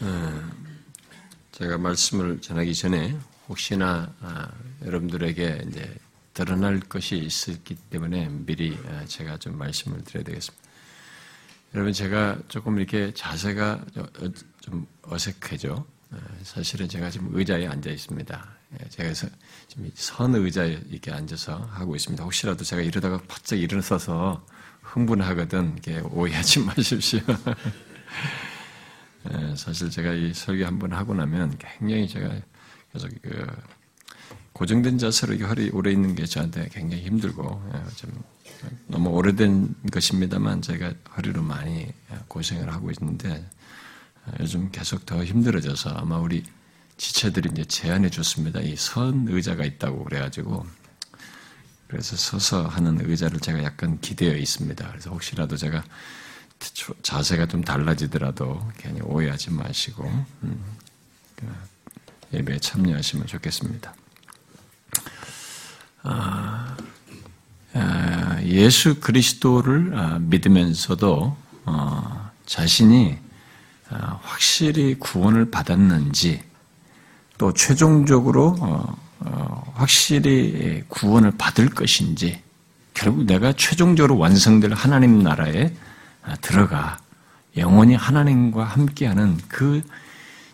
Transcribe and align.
어, 0.00 0.50
제가 1.52 1.78
말씀을 1.78 2.40
전하기 2.40 2.74
전에 2.74 3.16
혹시나 3.48 4.12
아, 4.20 4.50
여러분들에게 4.84 5.66
이제 5.68 5.94
드러날 6.32 6.80
것이 6.80 7.16
있었기 7.16 7.76
때문에 7.90 8.28
미리 8.28 8.76
아, 8.88 9.04
제가 9.06 9.38
좀 9.38 9.56
말씀을 9.56 10.02
드려야 10.02 10.24
되겠습니다. 10.24 10.64
여러분 11.74 11.92
제가 11.92 12.38
조금 12.48 12.78
이렇게 12.78 13.12
자세가 13.14 13.84
좀 14.60 14.86
어색해져. 15.02 15.84
아, 16.10 16.16
사실은 16.42 16.88
제가 16.88 17.10
지금 17.10 17.30
의자에 17.32 17.66
앉아 17.66 17.90
있습니다. 17.90 18.48
예, 18.80 18.88
제가 18.88 19.12
지금 19.12 19.90
선 19.94 20.34
의자에 20.34 20.80
이렇게 20.90 21.12
앉아서 21.12 21.56
하고 21.72 21.94
있습니다. 21.94 22.22
혹시라도 22.24 22.64
제가 22.64 22.82
이러다가 22.82 23.20
바짝 23.28 23.56
일어서서 23.56 24.44
흥분하거든 24.82 25.80
오해하지 26.10 26.60
마십시오. 26.66 27.20
예, 29.32 29.56
사실 29.56 29.90
제가 29.90 30.12
이 30.12 30.34
설교 30.34 30.64
한 30.66 30.78
번 30.78 30.92
하고 30.92 31.14
나면 31.14 31.56
굉장히 31.58 32.08
제가 32.08 32.30
계속 32.92 33.10
그 33.22 33.46
고정된 34.52 34.98
자세로 34.98 35.34
이렇게 35.34 35.48
허리 35.48 35.70
오래 35.70 35.90
있는 35.90 36.14
게 36.14 36.26
저한테 36.26 36.68
굉장히 36.72 37.04
힘들고 37.04 37.70
예, 37.74 37.96
좀 37.96 38.22
너무 38.86 39.10
오래된 39.10 39.74
것입니다만 39.92 40.62
제가 40.62 40.92
허리로 41.16 41.42
많이 41.42 41.92
고생을 42.28 42.72
하고 42.72 42.90
있는데 42.90 43.44
요즘 44.40 44.70
계속 44.70 45.04
더 45.06 45.24
힘들어져서 45.24 45.90
아마 45.90 46.18
우리 46.18 46.44
지체들이 46.96 47.50
이제 47.52 47.64
제안해 47.64 48.10
줬습니다. 48.10 48.60
이 48.60 48.76
선 48.76 49.26
의자가 49.28 49.64
있다고 49.64 50.04
그래가지고 50.04 50.64
그래서 51.88 52.16
서서 52.16 52.66
하는 52.68 52.98
의자를 53.08 53.40
제가 53.40 53.62
약간 53.64 54.00
기대어 54.00 54.36
있습니다. 54.36 54.88
그래서 54.88 55.10
혹시라도 55.10 55.56
제가 55.56 55.84
자세가 57.02 57.46
좀 57.46 57.62
달라지더라도 57.62 58.60
괜히 58.76 59.00
오해하지 59.02 59.50
마시고 59.52 60.04
음, 60.42 60.64
그 61.36 61.46
예배에 62.32 62.58
참여하시면 62.58 63.26
좋겠습니다. 63.26 63.94
아, 66.02 66.76
아, 67.74 68.40
예수 68.42 69.00
그리스도를 69.00 69.92
아, 69.94 70.18
믿으면서도 70.20 71.36
어, 71.66 72.30
자신이 72.46 73.18
확실히 74.22 74.94
구원을 74.98 75.50
받았는지 75.50 76.42
또 77.38 77.52
최종적으로 77.52 78.56
어, 78.60 78.96
어, 79.20 79.72
확실히 79.74 80.82
구원을 80.88 81.32
받을 81.36 81.68
것인지 81.68 82.42
결국 82.92 83.24
내가 83.24 83.52
최종적으로 83.52 84.18
완성될 84.18 84.72
하나님 84.72 85.22
나라에 85.22 85.66
아, 85.66 85.83
들어가 86.40 86.98
영원히 87.56 87.94
하나님과 87.94 88.64
함께하는 88.64 89.38
그 89.48 89.82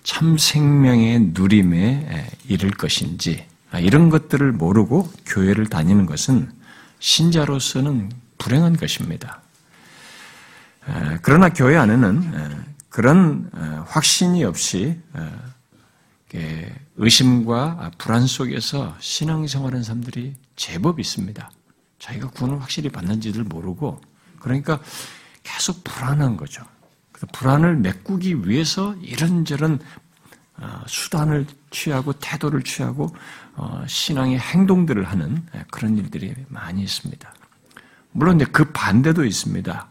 참 0.02 0.38
생명의 0.38 1.30
누림에 1.34 2.30
이를 2.48 2.70
것인지 2.70 3.46
아, 3.70 3.78
이런 3.78 4.10
것들을 4.10 4.52
모르고 4.52 5.10
교회를 5.26 5.66
다니는 5.66 6.06
것은 6.06 6.50
신자로서는 6.98 8.10
불행한 8.38 8.76
것입니다. 8.76 9.40
그러나 11.22 11.50
교회 11.50 11.76
안에는 11.76 12.64
그런 12.88 13.50
확신이 13.86 14.44
없이 14.44 14.98
의심과 16.96 17.92
불안 17.98 18.26
속에서 18.26 18.96
신앙생활하는 18.98 19.84
사람들이 19.84 20.34
제법 20.56 20.98
있습니다. 20.98 21.50
자기가 21.98 22.30
구원을 22.30 22.60
확실히 22.60 22.88
받는지를 22.88 23.44
모르고 23.44 24.00
그러니까 24.40 24.80
계속 25.54 25.84
불안한 25.84 26.36
거죠. 26.36 26.64
불안을 27.32 27.76
메꾸기 27.76 28.48
위해서 28.48 28.94
이런저런 29.02 29.78
어, 30.56 30.82
수단을 30.86 31.46
취하고 31.70 32.12
태도를 32.12 32.62
취하고 32.62 33.14
어, 33.56 33.82
신앙의 33.86 34.38
행동들을 34.38 35.04
하는 35.04 35.42
예, 35.54 35.64
그런 35.70 35.96
일들이 35.96 36.34
많이 36.48 36.82
있습니다. 36.82 37.34
물론 38.12 38.38
그 38.52 38.70
반대도 38.72 39.24
있습니다. 39.24 39.88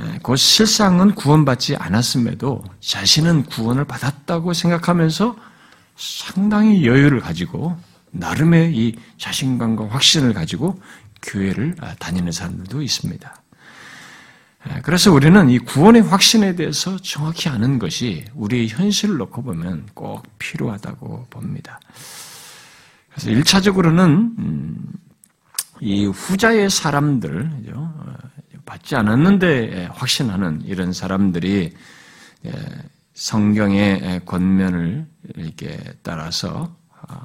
예, 0.00 0.18
그 0.22 0.36
실상은 0.36 1.14
구원받지 1.14 1.76
않았음에도 1.76 2.64
자신은 2.80 3.44
구원을 3.44 3.84
받았다고 3.84 4.52
생각하면서 4.52 5.36
상당히 5.96 6.86
여유를 6.86 7.20
가지고 7.20 7.78
나름의 8.10 8.76
이 8.76 8.96
자신감과 9.16 9.88
확신을 9.88 10.34
가지고 10.34 10.80
교회를 11.22 11.76
아, 11.80 11.94
다니는 11.96 12.32
사람들도 12.32 12.82
있습니다. 12.82 13.42
예, 14.66 14.80
그래서 14.82 15.12
우리는 15.12 15.48
이 15.50 15.58
구원의 15.58 16.02
확신에 16.02 16.56
대해서 16.56 16.96
정확히 16.98 17.48
아는 17.48 17.78
것이 17.78 18.24
우리의 18.34 18.68
현실을 18.68 19.16
놓고 19.16 19.42
보면 19.42 19.88
꼭 19.94 20.26
필요하다고 20.38 21.28
봅니다. 21.30 21.78
그래서 23.10 23.30
1차적으로는 23.30 24.38
음, 24.38 24.92
이 25.80 26.06
후자의 26.06 26.70
사람들, 26.70 27.72
어, 27.74 28.16
받지 28.64 28.96
않았는데 28.96 29.86
확신하는 29.92 30.62
이런 30.64 30.92
사람들이 30.92 31.74
예, 32.46 32.52
성경의 33.14 34.22
권면을 34.26 35.06
이렇게 35.36 35.78
따라서 36.02 36.76
어, 37.08 37.20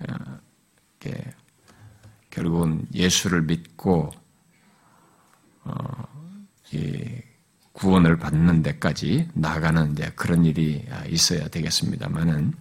이렇게 0.00 1.32
결국은 2.30 2.86
예수를 2.92 3.42
믿고 3.42 4.12
어, 5.62 6.13
구원을 7.72 8.18
받는 8.18 8.62
데까지 8.62 9.28
나가는 9.34 9.92
이제 9.92 10.12
그런 10.14 10.44
일이 10.44 10.86
있어야 11.08 11.48
되겠습니다만은 11.48 12.54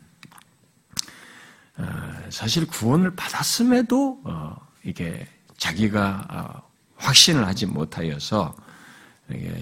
어, 1.77 1.83
사실 2.29 2.67
구원을 2.67 3.15
받았음에도 3.15 4.21
어, 4.25 4.55
이게 4.83 5.27
자기가 5.57 6.27
어, 6.29 6.69
확신을 6.97 7.47
하지 7.47 7.65
못하여서 7.65 8.55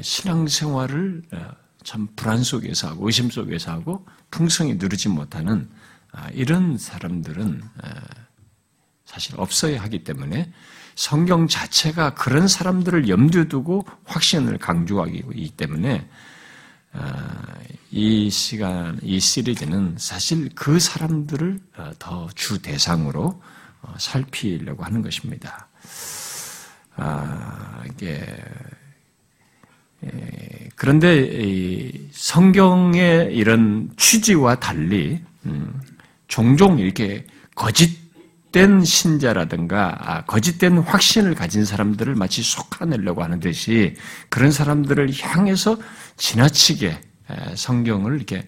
신앙생활을 0.01 1.24
참 1.84 2.07
불안 2.16 2.44
속에서 2.44 2.90
하고 2.90 3.06
의심 3.06 3.30
속에서 3.30 3.72
하고 3.72 4.06
풍성히 4.30 4.75
누르지 4.75 5.09
못하는 5.09 5.69
아, 6.12 6.30
이런 6.31 6.78
사람들은 6.78 7.62
사실 9.06 9.40
없어야 9.40 9.81
하기 9.84 10.03
때문에 10.03 10.51
성경 10.96 11.47
자체가 11.47 12.13
그런 12.13 12.47
사람들을 12.47 13.09
염두에 13.09 13.46
두고 13.46 13.85
확신을 14.06 14.57
강조하기 14.57 15.53
때문에 15.57 16.07
아, 16.94 17.56
이 17.90 18.29
시간, 18.29 19.00
이 19.01 19.19
시리즈는 19.19 19.96
사실 19.97 20.50
그 20.56 20.80
사람들을 20.80 21.59
어, 21.78 21.91
더주 22.00 22.62
대상으로 22.62 23.41
어, 23.81 23.96
살피려고 23.97 24.84
하는 24.84 25.01
것입니다. 25.01 25.68
아, 26.96 27.84
이게 27.90 28.25
예, 30.03 30.69
그런데 30.75 32.09
성경의 32.12 33.35
이런 33.35 33.91
취지와 33.97 34.56
달리 34.56 35.22
음, 35.46 35.81
종종 36.28 36.80
이렇게 36.80 37.25
거짓 37.56 38.00
된 38.51 38.84
신자라든가 38.84 39.97
아, 40.00 40.25
거짓된 40.25 40.79
확신을 40.79 41.35
가진 41.35 41.63
사람들을 41.66 42.16
마치 42.16 42.44
속아내려고 42.44 43.23
하는 43.23 43.39
듯이 43.39 43.95
그런 44.29 44.51
사람들을 44.51 45.12
향해서 45.19 45.78
지나치게 46.17 47.00
성경을 47.56 48.17
이렇게 48.17 48.45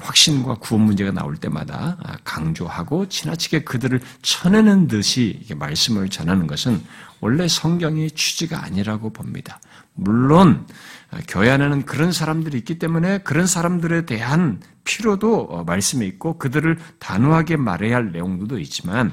확신과 0.00 0.56
구원 0.56 0.84
문제가 0.84 1.12
나올 1.12 1.36
때마다 1.36 1.96
아, 2.02 2.16
강조하고 2.24 3.08
지나치게 3.08 3.64
그들을 3.64 4.00
쳐내는 4.22 4.88
듯이 4.88 5.44
말씀을 5.54 6.08
전하는 6.08 6.46
것은 6.46 6.82
원래 7.20 7.48
성경의 7.48 8.12
취지가 8.12 8.64
아니라고 8.64 9.12
봅니다. 9.12 9.60
물론 9.98 10.64
아, 11.10 11.18
교회 11.26 11.50
안에는 11.50 11.84
그런 11.84 12.12
사람들이 12.12 12.56
있기 12.58 12.78
때문에 12.78 13.18
그런 13.18 13.46
사람들에 13.46 14.06
대한 14.06 14.60
필요도 14.84 15.48
어, 15.50 15.64
말씀에 15.64 16.06
있고 16.06 16.38
그들을 16.38 16.78
단호하게 16.98 17.56
말해야 17.56 17.96
할 17.96 18.12
내용들도 18.12 18.58
있지만 18.60 19.12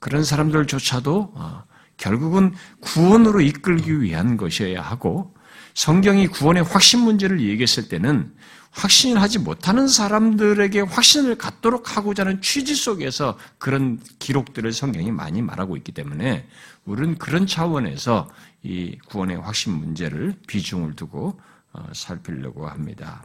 그런 0.00 0.24
사람들조차도 0.24 1.32
어, 1.34 1.64
결국은 1.96 2.52
구원으로 2.80 3.40
이끌기 3.40 4.02
위한 4.02 4.36
것이어야 4.36 4.82
하고 4.82 5.34
성경이 5.74 6.26
구원의 6.28 6.62
확신 6.64 7.00
문제를 7.00 7.40
얘기했을 7.40 7.88
때는 7.88 8.32
확신을 8.72 9.20
하지 9.20 9.38
못하는 9.38 9.88
사람들에게 9.88 10.80
확신을 10.80 11.36
갖도록 11.36 11.96
하고자 11.96 12.24
하는 12.24 12.42
취지 12.42 12.74
속에서 12.74 13.38
그런 13.58 13.98
기록들을 14.18 14.72
성경이 14.72 15.10
많이 15.10 15.40
말하고 15.40 15.76
있기 15.76 15.92
때문에 15.92 16.46
우리는 16.84 17.16
그런 17.16 17.46
차원에서 17.46 18.28
이 18.62 18.98
구원의 19.08 19.38
확신 19.38 19.72
문제를 19.72 20.34
비중을 20.46 20.94
두고 20.94 21.40
어, 21.72 21.84
살피려고 21.92 22.66
합니다. 22.66 23.22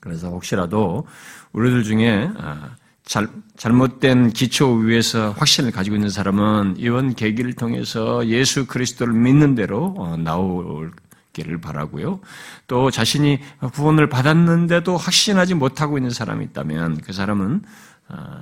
그래서 0.00 0.28
혹시라도 0.30 1.06
우리들 1.52 1.84
중에 1.84 2.30
아, 2.38 2.76
잘, 3.04 3.28
잘못된 3.56 4.30
기초 4.30 4.72
위에서 4.72 5.32
확신을 5.32 5.72
가지고 5.72 5.96
있는 5.96 6.10
사람은 6.10 6.76
이번 6.78 7.14
계기를 7.14 7.54
통해서 7.54 8.26
예수 8.28 8.66
그리스도를 8.66 9.12
믿는 9.12 9.54
대로 9.54 9.94
어, 9.98 10.16
나올 10.16 10.92
기를 11.32 11.60
바라고요. 11.60 12.20
또 12.66 12.90
자신이 12.90 13.40
구원을 13.72 14.08
받았는데도 14.08 14.96
확신하지 14.96 15.54
못하고 15.54 15.98
있는 15.98 16.10
사람이 16.10 16.44
있다면 16.46 16.98
그 16.98 17.12
사람은 17.12 17.62
아, 17.62 17.66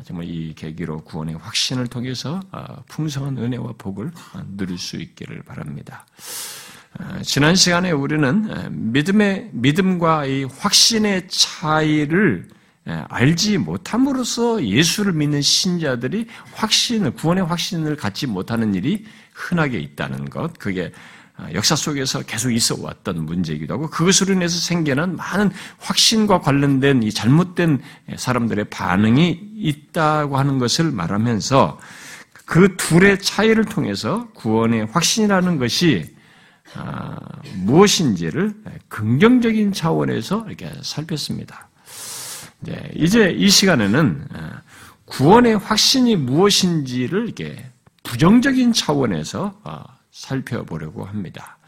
정말 0.05 0.27
이 0.27 0.55
계기로 0.55 1.01
구원의 1.01 1.37
확신을 1.37 1.87
통해서 1.87 2.41
아, 2.51 2.83
풍성한 2.89 3.37
은혜와 3.39 3.75
복을 3.79 4.11
누릴 4.57 4.79
수 4.79 4.97
있기를 4.97 5.43
바랍니다. 5.43 6.07
아, 6.99 7.21
지난 7.23 7.55
시간에 7.55 7.91
우리는 7.91 8.91
믿음의 8.93 9.51
믿음과 9.53 10.27
이 10.27 10.45
확신의 10.45 11.29
차이를 11.29 12.49
알지 12.85 13.59
못함으로써 13.59 14.65
예수를 14.65 15.13
믿는 15.13 15.43
신자들이 15.43 16.27
확신을 16.55 17.11
구원의 17.11 17.45
확신을 17.45 17.97
갖지 17.97 18.27
못하는 18.27 18.75
일이 18.75 19.05
흔하게 19.35 19.79
있다는 19.79 20.31
것. 20.31 20.59
그게 20.59 20.91
역사 21.55 21.77
속에서 21.77 22.23
계속 22.23 22.51
있어 22.51 22.77
왔던 22.81 23.25
문제이기도 23.25 23.75
하고 23.75 23.89
그것으로 23.91 24.35
인해서 24.35 24.59
생겨난 24.59 25.17
많은 25.17 25.51
확신과 25.79 26.41
관련된 26.41 27.03
이 27.03 27.13
잘못된 27.13 27.81
사람들의 28.17 28.67
반응이 28.67 29.53
있다고 29.57 30.37
하는 30.37 30.59
것을 30.59 30.91
말하면서 30.91 31.79
그 32.45 32.77
둘의 32.77 33.21
차이를 33.21 33.65
통해서 33.67 34.29
구원의 34.35 34.87
확신이라는 34.87 35.59
것이 35.59 36.17
아, 36.75 37.17
무엇인지를 37.57 38.55
긍정적인 38.89 39.73
차원에서 39.73 40.45
이렇게 40.49 40.71
살폈습니다. 40.83 41.69
이제 42.95 43.35
이 43.37 43.49
시간에는 43.49 44.29
아, 44.35 44.63
구원의 45.05 45.59
확신이 45.59 46.17
무엇인지를 46.17 47.25
이렇게 47.25 47.71
부정적인 48.03 48.73
차원에서 48.73 49.61
아, 49.65 49.85
살펴보려고 50.19 51.05
합니다. 51.05 51.59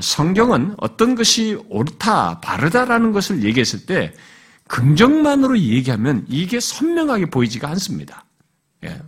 성경은 0.00 0.74
어떤 0.78 1.14
것이 1.14 1.58
옳다, 1.68 2.40
바르다라는 2.40 3.12
것을 3.12 3.44
얘기했을 3.44 3.86
때 3.86 4.12
긍정만으로 4.66 5.58
얘기하면 5.58 6.26
이게 6.28 6.60
선명하게 6.60 7.26
보이지가 7.26 7.68
않습니다. 7.70 8.24
예, 8.84 9.00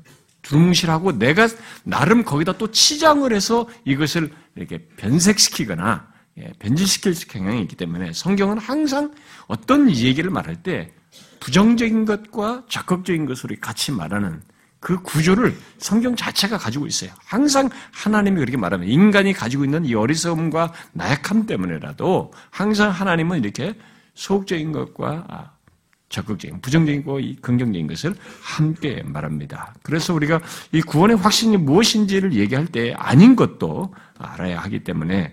두실하고 0.42 1.18
내가 1.18 1.48
나름 1.84 2.24
거기다 2.24 2.56
또 2.58 2.70
치장을 2.70 3.30
해서 3.32 3.68
이것을 3.84 4.32
이렇게 4.54 4.78
변색시키거나 4.96 6.08
예, 6.38 6.52
변질시킬 6.60 7.14
경향이 7.28 7.60
있기 7.62 7.76
때문에 7.76 8.12
성경은 8.12 8.58
항상 8.58 9.12
어떤 9.48 9.90
얘기를 9.90 10.30
말할 10.30 10.62
때 10.62 10.94
부정적인 11.40 12.04
것과 12.04 12.64
적극적인 12.68 13.26
것으로 13.26 13.56
같이 13.60 13.92
말하는 13.92 14.40
그 14.80 15.00
구조를 15.02 15.56
성경 15.78 16.16
자체가 16.16 16.56
가지고 16.56 16.86
있어요. 16.86 17.10
항상 17.24 17.68
하나님이 17.92 18.38
그렇게 18.40 18.56
말하면 18.56 18.88
인간이 18.88 19.34
가지고 19.34 19.64
있는 19.64 19.84
이 19.84 19.94
어리석음과 19.94 20.72
나약함 20.92 21.46
때문에라도 21.46 22.32
항상 22.50 22.90
하나님은 22.90 23.44
이렇게 23.44 23.74
소극적인 24.14 24.72
것과 24.72 25.24
아, 25.28 25.50
적극적인, 26.08 26.60
부정적이고 26.60 27.20
긍정적인 27.40 27.86
것을 27.86 28.14
함께 28.42 29.02
말합니다. 29.04 29.74
그래서 29.82 30.12
우리가 30.12 30.40
이 30.72 30.80
구원의 30.80 31.18
확신이 31.18 31.56
무엇인지를 31.56 32.32
얘기할 32.32 32.66
때 32.66 32.92
아닌 32.94 33.36
것도 33.36 33.94
알아야 34.18 34.60
하기 34.60 34.82
때문에 34.82 35.32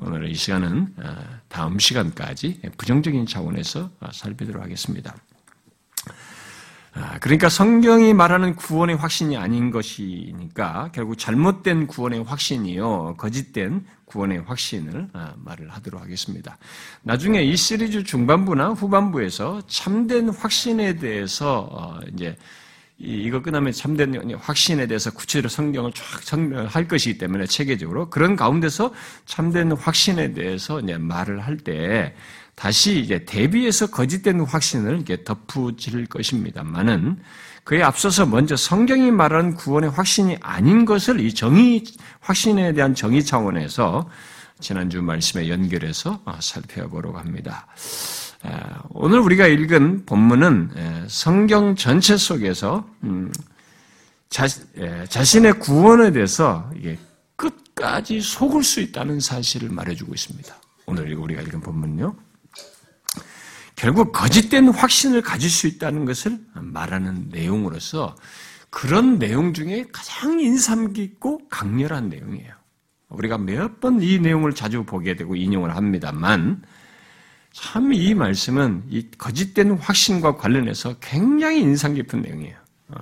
오늘 0.00 0.28
이 0.28 0.34
시간은 0.34 0.94
아, 1.02 1.24
다음 1.48 1.78
시간까지 1.78 2.60
부정적인 2.76 3.26
차원에서 3.26 3.90
살피도록 4.12 4.62
하겠습니다. 4.62 5.14
아, 7.00 7.16
그러니까 7.20 7.48
성경이 7.48 8.12
말하는 8.12 8.56
구원의 8.56 8.96
확신이 8.96 9.36
아닌 9.36 9.70
것이니까 9.70 10.90
결국 10.92 11.16
잘못된 11.16 11.86
구원의 11.86 12.24
확신이요, 12.24 13.14
거짓된 13.16 13.86
구원의 14.04 14.42
확신을 14.46 15.08
아, 15.12 15.32
말을 15.36 15.70
하도록 15.70 16.00
하겠습니다. 16.00 16.58
나중에 17.02 17.42
이 17.42 17.56
시리즈 17.56 18.02
중반부나 18.02 18.70
후반부에서 18.70 19.62
참된 19.68 20.30
확신에 20.30 20.96
대해서 20.96 21.68
어, 21.70 22.00
이제 22.12 22.36
이거 22.98 23.40
끝나면 23.40 23.72
참된 23.72 24.34
확신에 24.34 24.88
대해서 24.88 25.12
구체적으로 25.12 25.48
성경을 25.48 25.92
쫙 25.92 26.02
설명할 26.24 26.88
것이기 26.88 27.16
때문에 27.18 27.46
체계적으로 27.46 28.10
그런 28.10 28.34
가운데서 28.34 28.92
참된 29.24 29.70
확신에 29.70 30.32
대해서 30.32 30.80
이제 30.80 30.98
말을 30.98 31.38
할 31.38 31.58
때 31.58 32.12
다시 32.58 32.98
이제 32.98 33.24
대비해서 33.24 33.86
거짓된 33.86 34.40
확신을 34.40 34.96
이렇게 34.96 35.22
덧붙일 35.22 36.06
것입니다만은 36.06 37.20
그에 37.62 37.84
앞서서 37.84 38.26
먼저 38.26 38.56
성경이 38.56 39.12
말하는 39.12 39.54
구원의 39.54 39.90
확신이 39.90 40.36
아닌 40.40 40.84
것을 40.84 41.20
이 41.20 41.32
정의 41.32 41.84
확신에 42.18 42.72
대한 42.72 42.96
정의 42.96 43.24
차원에서 43.24 44.10
지난주 44.58 45.02
말씀에 45.02 45.48
연결해서 45.48 46.20
어, 46.24 46.38
살펴보려고 46.40 47.18
합니다. 47.18 47.68
오늘 48.90 49.20
우리가 49.20 49.46
읽은 49.46 50.04
본문은 50.04 51.06
성경 51.06 51.76
전체 51.76 52.16
속에서 52.16 52.88
음, 53.04 53.32
자신의 54.30 55.60
구원에 55.60 56.10
대해서 56.10 56.68
끝까지 57.36 58.20
속을 58.20 58.64
수 58.64 58.80
있다는 58.80 59.20
사실을 59.20 59.70
말해주고 59.70 60.12
있습니다. 60.12 60.56
오늘 60.86 61.14
우리가 61.14 61.42
읽은 61.42 61.60
본문요. 61.60 62.27
결국 63.78 64.10
거짓된 64.10 64.70
확신을 64.70 65.22
가질 65.22 65.48
수 65.48 65.68
있다는 65.68 66.04
것을 66.04 66.36
말하는 66.52 67.28
내용으로서 67.30 68.16
그런 68.70 69.20
내용 69.20 69.54
중에 69.54 69.86
가장 69.92 70.40
인상 70.40 70.92
깊고 70.92 71.48
강렬한 71.48 72.08
내용이에요. 72.08 72.52
우리가 73.08 73.38
몇 73.38 73.80
번 73.80 74.02
이 74.02 74.18
내용을 74.18 74.52
자주 74.52 74.82
보게 74.84 75.14
되고 75.14 75.36
인용을 75.36 75.76
합니다만 75.76 76.60
참 77.52 77.92
이 77.92 78.14
말씀은 78.14 78.82
이 78.90 79.06
거짓된 79.16 79.78
확신과 79.78 80.36
관련해서 80.36 80.96
굉장히 81.00 81.60
인상 81.60 81.94
깊은 81.94 82.20
내용이에요. 82.22 82.56
어. 82.88 82.96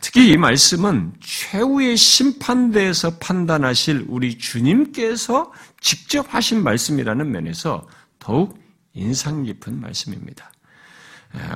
특히 0.00 0.30
이 0.32 0.36
말씀은 0.38 1.12
최후의 1.20 1.98
심판대에서 1.98 3.18
판단하실 3.18 4.06
우리 4.08 4.38
주님께서 4.38 5.52
직접 5.82 6.34
하신 6.34 6.62
말씀이라는 6.64 7.30
면에서 7.30 7.86
더욱 8.18 8.58
인상 8.98 9.44
깊은 9.44 9.80
말씀입니다. 9.80 10.50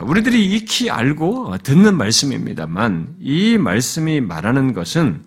우리들이 0.03 0.55
익히 0.55 0.91
알고 0.91 1.57
듣는 1.59 1.97
말씀입니다만 1.97 3.17
이 3.21 3.59
말씀이 3.59 4.21
말하는 4.21 4.73
것은 4.75 5.25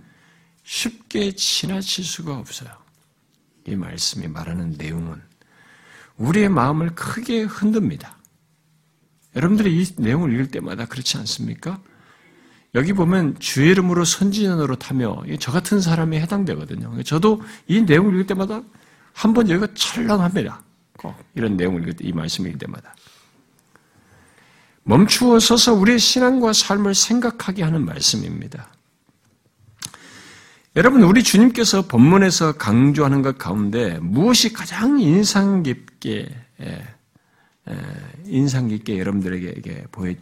쉽게 0.63 1.31
지나칠 1.31 2.03
수가 2.03 2.37
없어요. 2.37 2.69
이 3.67 3.75
말씀이 3.75 4.27
말하는 4.27 4.75
내용은 4.77 5.21
우리의 6.17 6.49
마음을 6.49 6.95
크게 6.95 7.43
흔듭니다. 7.43 8.15
여러분들이 9.35 9.81
이 9.81 9.85
내용을 9.97 10.31
읽을 10.33 10.47
때마다 10.47 10.85
그렇지 10.85 11.17
않습니까? 11.17 11.81
여기 12.75 12.93
보면 12.93 13.37
주의 13.39 13.71
이름으로 13.71 14.05
선지전으로 14.05 14.75
타며 14.75 15.23
저 15.39 15.51
같은 15.51 15.81
사람이 15.81 16.17
해당되거든요. 16.19 17.01
저도 17.03 17.41
이 17.67 17.81
내용을 17.81 18.13
읽을 18.13 18.27
때마다 18.27 18.61
한 19.13 19.33
번 19.33 19.49
여기가 19.49 19.73
철렁합니다. 19.73 20.61
이런 21.33 21.57
내용을 21.57 21.81
읽을 21.81 21.93
때, 21.93 22.07
이 22.07 22.13
말씀을 22.13 22.49
읽을 22.49 22.59
때마다. 22.59 22.95
멈추어 24.83 25.39
서서 25.39 25.73
우리의 25.73 25.99
신앙과 25.99 26.53
삶을 26.53 26.93
생각하게 26.93 27.63
하는 27.63 27.85
말씀입니다. 27.85 28.69
여러분, 30.75 31.03
우리 31.03 31.23
주님께서 31.23 31.83
본문에서 31.87 32.57
강조하는 32.57 33.21
것 33.21 33.37
가운데 33.37 33.97
무엇이 33.99 34.53
가장 34.53 34.99
인상 34.99 35.63
깊게, 35.63 36.29
예, 36.61 36.87
예, 37.69 37.77
인상 38.25 38.67
깊게 38.67 38.99
여러분들에게 38.99 39.87
보여, 39.91 40.13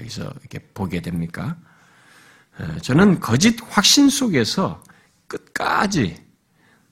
여기서 0.00 0.24
이렇게 0.40 0.58
보게 0.74 1.00
됩니까? 1.00 1.56
예, 2.60 2.80
저는 2.80 3.20
거짓 3.20 3.56
확신 3.70 4.10
속에서 4.10 4.82
끝까지 5.28 6.27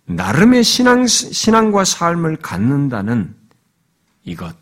나름의 0.06 0.64
신앙, 0.64 1.06
신앙과 1.06 1.84
삶을 1.84 2.36
갖는다는 2.36 3.34
이것, 4.24 4.56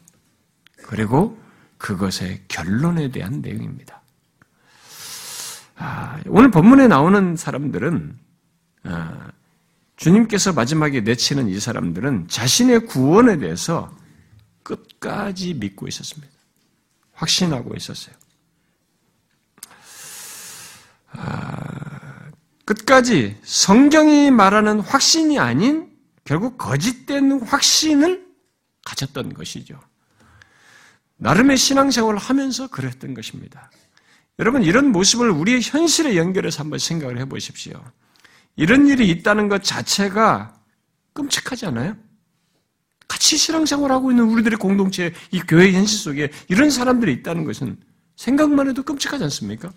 그리고 0.76 1.38
그것의 1.78 2.44
결론에 2.48 3.10
대한 3.10 3.40
내용입니다. 3.40 4.02
아, 5.76 6.20
오늘 6.26 6.50
본문에 6.50 6.88
나오는 6.88 7.36
사람들은, 7.36 8.18
아, 8.84 9.30
주님께서 9.96 10.52
마지막에 10.52 11.00
내치는 11.00 11.48
이 11.48 11.60
사람들은 11.60 12.28
자신의 12.28 12.86
구원에 12.86 13.38
대해서 13.38 13.94
끝까지 14.62 15.54
믿고 15.54 15.86
있었습니다. 15.88 16.32
확신하고 17.12 17.74
있었어요. 17.76 18.14
아, 21.12 21.93
끝까지 22.64 23.36
성경이 23.42 24.30
말하는 24.30 24.80
확신이 24.80 25.38
아닌 25.38 25.90
결국 26.24 26.56
거짓된 26.56 27.40
확신을 27.40 28.24
가졌던 28.84 29.34
것이죠. 29.34 29.78
나름의 31.16 31.56
신앙생활을 31.56 32.18
하면서 32.18 32.68
그랬던 32.68 33.14
것입니다. 33.14 33.70
여러분, 34.38 34.62
이런 34.62 34.90
모습을 34.90 35.30
우리의 35.30 35.60
현실에 35.62 36.16
연결해서 36.16 36.62
한번 36.62 36.78
생각을 36.78 37.18
해 37.18 37.24
보십시오. 37.26 37.82
이런 38.56 38.86
일이 38.88 39.08
있다는 39.08 39.48
것 39.48 39.62
자체가 39.62 40.54
끔찍하지 41.12 41.66
않아요? 41.66 41.96
같이 43.06 43.36
신앙생활하고 43.36 44.10
있는 44.10 44.24
우리들의 44.24 44.58
공동체, 44.58 45.12
이 45.30 45.40
교회 45.40 45.72
현실 45.72 45.98
속에 45.98 46.30
이런 46.48 46.70
사람들이 46.70 47.12
있다는 47.12 47.44
것은 47.44 47.78
생각만 48.16 48.68
해도 48.68 48.82
끔찍하지 48.82 49.24
않습니까? 49.24 49.72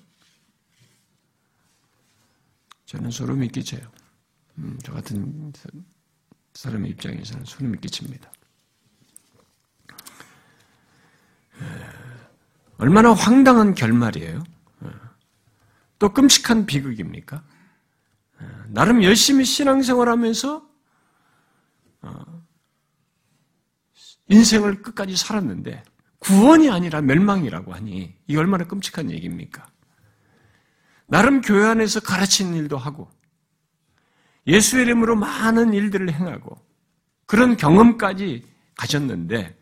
저는 2.88 3.12
소름이 3.12 3.50
끼쳐요. 3.50 3.82
음, 4.60 4.80
저 4.82 4.94
같은 4.94 5.54
사람의 6.54 6.92
입장에서는 6.92 7.46
소름이 7.46 7.80
끼칩니다. 7.80 8.32
얼마나 12.78 13.14
황당한 13.14 13.76
결말이에요. 13.76 14.44
또 16.00 16.14
끔찍한 16.14 16.66
비극입니까? 16.66 17.44
나름 18.68 19.04
열심히 19.04 19.44
신앙생활하면서 19.44 20.70
어, 22.04 22.44
인생을 24.28 24.82
끝까지 24.82 25.18
살았는데 25.18 25.84
구원이 26.20 26.70
아니라 26.70 27.02
멸망이라고 27.02 27.74
하니 27.74 28.16
이 28.28 28.36
얼마나 28.38 28.66
끔찍한 28.66 29.12
얘기입니까? 29.12 29.68
나름 31.08 31.42
교회 31.42 31.66
안에서 31.66 32.00
가르치는 32.00 32.54
일도 32.56 32.78
하고 32.78 33.10
예수의 34.46 34.84
이름으로 34.84 35.16
많은 35.16 35.74
일들을 35.74 36.12
행하고 36.14 36.58
그런 37.26 37.58
경험까지 37.58 38.46
가졌는데 38.76 39.58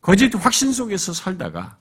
거짓 0.00 0.34
확신 0.34 0.72
속에서 0.72 1.12
살다가 1.12 1.78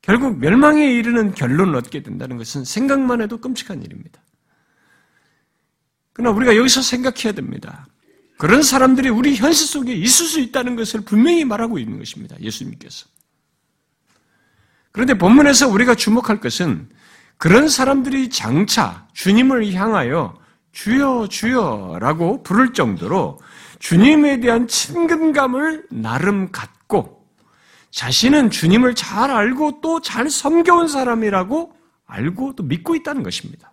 결국 0.00 0.38
멸망에 0.38 0.92
이르는 0.92 1.34
결론을 1.34 1.76
얻게 1.76 2.02
된다는 2.02 2.36
것은 2.36 2.64
생각만 2.64 3.20
해도 3.20 3.38
끔찍한 3.38 3.82
일입니다. 3.82 4.22
그러나 6.12 6.36
우리가 6.36 6.56
여기서 6.56 6.82
생각해야 6.82 7.32
됩니다. 7.32 7.86
그런 8.38 8.62
사람들이 8.62 9.08
우리 9.08 9.36
현실 9.36 9.66
속에 9.66 9.94
있을 9.94 10.26
수 10.26 10.40
있다는 10.40 10.74
것을 10.74 11.02
분명히 11.02 11.44
말하고 11.44 11.78
있는 11.78 11.98
것입니다. 11.98 12.36
예수님께서. 12.40 13.06
그런데 14.90 15.14
본문에서 15.14 15.68
우리가 15.68 15.94
주목할 15.94 16.40
것은 16.40 16.88
그런 17.42 17.68
사람들이 17.68 18.30
장차 18.30 19.04
주님을 19.14 19.72
향하여 19.72 20.38
주여 20.70 21.26
주여라고 21.28 22.44
부를 22.44 22.72
정도로 22.72 23.40
주님에 23.80 24.38
대한 24.38 24.68
친근감을 24.68 25.88
나름 25.90 26.52
갖고 26.52 27.26
자신은 27.90 28.50
주님을 28.50 28.94
잘 28.94 29.32
알고 29.32 29.80
또 29.80 29.98
잘 29.98 30.30
섬겨온 30.30 30.86
사람이라고 30.86 31.74
알고 32.06 32.54
또 32.54 32.62
믿고 32.62 32.94
있다는 32.94 33.24
것입니다. 33.24 33.72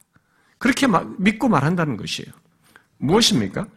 그렇게 0.58 0.88
믿고 1.20 1.48
말한다는 1.48 1.96
것이에요. 1.96 2.32
무엇입니까? 2.98 3.68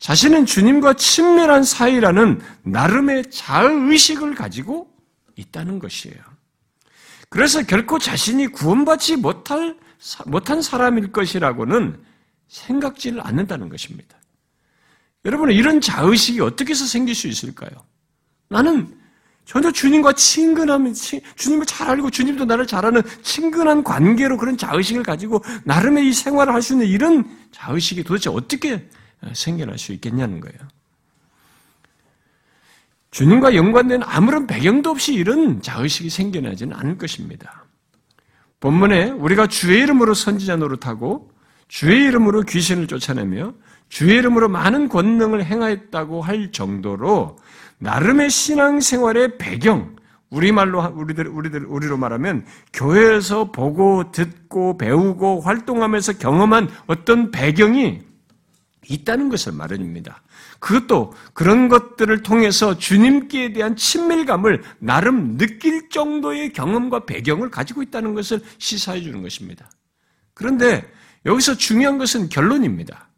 자신은 0.00 0.46
주님과 0.46 0.94
친밀한 0.94 1.62
사이라는 1.62 2.40
나름의 2.64 3.30
자의식을 3.30 4.34
가지고 4.34 4.92
있다는 5.36 5.78
것이에요. 5.78 6.37
그래서 7.28 7.62
결코 7.62 7.98
자신이 7.98 8.48
구원받지 8.48 9.16
못할, 9.16 9.76
못한 10.26 10.62
사람일 10.62 11.12
것이라고는 11.12 12.02
생각지를 12.48 13.26
않는다는 13.26 13.68
것입니다. 13.68 14.16
여러분, 15.24 15.50
이런 15.50 15.80
자의식이 15.80 16.40
어떻게 16.40 16.70
해서 16.70 16.86
생길 16.86 17.14
수 17.14 17.28
있을까요? 17.28 17.70
나는 18.48 18.96
전혀 19.44 19.70
주님과 19.70 20.12
친근함, 20.12 20.92
주님을 21.36 21.66
잘 21.66 21.90
알고 21.90 22.10
주님도 22.10 22.44
나를 22.44 22.66
잘 22.66 22.84
아는 22.84 23.02
친근한 23.22 23.82
관계로 23.82 24.36
그런 24.36 24.56
자의식을 24.56 25.02
가지고 25.02 25.42
나름의 25.64 26.06
이 26.08 26.12
생활을 26.12 26.52
할 26.52 26.62
수 26.62 26.74
있는 26.74 26.86
이런 26.86 27.24
자의식이 27.52 28.04
도대체 28.04 28.30
어떻게 28.30 28.88
생겨날 29.34 29.78
수 29.78 29.92
있겠냐는 29.92 30.40
거예요. 30.40 30.58
주님과 33.10 33.54
연관된 33.54 34.02
아무런 34.04 34.46
배경도 34.46 34.90
없이 34.90 35.14
이런 35.14 35.62
자의식이 35.62 36.10
생겨나지는 36.10 36.76
않을 36.76 36.98
것입니다. 36.98 37.64
본문에 38.60 39.10
우리가 39.10 39.46
주의 39.46 39.82
이름으로 39.82 40.14
선지자 40.14 40.56
노릇하고 40.56 41.30
주의 41.68 42.04
이름으로 42.04 42.42
귀신을 42.42 42.86
쫓아내며 42.86 43.54
주의 43.88 44.16
이름으로 44.16 44.48
많은 44.48 44.88
권능을 44.88 45.44
행하였다고 45.44 46.22
할 46.22 46.52
정도로 46.52 47.38
나름의 47.78 48.30
신앙생활의 48.30 49.38
배경, 49.38 49.96
우리말로, 50.30 50.82
우리들, 50.94 51.28
우리들, 51.28 51.64
우리로 51.64 51.96
말하면 51.96 52.44
교회에서 52.72 53.50
보고, 53.50 54.10
듣고, 54.12 54.76
배우고, 54.76 55.40
활동하면서 55.40 56.18
경험한 56.18 56.68
어떤 56.86 57.30
배경이 57.30 58.00
있다는 58.86 59.28
것을 59.28 59.52
말입니다. 59.52 60.22
그것도 60.58 61.14
그런 61.34 61.68
것들을 61.68 62.22
통해서 62.22 62.76
주님께 62.76 63.52
대한 63.52 63.76
친밀감을 63.76 64.62
나름 64.80 65.36
느낄 65.36 65.88
정도의 65.88 66.52
경험과 66.52 67.06
배경을 67.06 67.50
가지고 67.50 67.82
있다는 67.82 68.14
것을 68.14 68.40
시사해 68.58 69.00
주는 69.02 69.22
것입니다. 69.22 69.70
그런데 70.34 70.90
여기서 71.26 71.56
중요한 71.56 71.98
것은 71.98 72.28
결론입니다. 72.28 73.08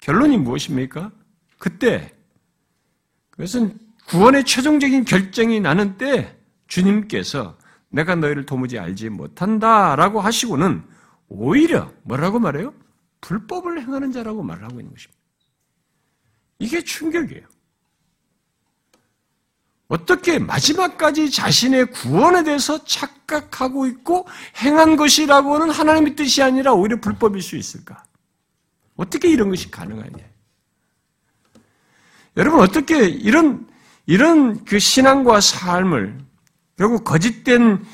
결론이 0.00 0.38
무엇입니까? 0.38 1.12
그때 1.58 2.12
그것은 3.30 3.78
구원의 4.06 4.44
최종적인 4.44 5.04
결정이 5.04 5.60
나는 5.60 5.96
때 5.98 6.36
주님께서 6.68 7.56
내가 7.90 8.14
너희를 8.14 8.46
도무지 8.46 8.78
알지 8.78 9.08
못한다 9.10 9.96
라고 9.96 10.20
하시고는 10.20 10.82
오히려 11.28 11.92
뭐라고 12.02 12.38
말해요? 12.38 12.72
불법을 13.20 13.80
행하는 13.80 14.12
자라고 14.12 14.42
말하고 14.42 14.80
있는 14.80 14.92
것입니다. 14.92 15.15
이게 16.58 16.82
충격이에요. 16.82 17.46
어떻게 19.88 20.38
마지막까지 20.38 21.30
자신의 21.30 21.92
구원에 21.92 22.42
대해서 22.42 22.82
착각하고 22.84 23.86
있고 23.86 24.26
행한 24.56 24.96
것이라고는 24.96 25.70
하나님의 25.70 26.16
뜻이 26.16 26.42
아니라 26.42 26.72
오히려 26.72 27.00
불법일 27.00 27.40
수 27.40 27.56
있을까? 27.56 28.04
어떻게 28.96 29.28
이런 29.28 29.50
것이 29.50 29.70
가능하냐? 29.70 30.24
여러분 32.36 32.60
어떻게 32.60 33.06
이런 33.06 33.66
이런 34.06 34.64
그 34.64 34.78
신앙과 34.78 35.40
삶을 35.40 36.18
결국 36.76 37.04
거짓된 37.04 37.84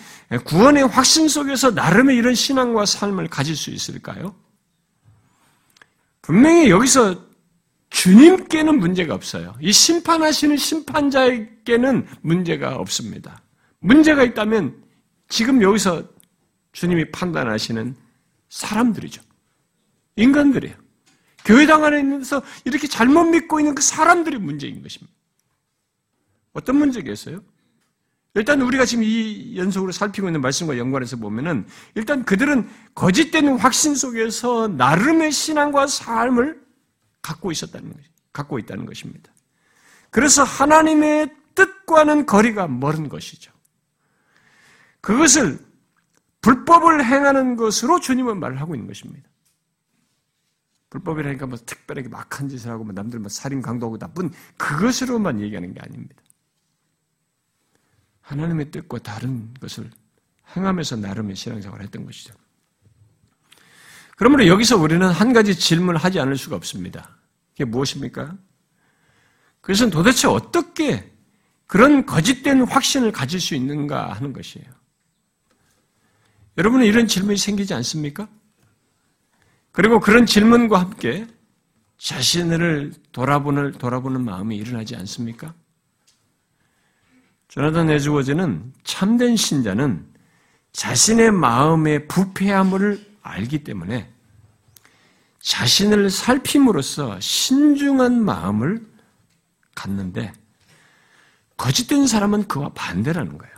구원의 0.45 0.87
확신 0.88 1.28
속에서 1.28 1.71
나름의 1.71 2.16
이런 2.16 2.35
신앙과 2.35 2.87
삶을 2.87 3.28
가질 3.28 3.54
수 3.54 3.71
있을까요? 3.71 4.35
분명히 6.23 6.71
여기서 6.71 7.32
주님께는 7.93 8.79
문제가 8.79 9.15
없어요. 9.15 9.55
이 9.61 9.71
심판하시는 9.71 10.57
심판자에게는 10.57 12.07
문제가 12.23 12.77
없습니다. 12.77 13.43
문제가 13.81 14.25
있다면 14.25 14.83
지금 15.29 15.63
여기서 15.63 16.03
주님이 16.73 17.11
판단하시는 17.11 17.95
사람들이죠. 18.49 19.23
인간들이에요. 20.17 20.75
교회당 21.45 21.85
안에 21.85 22.01
있는서 22.01 22.43
이렇게 22.65 22.87
잘못 22.87 23.25
믿고 23.25 23.61
있는 23.61 23.75
그 23.75 23.83
사람들이 23.83 24.39
문제인 24.39 24.83
것입니다. 24.83 25.13
어떤 26.53 26.77
문제겠어요? 26.77 27.43
일단 28.35 28.63
우리가 28.63 28.87
지금 28.87 29.05
이 29.05 29.57
연속으로 29.57 29.93
살피고 29.93 30.29
있는 30.29 30.41
말씀과 30.41 30.79
연관해서 30.79 31.17
보면은 31.17 31.67
일단 31.95 32.25
그들은 32.25 32.69
거짓된 32.95 33.49
확신 33.59 33.95
속에서 33.95 34.69
나름의 34.69 35.33
신앙과 35.33 35.87
삶을 35.87 36.63
갖고 37.23 37.52
있었다는 37.52 37.93
것이 37.93 38.09
갖고 38.33 38.59
있다는 38.59 38.87
것입니다. 38.87 39.33
그래서 40.11 40.43
하나님의 40.43 41.35
뜻과는 41.55 42.26
거리가 42.26 42.67
멀은 42.69 43.09
것이죠. 43.09 43.52
그것을 45.00 45.59
불법을 46.41 47.05
행하는 47.05 47.57
것으로 47.57 48.00
주님은 48.00 48.41
말을 48.41 48.61
하고 48.61 48.75
있는 48.75 48.88
것입니다. 48.88 49.29
불법이라니까 50.91 51.47
뭐 51.47 51.57
특별하게 51.57 52.09
막한 52.09 52.49
짓을 52.49 52.71
하고 52.71 52.85
뭐 52.85 52.93
남들 52.93 53.19
뭐 53.19 53.29
살인 53.29 53.62
강도하고 53.62 53.97
나쁜 53.97 54.31
그것으로만 54.59 55.41
얘기하는 55.41 55.73
게 55.73 55.81
아닙니다. 55.81 56.23
하나님의 58.21 58.71
뜻과 58.71 58.99
다른 58.99 59.55
것을 59.55 59.91
행하면서 60.55 60.97
나름의 60.97 61.37
신앙생활을 61.37 61.85
했던 61.85 62.05
것이죠. 62.05 62.35
그러므로 64.16 64.47
여기서 64.47 64.76
우리는 64.76 65.07
한 65.07 65.33
가지 65.33 65.59
질문을 65.59 65.99
하지 65.99 66.21
않을 66.21 66.37
수가 66.37 66.57
없습니다. 66.57 67.16
그게 67.52 67.64
무엇입니까? 67.64 68.37
그것은 69.61 69.90
도대체 69.90 70.28
어떻게 70.28 71.11
그런 71.66 72.04
거짓된 72.04 72.62
확신을 72.62 73.12
가질 73.12 73.40
수 73.40 73.54
있는가 73.54 74.12
하는 74.12 74.33
것이에요. 74.33 74.66
여러분은 76.59 76.85
이런 76.85 77.07
질문이 77.07 77.38
생기지 77.38 77.73
않습니까? 77.75 78.28
그리고 79.71 80.00
그런 80.00 80.26
질문과 80.26 80.81
함께 80.81 81.26
자신을 81.97 82.92
돌아보는, 83.12 83.73
돌아보는 83.73 84.23
마음이 84.23 84.57
일어나지 84.57 84.97
않습니까? 84.97 85.54
조나단 87.49 87.90
에즈워즈는 87.90 88.73
참된 88.85 89.37
신자는 89.37 90.07
자신의 90.73 91.31
마음의 91.33 92.09
부패함을 92.09 93.12
알기 93.23 93.64
때문에 93.64 94.11
자신을 95.41 96.11
살핌으로써 96.11 97.19
신중한 97.21 98.23
마음을 98.25 98.87
갖는데 99.75 100.33
거짓된 101.57 102.07
사람은 102.07 102.49
그와 102.49 102.71
반대라는 102.71 103.38
거예요. 103.38 103.52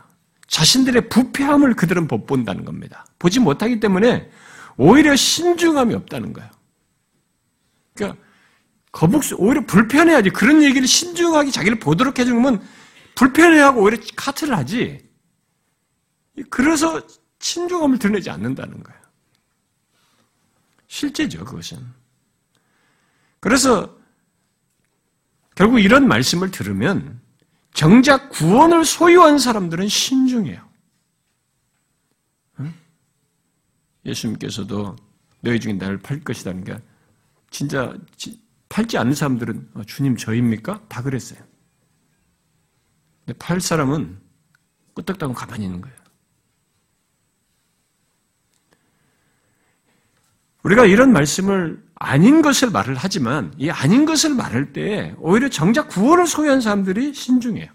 자신들의 0.47 1.09
부패함을 1.09 1.75
그들은 1.75 2.07
못 2.07 2.25
본다는 2.25 2.65
겁니다. 2.65 3.05
보지 3.19 3.39
못하기 3.39 3.79
때문에 3.79 4.29
오히려 4.77 5.15
신중함이 5.15 5.93
없다는 5.93 6.33
거예요. 6.33 6.49
그러니까 7.93 8.21
거북수 8.91 9.35
오히려 9.37 9.65
불편해야지 9.65 10.29
그런 10.29 10.63
얘기를 10.63 10.87
신중하게 10.87 11.51
자기를 11.51 11.79
보도록 11.79 12.19
해주면 12.19 12.61
불편해하고 13.15 13.81
오히려 13.81 13.97
카트를 14.15 14.55
하지. 14.55 15.09
그래서 16.49 17.01
신중함을 17.39 17.99
드러내지 17.99 18.29
않는다는 18.29 18.83
거예요. 18.83 19.04
실제죠, 20.95 21.43
그것은. 21.43 21.85
그래서 23.41 23.97
결국 25.53 25.79
이런 25.79 26.07
말씀을 26.07 26.51
들으면 26.51 27.19
정작 27.73 28.29
구원을 28.29 28.85
소유한 28.85 29.37
사람들은 29.37 29.89
신중해요. 29.89 30.65
예수님께서도 34.05 34.95
너희 35.41 35.59
중에 35.59 35.73
나를 35.73 35.97
팔 35.97 36.21
것이라는 36.21 36.63
게 36.63 36.77
진짜 37.49 37.93
팔지 38.69 38.97
않는 38.97 39.15
사람들은 39.15 39.71
어, 39.73 39.83
주님 39.83 40.15
저입니까? 40.15 40.85
다 40.87 41.01
그랬어요. 41.01 41.39
근데 43.25 43.37
팔 43.37 43.59
사람은 43.59 44.21
끄떡다고 44.93 45.33
가만히 45.33 45.65
있는 45.65 45.81
거예요. 45.81 45.97
우리가 50.65 50.87
이런 50.87 51.13
말씀을 51.13 51.79
아닌 51.93 52.41
것을 52.41 52.71
말을 52.71 52.95
하지만 52.97 53.53
이 53.59 53.69
아닌 53.69 54.05
것을 54.05 54.33
말할 54.33 54.73
때 54.73 55.13
오히려 55.19 55.47
정작 55.47 55.89
구원을 55.89 56.25
소유한 56.25 56.59
사람들이 56.59 57.13
신중해요. 57.13 57.71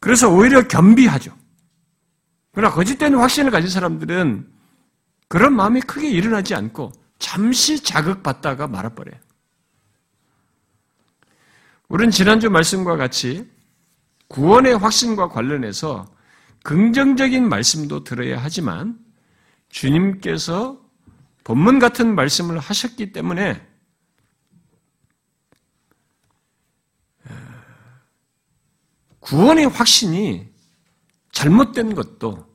그래서 0.00 0.28
오히려 0.28 0.66
겸비하죠. 0.66 1.32
그러나 2.50 2.74
거짓된 2.74 3.14
확신을 3.14 3.52
가진 3.52 3.70
사람들은 3.70 4.48
그런 5.28 5.54
마음이 5.54 5.80
크게 5.82 6.10
일어나지 6.10 6.56
않고 6.56 6.90
잠시 7.20 7.80
자극받다가 7.84 8.66
말아버려요. 8.66 9.20
우리는 11.88 12.10
지난주 12.10 12.50
말씀과 12.50 12.96
같이 12.96 13.48
구원의 14.26 14.78
확신과 14.78 15.28
관련해서 15.28 16.04
긍정적인 16.64 17.48
말씀도 17.48 18.02
들어야 18.02 18.42
하지만 18.42 18.98
주님께서 19.68 20.85
본문 21.46 21.78
같은 21.78 22.16
말씀을 22.16 22.58
하셨기 22.58 23.12
때문에 23.12 23.64
구원의 29.20 29.66
확신이 29.66 30.52
잘못된 31.30 31.94
것도 31.94 32.52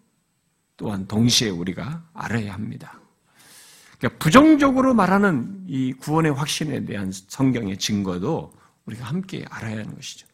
또한 0.75 1.07
동시에 1.07 1.49
우리가 1.51 2.05
알아야 2.13 2.53
합니다. 2.53 2.99
그러니까 3.97 4.19
부정적으로 4.19 4.93
말하는 4.93 5.63
이 5.67 5.93
구원의 5.93 6.33
확신에 6.33 6.83
대한 6.83 7.13
성경의 7.13 7.77
증거도 7.77 8.51
우리가 8.87 9.05
함께 9.05 9.45
알아야 9.49 9.77
하는 9.77 9.95
것이죠. 9.95 10.27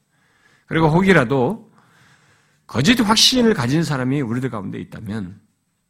그리고 0.65 0.87
혹이라도 0.87 1.71
거짓 2.65 2.99
확신을 2.99 3.53
가진 3.53 3.83
사람이 3.83 4.21
우리들 4.21 4.49
가운데 4.49 4.79
있다면 4.79 5.39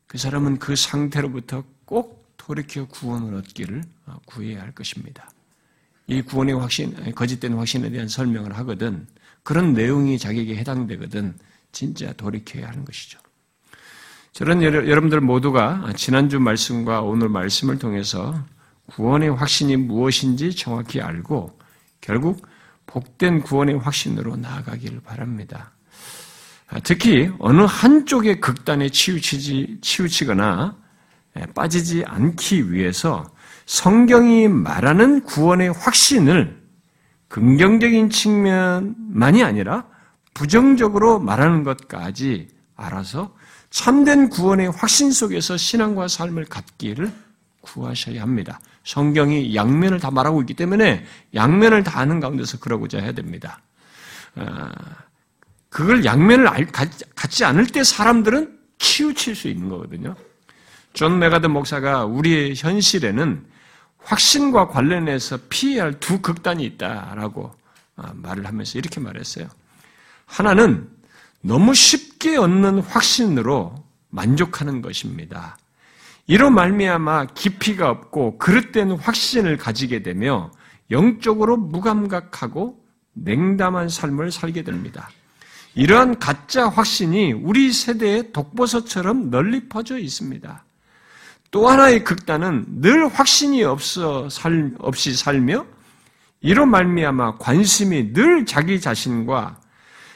그 0.06 0.18
사람은 0.18 0.60
그 0.60 0.76
상태로부터 0.76 1.64
꼭 1.86 2.17
돌이켜 2.48 2.86
구원을 2.88 3.34
얻기를 3.36 3.84
구해야 4.26 4.62
할 4.62 4.72
것입니다. 4.72 5.30
이 6.08 6.22
구원의 6.22 6.56
확신, 6.56 7.14
거짓된 7.14 7.54
확신에 7.54 7.90
대한 7.90 8.08
설명을 8.08 8.56
하거든 8.60 9.06
그런 9.44 9.74
내용이 9.74 10.18
자기에게 10.18 10.56
해당되거든 10.56 11.38
진짜 11.74 12.14
돌이켜야 12.14 12.70
하는 12.70 12.86
것이죠. 12.86 13.20
저는 14.32 14.64
여러분들 14.64 15.20
모두가 15.20 15.92
지난주 15.98 16.40
말씀과 16.40 17.02
오늘 17.02 17.28
말씀을 17.28 17.80
통해서 17.80 18.42
구원의 18.86 19.36
확신이 19.36 19.76
무엇인지 19.76 20.56
정확히 20.56 21.02
알고 21.02 21.60
결국 22.00 22.48
복된 22.86 23.42
구원의 23.42 23.80
확신으로 23.80 24.38
나아가기를 24.38 25.02
바랍니다. 25.02 25.74
특히 26.84 27.30
어느 27.40 27.64
한쪽의 27.64 28.40
극단에 28.40 28.88
치우치지, 28.88 29.80
치우치거나 29.82 30.78
예, 30.78 30.87
빠지지 31.54 32.04
않기 32.06 32.72
위해서 32.72 33.30
성경이 33.66 34.48
말하는 34.48 35.24
구원의 35.24 35.74
확신을 35.74 36.62
긍정적인 37.28 38.10
측면만이 38.10 39.44
아니라 39.44 39.86
부정적으로 40.34 41.20
말하는 41.20 41.64
것까지 41.64 42.48
알아서 42.76 43.36
참된 43.70 44.30
구원의 44.30 44.72
확신 44.72 45.12
속에서 45.12 45.58
신앙과 45.58 46.08
삶을 46.08 46.46
갖기를 46.46 47.12
구하셔야 47.62 48.22
합니다. 48.22 48.60
성경이 48.86 49.54
양면을 49.54 50.00
다 50.00 50.10
말하고 50.12 50.42
있기 50.42 50.54
때문에 50.54 51.06
양면을 51.36 51.84
다 51.84 52.00
아는 52.00 52.22
가운데서 52.22 52.60
그러고자 52.60 53.00
해야 53.00 53.12
됩니다. 53.12 53.62
아, 54.36 54.72
그걸 55.70 56.06
양면을 56.06 56.68
갖지 57.16 57.44
않을 57.44 57.68
때 57.68 57.84
사람들은 57.84 58.58
치우칠 58.78 59.36
수 59.36 59.50
있는 59.50 59.68
거거든요. 59.68 60.16
존 60.98 61.20
맥아더 61.20 61.46
목사가 61.46 62.06
우리의 62.06 62.56
현실에는 62.56 63.46
확신과 64.00 64.70
관련해서 64.70 65.38
피해야 65.48 65.84
할 65.84 66.00
두 66.00 66.24
극단이 66.24 66.66
있다라고 66.66 67.54
아, 67.98 68.14
말을 68.16 68.48
하면서 68.48 68.80
이렇게 68.80 69.00
말했어요. 69.00 69.48
하나는 70.26 70.90
너무 71.42 71.76
쉽게 71.76 72.38
얻는 72.38 72.80
확신으로 72.80 73.76
만족하는 74.10 74.82
것입니다. 74.82 75.60
이로 76.26 76.50
말미암아 76.50 77.28
깊이가 77.28 77.92
없고 77.92 78.40
그릇된 78.40 78.94
확신을 78.94 79.58
가지게 79.58 80.02
되며 80.02 80.50
영적으로 80.90 81.58
무감각하고 81.58 82.84
냉담한 83.14 83.90
삶을 83.90 84.32
살게 84.32 84.64
됩니다. 84.64 85.12
이러한 85.76 86.18
가짜 86.18 86.68
확신이 86.68 87.34
우리 87.34 87.72
세대에 87.72 88.32
독버섯처럼 88.32 89.30
널리 89.30 89.70
퍼져 89.70 90.00
있습니다. 90.00 90.64
또 91.52 91.68
하나의 91.68 92.04
극단은 92.04 92.66
늘 92.82 93.08
확신이 93.08 93.64
없어 93.64 94.30
살, 94.30 94.72
없이 94.80 95.16
살며 95.16 95.66
이로 96.42 96.66
말미암아 96.66 97.38
관심이 97.38 98.14
늘 98.14 98.46
자기 98.46 98.80
자신과 98.80 99.60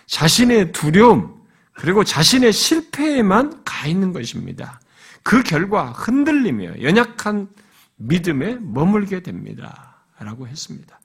자신의 0.07 0.71
두려움 0.71 1.41
그리고 1.73 2.03
자신의 2.03 2.53
실패에만 2.53 3.63
가 3.63 3.87
있는 3.87 4.13
것입니다. 4.13 4.79
그 5.23 5.41
결과 5.43 5.91
흔들리며 5.91 6.81
연약한 6.81 7.47
믿음에 7.95 8.57
머물게 8.61 9.21
됩니다. 9.23 10.03
라고 10.19 10.47
했습니다. 10.47 11.00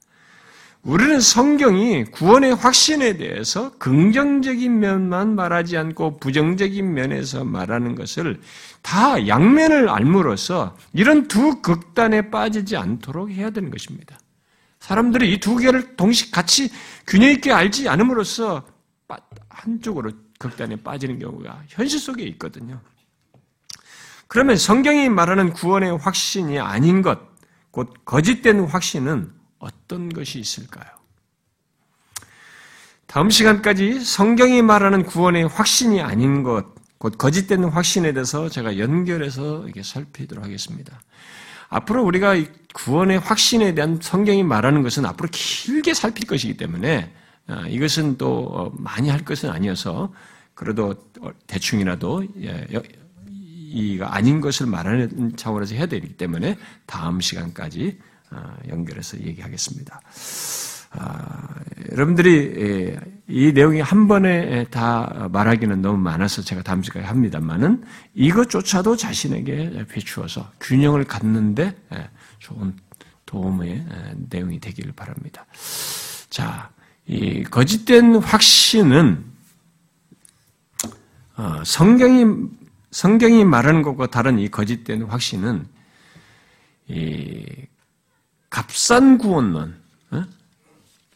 우리는 0.86 1.20
성경이 1.20 2.04
구원의 2.04 2.54
확신에 2.54 3.16
대해서 3.16 3.76
긍정적인 3.78 4.78
면만 4.78 5.34
말하지 5.34 5.76
않고 5.76 6.18
부정적인 6.18 6.94
면에서 6.94 7.42
말하는 7.42 7.96
것을 7.96 8.40
다 8.82 9.26
양면을 9.26 9.88
알므로써 9.88 10.76
이런 10.92 11.26
두 11.26 11.60
극단에 11.60 12.30
빠지지 12.30 12.76
않도록 12.76 13.30
해야 13.30 13.50
되는 13.50 13.72
것입니다. 13.72 14.16
사람들이 14.78 15.32
이 15.32 15.40
두 15.40 15.56
개를 15.56 15.96
동시 15.96 16.30
같이 16.30 16.70
균형 17.04 17.30
있게 17.30 17.50
알지 17.50 17.88
않음으로써 17.88 18.64
한쪽으로 19.48 20.12
극단에 20.38 20.76
빠지는 20.76 21.18
경우가 21.18 21.64
현실 21.66 21.98
속에 21.98 22.22
있거든요. 22.26 22.80
그러면 24.28 24.56
성경이 24.56 25.08
말하는 25.08 25.52
구원의 25.52 25.98
확신이 25.98 26.60
아닌 26.60 27.02
것, 27.02 27.18
곧 27.72 27.92
거짓된 28.04 28.66
확신은 28.66 29.35
어떤 29.66 30.08
것이 30.08 30.38
있을까요? 30.38 30.86
다음 33.06 33.30
시간까지 33.30 34.00
성경이 34.00 34.62
말하는 34.62 35.04
구원의 35.04 35.48
확신이 35.48 36.00
아닌 36.00 36.42
것, 36.42 36.66
곧 36.98 37.16
거짓된 37.18 37.64
확신에 37.64 38.12
대해서 38.12 38.48
제가 38.48 38.78
연결해서 38.78 39.64
이렇게 39.64 39.82
살피도록 39.82 40.44
하겠습니다. 40.44 41.00
앞으로 41.68 42.04
우리가 42.04 42.34
구원의 42.74 43.18
확신에 43.18 43.74
대한 43.74 43.98
성경이 44.00 44.42
말하는 44.42 44.82
것은 44.82 45.04
앞으로 45.06 45.28
길게 45.32 45.94
살필 45.94 46.26
것이기 46.26 46.56
때문에 46.56 47.12
아, 47.48 47.66
이것은 47.68 48.18
또 48.18 48.48
어, 48.52 48.72
많이 48.76 49.08
할 49.08 49.24
것은 49.24 49.50
아니어서 49.50 50.12
그래도 50.54 50.94
어, 51.20 51.30
대충이라도 51.46 52.24
예, 52.42 52.66
이가 53.70 54.14
아닌 54.14 54.40
것을 54.40 54.66
말하는 54.66 55.36
차원에서 55.36 55.74
해야 55.74 55.86
되기 55.86 56.16
때문에 56.16 56.58
다음 56.86 57.20
시간까지 57.20 57.98
아, 57.98 58.15
연결해서 58.68 59.18
얘기하겠습니다. 59.20 60.00
아, 60.92 61.48
여러분들이 61.92 62.54
예, 62.56 63.00
이 63.28 63.52
내용이 63.52 63.80
한 63.80 64.08
번에 64.08 64.64
다 64.70 65.28
말하기는 65.30 65.82
너무 65.82 65.98
많아서 65.98 66.42
제가 66.42 66.62
다음 66.62 66.82
시간에 66.82 67.04
합니다만은 67.04 67.84
이것조차도 68.14 68.96
자신에게 68.96 69.86
비추어서 69.92 70.50
균형을 70.60 71.04
갖는데 71.04 71.76
예, 71.94 72.10
좋은 72.38 72.74
도움의 73.26 73.84
내용이 74.30 74.60
되기를 74.60 74.92
바랍니다. 74.92 75.44
자, 76.30 76.70
이 77.06 77.42
거짓된 77.44 78.16
확신은 78.16 79.24
어, 81.36 81.62
성경이 81.64 82.48
성경이 82.90 83.44
말하는 83.44 83.82
것과 83.82 84.06
다른 84.06 84.38
이 84.38 84.48
거짓된 84.48 85.02
확신은 85.02 85.66
이 86.88 87.44
값싼 88.56 89.18
구원론, 89.18 89.78
어? 90.12 90.24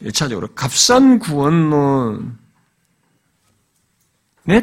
일차적으로 0.00 0.48
값싼 0.48 1.18
구원론에 1.18 2.28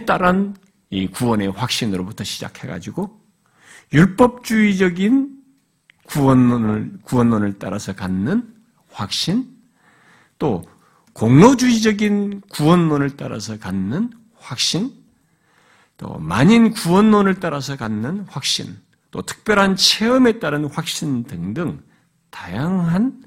따른 0.05 0.55
이 0.91 1.07
구원의 1.07 1.53
확신으로부터 1.53 2.23
시작해가지고 2.23 3.19
율법주의적인 3.93 5.41
구원론을 6.05 6.99
구원론을 7.01 7.57
따라서 7.57 7.95
갖는 7.95 8.47
확신, 8.91 9.57
또 10.37 10.63
공로주의적인 11.13 12.41
구원론을 12.47 13.17
따라서 13.17 13.57
갖는 13.57 14.11
확신, 14.35 14.93
또 15.97 16.19
만인 16.19 16.73
구원론을 16.73 17.39
따라서 17.39 17.75
갖는 17.75 18.27
확신, 18.29 18.77
또 19.09 19.23
특별한 19.23 19.77
체험에 19.77 20.37
따른 20.37 20.65
확신 20.65 21.23
등등 21.23 21.81
다양한 22.29 23.23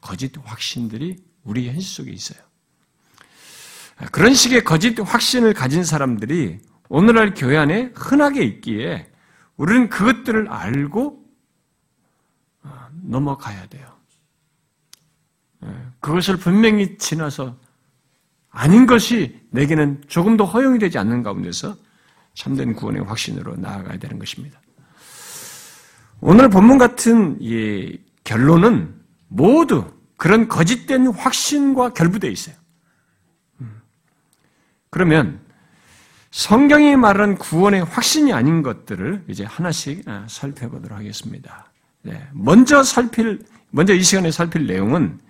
거짓 0.00 0.32
확신들이 0.42 1.16
우리 1.44 1.68
현실 1.68 1.82
속에 1.82 2.10
있어요. 2.10 2.38
그런 4.10 4.34
식의 4.34 4.64
거짓 4.64 4.98
확신을 4.98 5.54
가진 5.54 5.84
사람들이 5.84 6.60
오늘날 6.88 7.34
교회 7.34 7.56
안에 7.56 7.92
흔하게 7.94 8.44
있기에 8.44 9.10
우리는 9.56 9.88
그것들을 9.88 10.48
알고 10.48 11.24
어, 12.62 12.88
넘어가야 13.02 13.66
돼요. 13.66 13.86
예, 15.64 15.68
그것을 16.00 16.36
분명히 16.36 16.98
지나서 16.98 17.56
아닌 18.50 18.86
것이 18.86 19.40
내게는 19.50 20.02
조금 20.08 20.36
더 20.36 20.44
허용이 20.44 20.78
되지 20.78 20.98
않는 20.98 21.22
가운데서 21.22 21.76
참된 22.34 22.74
구원의 22.74 23.04
확신으로 23.04 23.56
나아가야 23.56 23.98
되는 23.98 24.18
것입니다. 24.18 24.60
오늘 26.20 26.48
본문 26.48 26.78
같은 26.78 27.36
이 27.40 27.98
결론은 28.24 28.94
모두 29.28 29.92
그런 30.16 30.48
거짓된 30.48 31.08
확신과 31.08 31.92
결부되어 31.92 32.30
있어요. 32.30 32.54
음. 33.60 33.80
그러면 34.90 35.40
성경이 36.30 36.96
말하는 36.96 37.36
구원의 37.36 37.84
확신이 37.84 38.32
아닌 38.32 38.62
것들을 38.62 39.24
이제 39.28 39.44
하나씩 39.44 40.08
아, 40.08 40.26
살펴보도록 40.28 40.98
하겠습니다. 40.98 41.70
네. 42.02 42.26
먼저 42.32 42.82
살필, 42.82 43.44
먼저 43.70 43.94
이 43.94 44.02
시간에 44.02 44.30
살필 44.30 44.66
내용은 44.66 45.20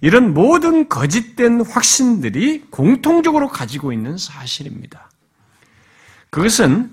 이런 0.00 0.32
모든 0.32 0.88
거짓된 0.88 1.62
확신들이 1.62 2.66
공통적으로 2.70 3.48
가지고 3.48 3.92
있는 3.92 4.16
사실입니다. 4.16 5.10
그것은 6.30 6.90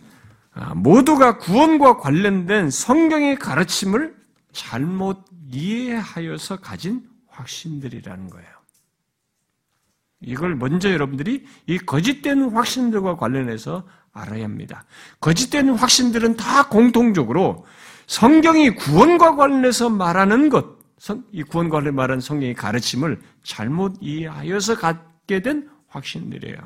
아, 0.53 0.73
모두가 0.75 1.37
구원과 1.37 1.97
관련된 1.97 2.69
성경의 2.69 3.37
가르침을 3.37 4.20
잘못 4.51 5.25
이해하여서 5.49 6.57
가진 6.57 7.07
확신들이라는 7.27 8.29
거예요. 8.29 8.49
이걸 10.21 10.55
먼저 10.55 10.91
여러분들이 10.91 11.45
이 11.65 11.77
거짓된 11.79 12.51
확신들과 12.51 13.17
관련해서 13.17 13.83
알아야 14.13 14.43
합니다. 14.43 14.85
거짓된 15.19 15.69
확신들은 15.69 16.37
다 16.37 16.67
공통적으로 16.67 17.65
성경이 18.07 18.71
구원과 18.75 19.35
관련해서 19.35 19.89
말하는 19.89 20.49
것, 20.49 20.77
이 21.31 21.43
구원과 21.43 21.77
관련 21.77 21.95
말하는 21.95 22.21
성경의 22.21 22.53
가르침을 22.53 23.19
잘못 23.43 23.95
이해하여서 24.01 24.77
갖게 24.77 25.41
된 25.41 25.69
확신들이에요. 25.87 26.57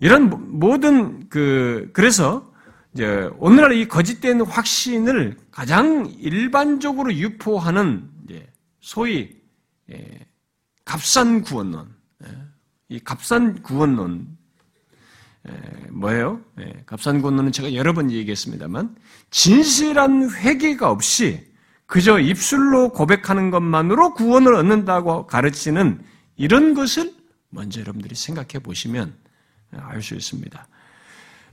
이런 0.00 0.58
모든 0.58 1.28
그 1.28 1.90
그래서 1.92 2.52
이제 2.92 3.30
오늘날 3.38 3.72
이 3.72 3.86
거짓된 3.88 4.40
확신을 4.42 5.36
가장 5.56 6.14
일반적으로 6.18 7.14
유포하는 7.14 8.10
소위 8.80 9.40
예, 9.90 10.26
값싼 10.84 11.40
구원론, 11.40 11.96
예, 12.24 12.28
이 12.90 13.00
값싼 13.00 13.62
구원론 13.62 14.36
예, 15.48 15.52
뭐예요? 15.92 16.42
예, 16.60 16.82
값싼 16.84 17.22
구원론은 17.22 17.52
제가 17.52 17.72
여러 17.72 17.94
번 17.94 18.10
얘기했습니다만 18.10 18.96
진실한 19.30 20.30
회개가 20.30 20.90
없이 20.90 21.50
그저 21.86 22.18
입술로 22.18 22.90
고백하는 22.90 23.50
것만으로 23.50 24.12
구원을 24.12 24.54
얻는다고 24.56 25.26
가르치는 25.26 26.04
이런 26.36 26.74
것을 26.74 27.14
먼저 27.48 27.80
여러분들이 27.80 28.14
생각해 28.14 28.62
보시면 28.62 29.16
알 29.70 30.02
수 30.02 30.14
있습니다. 30.14 30.68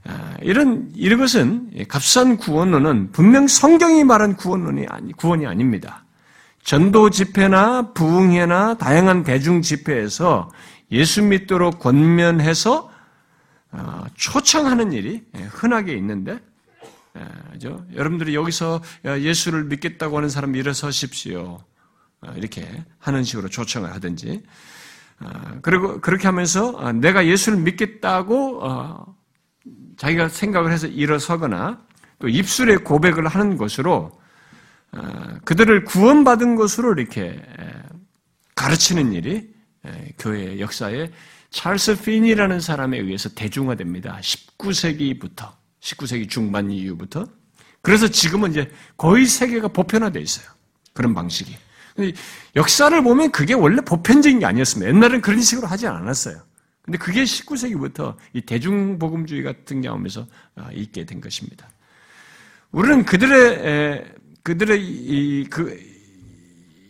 아, 0.06 0.36
이런 0.42 0.90
이런 0.94 1.18
것은 1.18 1.70
값싼 1.88 2.36
구원론은 2.36 3.12
분명 3.12 3.46
성경이 3.46 4.04
말한 4.04 4.36
구원론이 4.36 4.86
아니 4.88 5.12
구원이 5.12 5.46
아닙니다. 5.46 6.04
전도 6.62 7.10
집회나 7.10 7.92
부흥회나 7.92 8.74
다양한 8.74 9.22
대중 9.22 9.62
집회에서 9.62 10.50
예수 10.90 11.22
믿도록 11.22 11.78
권면해서 11.78 12.90
아, 13.70 14.04
초청하는 14.14 14.92
일이 14.92 15.22
흔하게 15.50 15.94
있는데 15.94 16.38
그죠? 17.52 17.84
여러분들이 17.94 18.34
여기서 18.34 18.82
예수를 19.04 19.64
믿겠다고 19.64 20.16
하는 20.16 20.28
사람 20.28 20.54
일어서십시오. 20.56 21.60
아, 22.20 22.32
이렇게 22.36 22.66
하는 22.98 23.22
식으로 23.22 23.48
초청을 23.48 23.92
하든지. 23.94 24.42
아, 25.20 25.58
그리고 25.62 26.00
그렇게 26.00 26.26
하면서 26.26 26.76
아, 26.78 26.92
내가 26.92 27.26
예수를 27.26 27.58
믿겠다고 27.58 28.64
어, 28.64 29.13
자기가 29.96 30.28
생각을 30.28 30.72
해서 30.72 30.86
일어서거나 30.86 31.82
또 32.18 32.28
입술에 32.28 32.76
고백을 32.76 33.26
하는 33.28 33.56
것으로 33.56 34.20
그들을 35.44 35.84
구원받은 35.84 36.56
것으로 36.56 36.92
이렇게 36.92 37.40
가르치는 38.54 39.12
일이 39.12 39.52
교회 40.18 40.60
역사에 40.60 41.10
찰스 41.50 42.02
핀이라는 42.02 42.60
사람에 42.60 42.98
의해서 42.98 43.28
대중화됩니다. 43.28 44.18
19세기부터. 44.20 45.52
19세기 45.80 46.28
중반 46.28 46.70
이후부터. 46.70 47.26
그래서 47.82 48.08
지금은 48.08 48.52
이제 48.52 48.70
거의 48.96 49.26
세계가 49.26 49.68
보편화되어 49.68 50.22
있어요. 50.22 50.46
그런 50.94 51.14
방식이. 51.14 51.54
역사를 52.56 53.02
보면 53.02 53.30
그게 53.30 53.54
원래 53.54 53.80
보편적인 53.82 54.38
게 54.40 54.46
아니었습니다. 54.46 54.92
옛날엔 54.92 55.20
그런 55.20 55.40
식으로 55.42 55.66
하지 55.66 55.86
않았어요. 55.86 56.40
근데 56.84 56.98
그게 56.98 57.24
19세기부터 57.24 58.14
이 58.34 58.42
대중복음주의 58.42 59.42
같은 59.42 59.80
경우에서 59.80 60.26
아, 60.54 60.70
있게 60.70 61.06
된 61.06 61.20
것입니다. 61.20 61.66
우리는 62.72 63.04
그들의, 63.06 64.04
그들의 64.42 64.84
이, 64.84 65.46
그, 65.48 65.80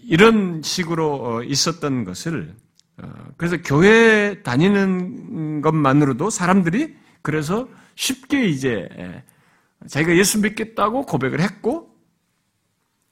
이런 0.03 0.63
식으로 0.63 1.25
어, 1.25 1.43
있었던 1.45 2.05
것을, 2.05 2.57
어, 2.97 3.09
그래서 3.37 3.57
교회 3.65 4.43
다니는 4.43 5.61
것만으로도 5.61 6.29
사람들이 6.29 6.97
그래서 7.23 7.69
쉽게 7.95 8.47
이제 8.47 8.89
자기가 9.89 10.17
예수 10.17 10.41
믿겠다고 10.41 11.07
고백을 11.07 11.41
했고 11.41 11.95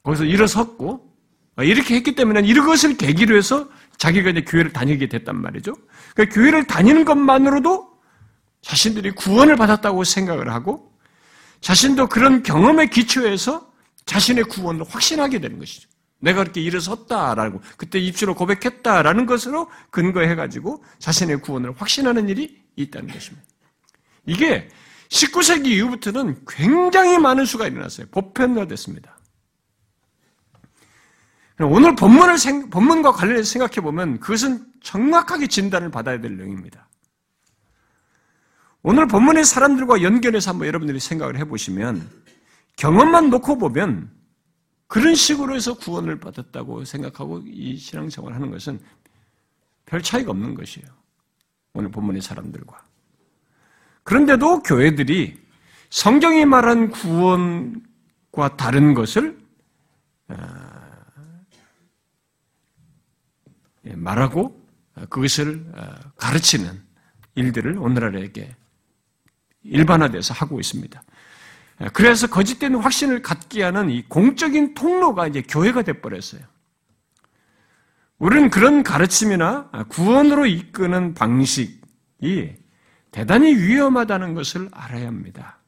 거기서 0.02 0.24
일어섰고 0.24 1.12
이렇게 1.60 1.94
했기 1.94 2.14
때문에 2.14 2.40
이것을 2.40 2.96
계기로 2.96 3.36
해서 3.36 3.68
자기가 3.98 4.30
이제 4.30 4.42
교회를 4.42 4.72
다니게 4.72 5.08
됐단 5.08 5.40
말이죠. 5.40 5.74
그러니까 6.14 6.34
교회를 6.34 6.66
다니는 6.66 7.04
것만으로도 7.04 7.92
자신들이 8.62 9.12
구원을 9.12 9.56
받았다고 9.56 10.04
생각을 10.04 10.52
하고 10.52 10.92
자신도 11.60 12.08
그런 12.08 12.42
경험에 12.42 12.86
기초해서 12.86 13.72
자신의 14.06 14.44
구원을 14.44 14.84
확신하게 14.88 15.40
되는 15.40 15.58
것이죠. 15.58 15.88
내가 16.20 16.42
그렇게 16.42 16.60
일어섰다라고 16.60 17.60
그때 17.76 17.98
입술로 17.98 18.34
고백했다라는 18.34 19.26
것으로 19.26 19.68
근거해가지고 19.90 20.84
자신의 20.98 21.40
구원을 21.40 21.74
확신하는 21.76 22.28
일이 22.28 22.62
있다는 22.76 23.12
것입니다. 23.12 23.44
이게 24.26 24.68
19세기 25.08 25.66
이후부터는 25.66 26.44
굉장히 26.48 27.18
많은 27.18 27.44
수가 27.44 27.66
일어났어요. 27.66 28.06
보편화됐습니다. 28.10 29.11
오늘 31.66 31.94
본문을 31.94 32.38
생, 32.38 32.70
본문과 32.70 33.12
관련해서 33.12 33.50
생각해 33.50 33.80
보면 33.82 34.20
그것은 34.20 34.64
정확하게 34.82 35.46
진단을 35.46 35.90
받아야 35.90 36.20
될 36.20 36.36
내용입니다. 36.36 36.88
오늘 38.82 39.06
본문의 39.06 39.44
사람들과 39.44 40.02
연결해서 40.02 40.50
한번 40.50 40.66
여러분들이 40.66 40.98
생각을 40.98 41.38
해 41.38 41.44
보시면 41.44 42.08
경험만 42.76 43.30
놓고 43.30 43.58
보면 43.58 44.10
그런 44.88 45.14
식으로 45.14 45.54
해서 45.54 45.74
구원을 45.74 46.18
받았다고 46.18 46.84
생각하고 46.84 47.42
이 47.46 47.76
신앙생활을 47.76 48.34
하는 48.34 48.50
것은 48.50 48.80
별 49.86 50.02
차이가 50.02 50.32
없는 50.32 50.54
것이에요. 50.54 50.86
오늘 51.74 51.90
본문의 51.90 52.20
사람들과. 52.22 52.84
그런데도 54.02 54.62
교회들이 54.62 55.40
성경이 55.90 56.44
말한 56.44 56.90
구원과 56.90 58.56
다른 58.56 58.94
것을 58.94 59.38
예, 60.30 60.36
말하고 63.84 64.60
그것을 65.08 65.64
가르치는 66.16 66.82
일들을 67.34 67.78
오늘날에게 67.78 68.54
일반화돼서 69.64 70.34
하고 70.34 70.60
있습니다. 70.60 71.02
그래서 71.92 72.26
거짓된 72.26 72.74
확신을 72.76 73.22
갖게 73.22 73.62
하는 73.62 73.90
이 73.90 74.02
공적인 74.02 74.74
통로가 74.74 75.26
이제 75.26 75.42
교회가 75.42 75.82
돼버렸어요. 75.82 76.42
우리는 78.18 78.50
그런 78.50 78.82
가르침이나 78.82 79.70
구원으로 79.88 80.46
이끄는 80.46 81.14
방식이 81.14 82.56
대단히 83.10 83.54
위험하다는 83.54 84.34
것을 84.34 84.68
알아야 84.72 85.06
합니다. 85.08 85.58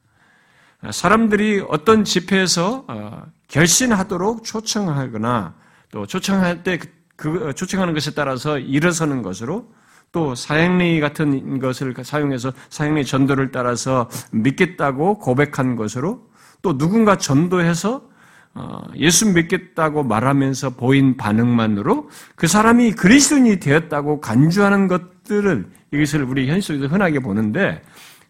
사람들이 0.91 1.65
어떤 1.67 2.03
집회에서 2.03 2.85
어, 2.87 3.25
결신하도록 3.47 4.43
초청하거나 4.43 5.55
또 5.91 6.05
초청할 6.05 6.63
때 6.63 6.79
그, 7.15 7.53
초청하는 7.55 7.93
것에 7.93 8.11
따라서 8.11 8.59
일어서는 8.59 9.21
것으로 9.21 9.71
또 10.11 10.33
사형리 10.33 10.99
같은 10.99 11.59
것을 11.59 11.93
사용해서 12.01 12.53
사형리 12.69 13.05
전도를 13.05 13.51
따라서 13.51 14.09
믿겠다고 14.31 15.19
고백한 15.19 15.75
것으로 15.75 16.29
또 16.61 16.77
누군가 16.77 17.17
전도해서 17.17 18.09
어, 18.53 18.81
예수 18.95 19.29
믿겠다고 19.33 20.03
말하면서 20.03 20.71
보인 20.71 21.17
반응만으로 21.17 22.09
그 22.35 22.47
사람이 22.47 22.93
그리스도인이 22.93 23.59
되었다고 23.59 24.21
간주하는 24.21 24.87
것들을 24.87 25.69
이것을 25.91 26.23
우리 26.23 26.49
현실 26.49 26.77
속에서 26.77 26.93
흔하게 26.93 27.19
보는데 27.19 27.81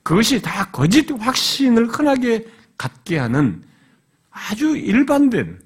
그것이 0.01 0.41
다 0.41 0.69
거짓 0.71 1.11
확신을 1.11 1.85
흔하게 1.85 2.47
갖게 2.77 3.19
하는 3.19 3.63
아주 4.31 4.75
일반된 4.75 5.59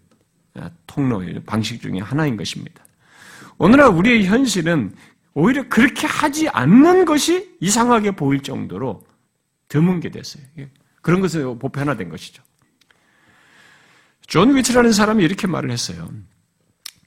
통로 0.86 1.24
방식 1.46 1.82
중의 1.82 2.02
하나인 2.02 2.36
것입니다. 2.36 2.84
오늘날 3.60 3.90
우리의 3.90 4.26
현실은 4.26 4.96
오히려 5.34 5.68
그렇게 5.70 6.08
하지 6.08 6.50
않는 6.50 7.06
것이 7.06 7.56
이상하게 7.60 8.12
보일 8.12 8.42
정도로 8.42 9.04
드문 9.68 10.00
게 10.00 10.10
됐어요. 10.10 10.44
그런 11.02 11.22
것을 11.22 11.60
보편화된 11.60 12.10
것이죠. 12.10 12.42
존 14.26 14.56
위치라는 14.56 14.92
사람이 14.92 15.24
이렇게 15.24 15.46
말을 15.46 15.72
했어요. 15.72 16.10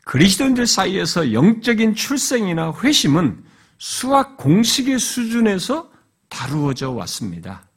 그리스도인들 0.04 0.66
사이에서 0.66 1.32
영적인 1.32 1.94
출생이나 1.94 2.74
회심은 2.82 3.44
수학 3.78 4.36
공식의 4.36 4.98
수준에서 4.98 5.90
다루어져 6.28 6.90
왔습니다. 6.90 7.68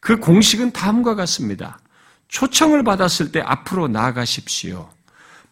그 0.00 0.18
공식은 0.18 0.72
다음과 0.72 1.14
같습니다. 1.14 1.80
초청을 2.28 2.84
받았을 2.84 3.32
때 3.32 3.40
앞으로 3.40 3.88
나아가십시오. 3.88 4.95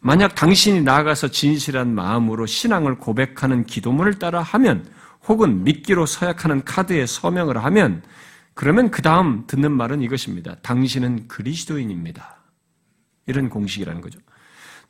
만약 0.06 0.34
당신이 0.34 0.82
나아가서 0.82 1.28
진실한 1.28 1.94
마음으로 1.94 2.44
신앙을 2.44 2.96
고백하는 2.96 3.64
기도문을 3.64 4.18
따라 4.18 4.42
하면 4.42 4.86
혹은 5.26 5.64
믿기로 5.64 6.04
서약하는 6.04 6.62
카드에 6.62 7.06
서명을 7.06 7.64
하면 7.64 8.02
그러면 8.52 8.90
그 8.90 9.00
다음 9.00 9.46
듣는 9.46 9.72
말은 9.72 10.02
이것입니다. 10.02 10.56
당신은 10.60 11.26
그리스도인입니다. 11.26 12.36
이런 13.24 13.48
공식이라는 13.48 14.02
거죠. 14.02 14.20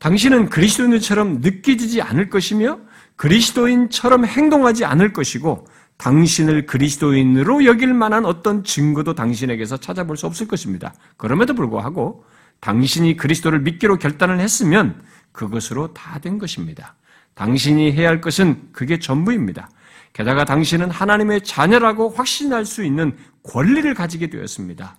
당신은 0.00 0.48
그리스도인처럼 0.48 1.40
느껴지지 1.42 2.02
않을 2.02 2.28
것이며 2.28 2.80
그리스도인처럼 3.14 4.26
행동하지 4.26 4.84
않을 4.84 5.12
것이고 5.12 5.64
당신을 5.96 6.66
그리스도인으로 6.66 7.66
여길 7.66 7.94
만한 7.94 8.24
어떤 8.24 8.64
증거도 8.64 9.14
당신에게서 9.14 9.76
찾아볼 9.76 10.16
수 10.16 10.26
없을 10.26 10.48
것입니다. 10.48 10.92
그럼에도 11.16 11.54
불구하고 11.54 12.24
당신이 12.60 13.16
그리스도를 13.16 13.60
믿기로 13.60 13.98
결단을 13.98 14.40
했으면 14.40 15.02
그것으로 15.32 15.92
다 15.92 16.18
된 16.18 16.38
것입니다. 16.38 16.94
당신이 17.34 17.92
해야 17.92 18.08
할 18.08 18.20
것은 18.20 18.70
그게 18.72 18.98
전부입니다. 18.98 19.68
게다가 20.12 20.44
당신은 20.44 20.90
하나님의 20.90 21.42
자녀라고 21.42 22.10
확신할 22.10 22.64
수 22.64 22.84
있는 22.84 23.16
권리를 23.42 23.92
가지게 23.94 24.30
되었습니다. 24.30 24.96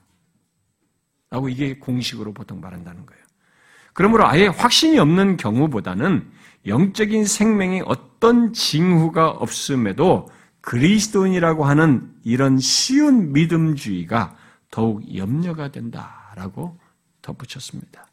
라고 1.31 1.49
이게 1.49 1.79
공식으로 1.79 2.33
보통 2.33 2.59
말한다는 2.59 3.05
거예요. 3.05 3.23
그러므로 3.93 4.27
아예 4.27 4.47
확신이 4.47 4.99
없는 4.99 5.37
경우보다는 5.37 6.29
영적인 6.67 7.25
생명이 7.25 7.83
어떤 7.85 8.51
징후가 8.51 9.29
없음에도 9.29 10.27
그리스도인이라고 10.61 11.63
하는 11.63 12.11
이런 12.23 12.57
쉬운 12.57 13.31
믿음주의가 13.31 14.35
더욱 14.69 15.15
염려가 15.15 15.69
된다라고 15.71 16.77
덧붙였습니다. 17.25 18.07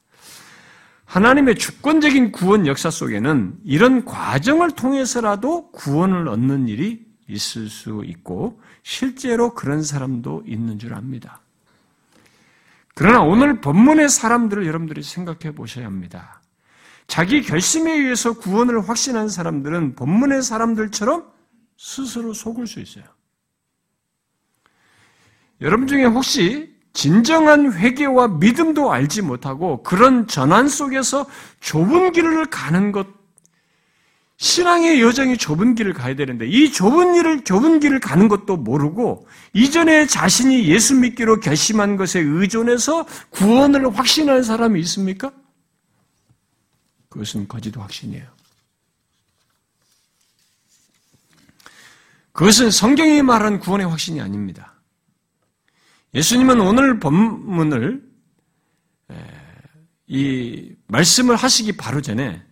하나님의 1.04 1.56
주권적인 1.56 2.32
구원 2.32 2.66
역사 2.66 2.90
속에는 2.90 3.58
이런 3.64 4.04
과정을 4.04 4.70
통해서라도 4.70 5.70
구원을 5.72 6.26
얻는 6.28 6.68
일이 6.68 7.04
있을 7.28 7.68
수 7.68 8.02
있고 8.06 8.60
실제로 8.82 9.54
그런 9.54 9.82
사람도 9.82 10.44
있는 10.46 10.78
줄 10.78 10.94
압니다. 10.94 11.40
그러나 12.94 13.20
오늘 13.22 13.60
본문의 13.60 14.08
사람들을 14.08 14.66
여러분들이 14.66 15.02
생각해 15.02 15.54
보셔야 15.54 15.86
합니다. 15.86 16.40
자기 17.06 17.42
결심에 17.42 17.92
의해서 17.92 18.32
구원을 18.34 18.88
확신한 18.88 19.28
사람들은 19.28 19.96
본문의 19.96 20.42
사람들처럼 20.42 21.30
스스로 21.76 22.32
속을 22.32 22.66
수 22.66 22.80
있어요. 22.80 23.04
여러분 25.60 25.86
중에 25.86 26.04
혹시 26.04 26.74
진정한 26.92 27.72
회개와 27.72 28.28
믿음도 28.28 28.92
알지 28.92 29.22
못하고 29.22 29.82
그런 29.82 30.26
전환 30.26 30.68
속에서 30.68 31.26
좁은 31.60 32.12
길을 32.12 32.46
가는 32.46 32.92
것, 32.92 33.06
신앙의 34.36 35.00
여정이 35.00 35.38
좁은 35.38 35.76
길을 35.76 35.92
가야 35.94 36.16
되는데 36.16 36.48
이 36.48 36.72
좁은 36.72 37.14
길을 37.14 37.44
좁은 37.44 37.78
길을 37.78 38.00
가는 38.00 38.28
것도 38.28 38.56
모르고 38.56 39.28
이전에 39.52 40.06
자신이 40.06 40.66
예수 40.66 40.96
믿기로 40.96 41.38
결심한 41.38 41.96
것에 41.96 42.18
의존해서 42.18 43.06
구원을 43.30 43.96
확신하는 43.96 44.42
사람이 44.42 44.80
있습니까? 44.80 45.32
그것은 47.08 47.46
거짓 47.46 47.76
확신이에요. 47.76 48.26
그것은 52.32 52.70
성경이 52.70 53.22
말한 53.22 53.60
구원의 53.60 53.86
확신이 53.86 54.20
아닙니다. 54.20 54.71
예수님은 56.14 56.60
오늘 56.60 56.98
본문을 57.00 58.02
이 60.06 60.74
말씀을 60.88 61.36
하시기 61.36 61.72
바로 61.76 62.02
전에 62.02 62.42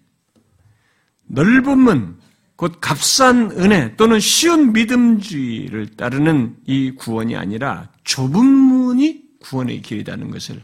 넓은 1.26 1.78
문, 1.78 2.18
곧 2.56 2.78
값싼 2.80 3.50
은혜 3.52 3.94
또는 3.96 4.18
쉬운 4.18 4.72
믿음주의를 4.72 5.96
따르는 5.96 6.56
이 6.66 6.92
구원이 6.92 7.36
아니라 7.36 7.90
좁은 8.04 8.44
문이 8.44 9.22
구원의 9.40 9.82
길이라는 9.82 10.30
것을 10.30 10.62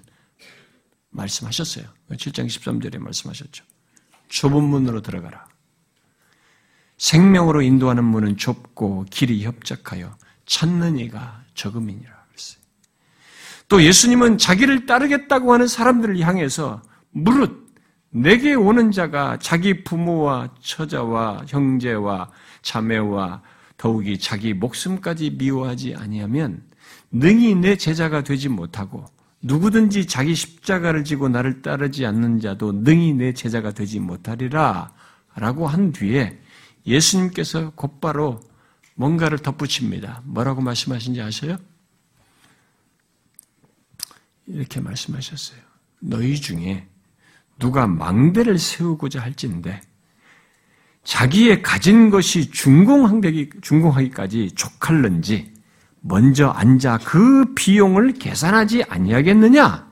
말씀하셨어요. 1.11 1.87
7장 2.11 2.47
13절에 2.47 2.99
말씀하셨죠. 2.99 3.65
좁은 4.29 4.63
문으로 4.65 5.03
들어가라. 5.03 5.47
생명으로 6.99 7.63
인도하는 7.63 8.05
문은 8.05 8.37
좁고 8.37 9.07
길이 9.11 9.45
협착하여 9.45 10.17
찾는 10.47 10.99
이가 10.99 11.45
적음이니라. 11.55 12.16
또 13.69 13.83
예수님은 13.83 14.39
자기를 14.39 14.87
따르겠다고 14.87 15.53
하는 15.53 15.67
사람들을 15.67 16.21
향해서 16.21 16.83
무릇 17.11 17.67
내게 18.11 18.55
오는 18.55 18.93
자가 18.93 19.39
자기 19.41 19.83
부모와 19.85 20.51
처자와 20.61 21.45
형제와 21.49 22.31
자매와 22.63 23.43
더욱이 23.77 24.19
자기 24.19 24.55
목숨까지 24.55 25.33
미워하지 25.33 25.95
아니하면 25.97 26.63
능히 27.11 27.55
내 27.55 27.77
제자가 27.77 28.23
되지 28.23 28.49
못하고 28.49 29.05
누구든지 29.43 30.07
자기 30.07 30.35
십자가를 30.35 31.05
지고 31.05 31.29
나를 31.29 31.63
따르지 31.63 32.07
않는 32.07 32.41
자도 32.41 32.73
능히 32.73 33.13
내 33.13 33.33
제자가 33.33 33.73
되지 33.73 34.01
못하리라 34.01 34.91
라고 35.35 35.67
한 35.67 35.93
뒤에 35.93 36.39
예수님께서 36.87 37.73
곧바로 37.75 38.41
뭔가를 38.95 39.39
덧붙입니다. 39.39 40.23
뭐라고 40.25 40.63
말씀하신지 40.63 41.21
아세요? 41.21 41.59
이렇게 44.47 44.81
말씀하셨어요. 44.81 45.61
너희 46.01 46.41
중에 46.41 46.87
누가 47.59 47.87
망대를 47.87 48.59
세우고자 48.59 49.21
할진데 49.21 49.81
자기의 51.05 51.63
가진 51.63 52.11
것이 52.11 52.51
준공하기, 52.51 53.51
준공하기까지 53.63 54.53
족할는지 54.57 55.55
먼저 56.01 56.49
앉아 56.49 56.99
그 56.99 57.55
비용을 57.55 58.15
계산하지 58.15 58.85
아니하겠느냐? 58.85 59.87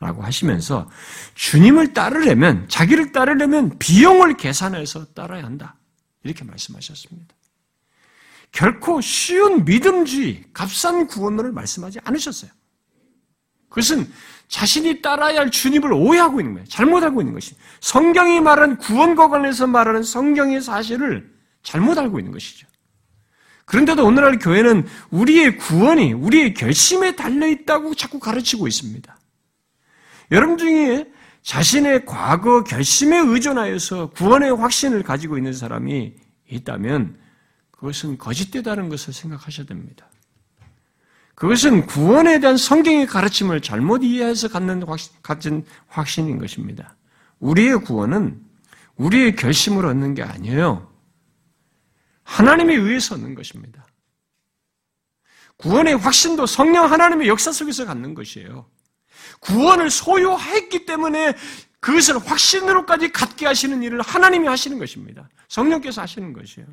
라고 0.00 0.22
하시면서 0.22 0.88
주님을 1.34 1.92
따르려면, 1.92 2.68
자기를 2.68 3.10
따르려면 3.10 3.78
비용을 3.78 4.36
계산해서 4.36 5.06
따라야 5.06 5.44
한다. 5.44 5.76
이렇게 6.22 6.44
말씀하셨습니다. 6.44 7.34
결코 8.52 9.00
쉬운 9.00 9.64
믿음주의, 9.64 10.44
값싼 10.52 11.08
구원을 11.08 11.52
말씀하지 11.52 11.98
않으셨어요. 12.04 12.50
그것은 13.68 14.10
자신이 14.48 15.02
따라야 15.02 15.40
할 15.40 15.50
주님을 15.50 15.92
오해하고 15.92 16.40
있는 16.40 16.54
거예요. 16.54 16.66
잘못 16.68 17.02
알고 17.02 17.20
있는 17.20 17.34
것이. 17.34 17.54
성경이 17.80 18.40
말하는 18.40 18.78
구원과 18.78 19.28
관련해서 19.28 19.66
말하는 19.66 20.02
성경의 20.02 20.62
사실을 20.62 21.30
잘못 21.62 21.98
알고 21.98 22.18
있는 22.18 22.32
것이죠. 22.32 22.66
그런데도 23.66 24.04
오늘날 24.06 24.38
교회는 24.38 24.86
우리의 25.10 25.58
구원이 25.58 26.14
우리의 26.14 26.54
결심에 26.54 27.14
달려 27.14 27.46
있다고 27.46 27.94
자꾸 27.94 28.18
가르치고 28.18 28.66
있습니다. 28.66 29.18
여러분 30.30 30.56
중에 30.56 31.06
자신의 31.42 32.06
과거 32.06 32.64
결심에 32.64 33.18
의존하여서 33.18 34.10
구원의 34.10 34.56
확신을 34.56 35.02
가지고 35.02 35.36
있는 35.36 35.52
사람이 35.52 36.14
있다면 36.50 37.18
그것은 37.70 38.16
거짓되다는 38.16 38.88
것을 38.88 39.12
생각하셔야 39.12 39.66
됩니다. 39.66 40.10
그것은 41.38 41.86
구원에 41.86 42.40
대한 42.40 42.56
성경의 42.56 43.06
가르침을 43.06 43.60
잘못 43.60 44.02
이해해서 44.02 44.48
갖는 44.48 44.82
가진 45.22 45.64
확신인 45.86 46.36
것입니다. 46.36 46.96
우리의 47.38 47.80
구원은 47.82 48.42
우리의 48.96 49.36
결심을 49.36 49.86
얻는 49.86 50.14
게 50.14 50.24
아니에요. 50.24 50.92
하나님에 52.24 52.74
의해서 52.74 53.14
얻는 53.14 53.36
것입니다. 53.36 53.86
구원의 55.58 55.98
확신도 55.98 56.46
성령 56.46 56.90
하나님의 56.90 57.28
역사 57.28 57.52
속에서 57.52 57.86
갖는 57.86 58.14
것이에요. 58.14 58.68
구원을 59.38 59.90
소유했기 59.90 60.86
때문에 60.86 61.36
그것을 61.78 62.18
확신으로까지 62.18 63.12
갖게 63.12 63.46
하시는 63.46 63.80
일을 63.80 64.02
하나님이 64.02 64.48
하시는 64.48 64.76
것입니다. 64.76 65.28
성령께서 65.46 66.02
하시는 66.02 66.32
것이에요. 66.32 66.66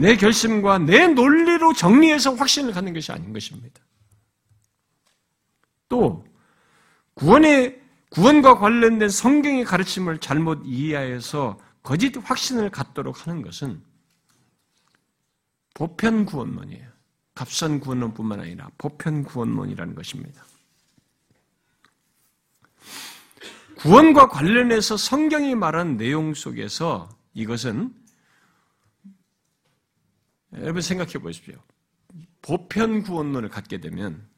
내 0.00 0.16
결심과 0.16 0.78
내 0.78 1.08
논리로 1.08 1.74
정리해서 1.74 2.34
확신을 2.34 2.72
갖는 2.72 2.94
것이 2.94 3.12
아닌 3.12 3.34
것입니다. 3.34 3.82
또 5.90 6.24
구원의 7.14 7.78
구원과 8.10 8.58
관련된 8.58 9.10
성경의 9.10 9.64
가르침을 9.64 10.18
잘못 10.18 10.62
이해하여서 10.64 11.58
거짓 11.82 12.16
확신을 12.16 12.70
갖도록 12.70 13.26
하는 13.26 13.42
것은 13.42 13.82
보편 15.74 16.24
구원론이에요. 16.24 16.88
값선 17.34 17.80
구원론뿐만 17.80 18.40
아니라 18.40 18.70
보편 18.78 19.22
구원론이라는 19.22 19.94
것입니다. 19.94 20.44
구원과 23.76 24.28
관련해서 24.28 24.96
성경이 24.96 25.54
말한 25.54 25.98
내용 25.98 26.32
속에서 26.32 27.08
이것은 27.34 27.94
여러분 30.54 30.82
생각해 30.82 31.12
보십시오. 31.14 31.54
보편 32.42 33.02
구원론을 33.02 33.48
갖게 33.48 33.78
되면 33.78 34.28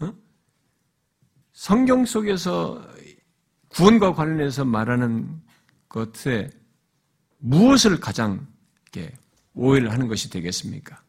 어? 0.00 0.12
성경 1.52 2.04
속에서 2.04 2.86
구원과 3.68 4.14
관련해서 4.14 4.64
말하는 4.64 5.42
것에 5.88 6.50
무엇을 7.38 8.00
가장 8.00 8.46
오해를 9.56 9.90
하는 9.90 10.06
것이 10.06 10.30
되겠습니까? 10.30 11.02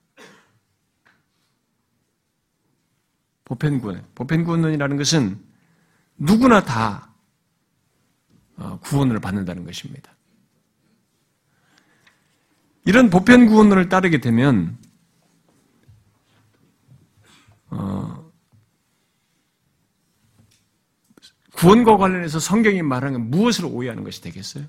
보편 3.44 3.80
구원, 3.80 4.06
보편 4.16 4.44
구원론이라는 4.44 4.98
것은 4.98 5.46
누구나 6.18 6.64
다 6.64 7.14
어, 8.56 8.80
구원을 8.80 9.20
받는다는 9.20 9.66
것입니다. 9.66 10.17
이런 12.88 13.10
보편 13.10 13.48
구원론을 13.48 13.90
따르게 13.90 14.22
되면 14.22 14.78
어, 17.70 18.32
구원과 21.54 21.98
관련해서 21.98 22.40
성경이 22.40 22.82
말하는 22.84 23.30
무엇을 23.30 23.66
오해하는 23.66 24.06
것이 24.06 24.22
되겠어요? 24.22 24.64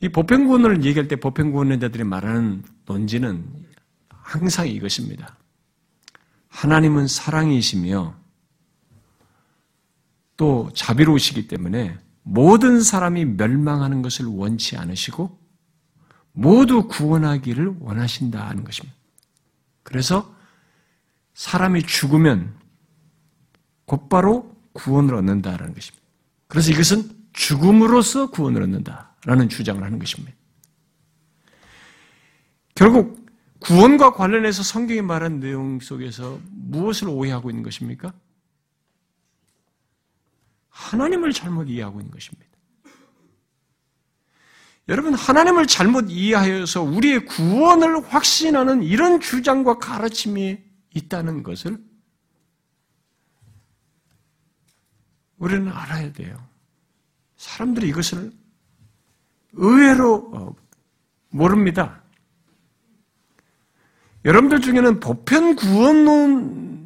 이 0.00 0.08
보편 0.08 0.46
구원을 0.46 0.84
얘기할 0.84 1.06
때 1.06 1.16
보편 1.16 1.52
구원자들이 1.52 2.02
말하는 2.04 2.64
논지는 2.86 3.44
항상 4.08 4.68
이것입니다. 4.68 5.36
하나님은 6.48 7.06
사랑이시며 7.06 8.18
또 10.38 10.70
자비로우시기 10.72 11.46
때문에 11.46 11.98
모든 12.22 12.80
사람이 12.80 13.24
멸망하는 13.24 14.02
것을 14.02 14.26
원치 14.26 14.76
않으시고 14.76 15.38
모두 16.32 16.86
구원하기를 16.88 17.76
원하신다는 17.80 18.64
것입니다. 18.64 18.96
그래서 19.82 20.34
사람이 21.34 21.82
죽으면 21.84 22.54
곧바로 23.84 24.54
구원을 24.72 25.14
얻는다라는 25.14 25.74
것입니다. 25.74 26.06
그래서 26.46 26.70
이것은 26.70 27.10
죽음으로써 27.32 28.30
구원을 28.30 28.62
얻는다라는 28.62 29.48
주장을 29.48 29.82
하는 29.82 29.98
것입니다. 29.98 30.36
결국 32.74 33.26
구원과 33.60 34.14
관련해서 34.14 34.62
성경이 34.62 35.02
말한 35.02 35.40
내용 35.40 35.80
속에서 35.80 36.40
무엇을 36.50 37.08
오해하고 37.08 37.50
있는 37.50 37.62
것입니까? 37.62 38.12
하나님을 40.80 41.32
잘못 41.32 41.68
이해하고 41.68 42.00
있는 42.00 42.10
것입니다. 42.10 42.48
여러분, 44.88 45.14
하나님을 45.14 45.66
잘못 45.66 46.06
이해하여서 46.10 46.82
우리의 46.82 47.26
구원을 47.26 48.12
확신하는 48.12 48.82
이런 48.82 49.20
주장과 49.20 49.78
가르침이 49.78 50.58
있다는 50.94 51.42
것을 51.42 51.78
우리는 55.36 55.70
알아야 55.70 56.12
돼요. 56.12 56.44
사람들이 57.36 57.88
이것을 57.88 58.32
의외로 59.52 60.30
어, 60.34 60.56
모릅니다. 61.28 62.02
여러분들 64.24 64.60
중에는 64.60 65.00
보편 65.00 65.56
구원론 65.56 66.79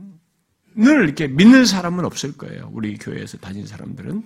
늘 0.75 1.05
이렇게 1.05 1.29
믿는 1.29 1.65
사람은 1.65 2.05
없을 2.05 2.37
거예요. 2.37 2.71
우리 2.73 2.99
교회에서 2.99 3.39
다닌 3.39 3.67
사람들은. 3.67 4.23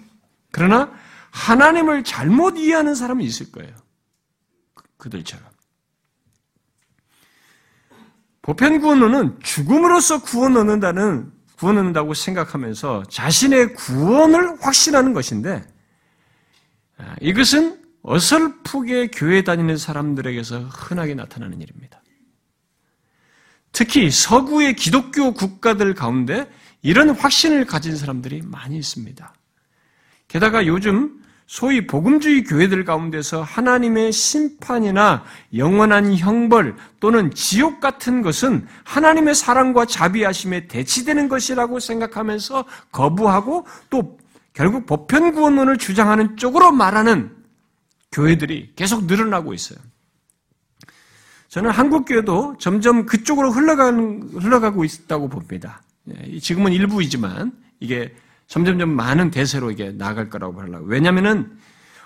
그러나 0.51 0.93
하나님을 1.31 2.05
잘못 2.05 2.57
이해하는 2.57 2.95
사람은 2.95 3.23
있을 3.23 3.53
거예요. 3.53 3.75
그, 4.75 4.85
그들처럼. 4.97 5.47
보편 8.43 8.81
구원 8.81 9.01
론은 9.01 9.39
죽음으로써 9.41 10.23
구원 10.23 10.57
얻는다는 10.57 11.31
구원 11.59 11.77
얻는다고 11.77 12.15
생각하면서 12.15 13.05
자신의 13.11 13.75
구원을 13.75 14.63
확신하는 14.63 15.13
것인데 15.13 15.67
아, 16.97 17.15
이것은 17.21 17.83
어설프게 18.03 19.09
교회 19.09 19.43
다니는 19.43 19.77
사람들에게서 19.77 20.61
흔하게 20.61 21.15
나타나는 21.15 21.61
일입니다. 21.61 21.98
특히 23.73 24.11
서구의 24.11 24.75
기독교 24.75 25.33
국가들 25.33 25.95
가운데 25.95 26.51
이런 26.83 27.11
확신을 27.11 27.65
가진 27.65 27.97
사람들이 27.97 28.43
많이 28.45 28.77
있습니다. 28.77 29.35
게다가 30.29 30.67
요즘 30.67 31.19
소위 31.49 31.87
복음주의 31.87 32.45
교회들 32.45 32.85
가운데서 32.85 33.43
하나님의 33.43 34.13
심판이나 34.13 35.25
영원한 35.57 36.15
형벌 36.15 36.77
또는 37.01 37.33
지옥 37.33 37.81
같은 37.81 38.21
것은 38.21 38.67
하나님의 38.85 39.35
사랑과 39.35 39.87
자비하심에 39.87 40.69
대치되는 40.69 41.29
것이라고 41.29 41.81
생각하면서 41.81 42.67
거부하고 42.93 43.67
또 43.89 44.19
결국 44.53 44.85
보편 44.85 45.33
구원론을 45.33 45.79
주장하는 45.79 46.37
쪽으로 46.37 46.71
말하는 46.71 47.35
교회들이 48.13 48.73
계속 48.77 49.07
늘어나고 49.07 49.55
있어요. 49.55 49.79
저는 51.49 51.71
한국교회도 51.71 52.57
점점 52.59 53.07
그쪽으로 53.07 53.51
흘러가는, 53.51 54.29
흘러가고 54.35 54.85
있다고 54.85 55.29
봅니다. 55.29 55.83
예, 56.09 56.39
지금은 56.39 56.73
일부이지만 56.73 57.53
이게 57.81 58.15
점점점 58.47 58.91
많은 58.91 59.31
대세로 59.31 59.71
이게 59.71 59.91
나갈 59.91 60.29
거라고 60.29 60.61
하려고. 60.61 60.87
왜냐면은 60.87 61.59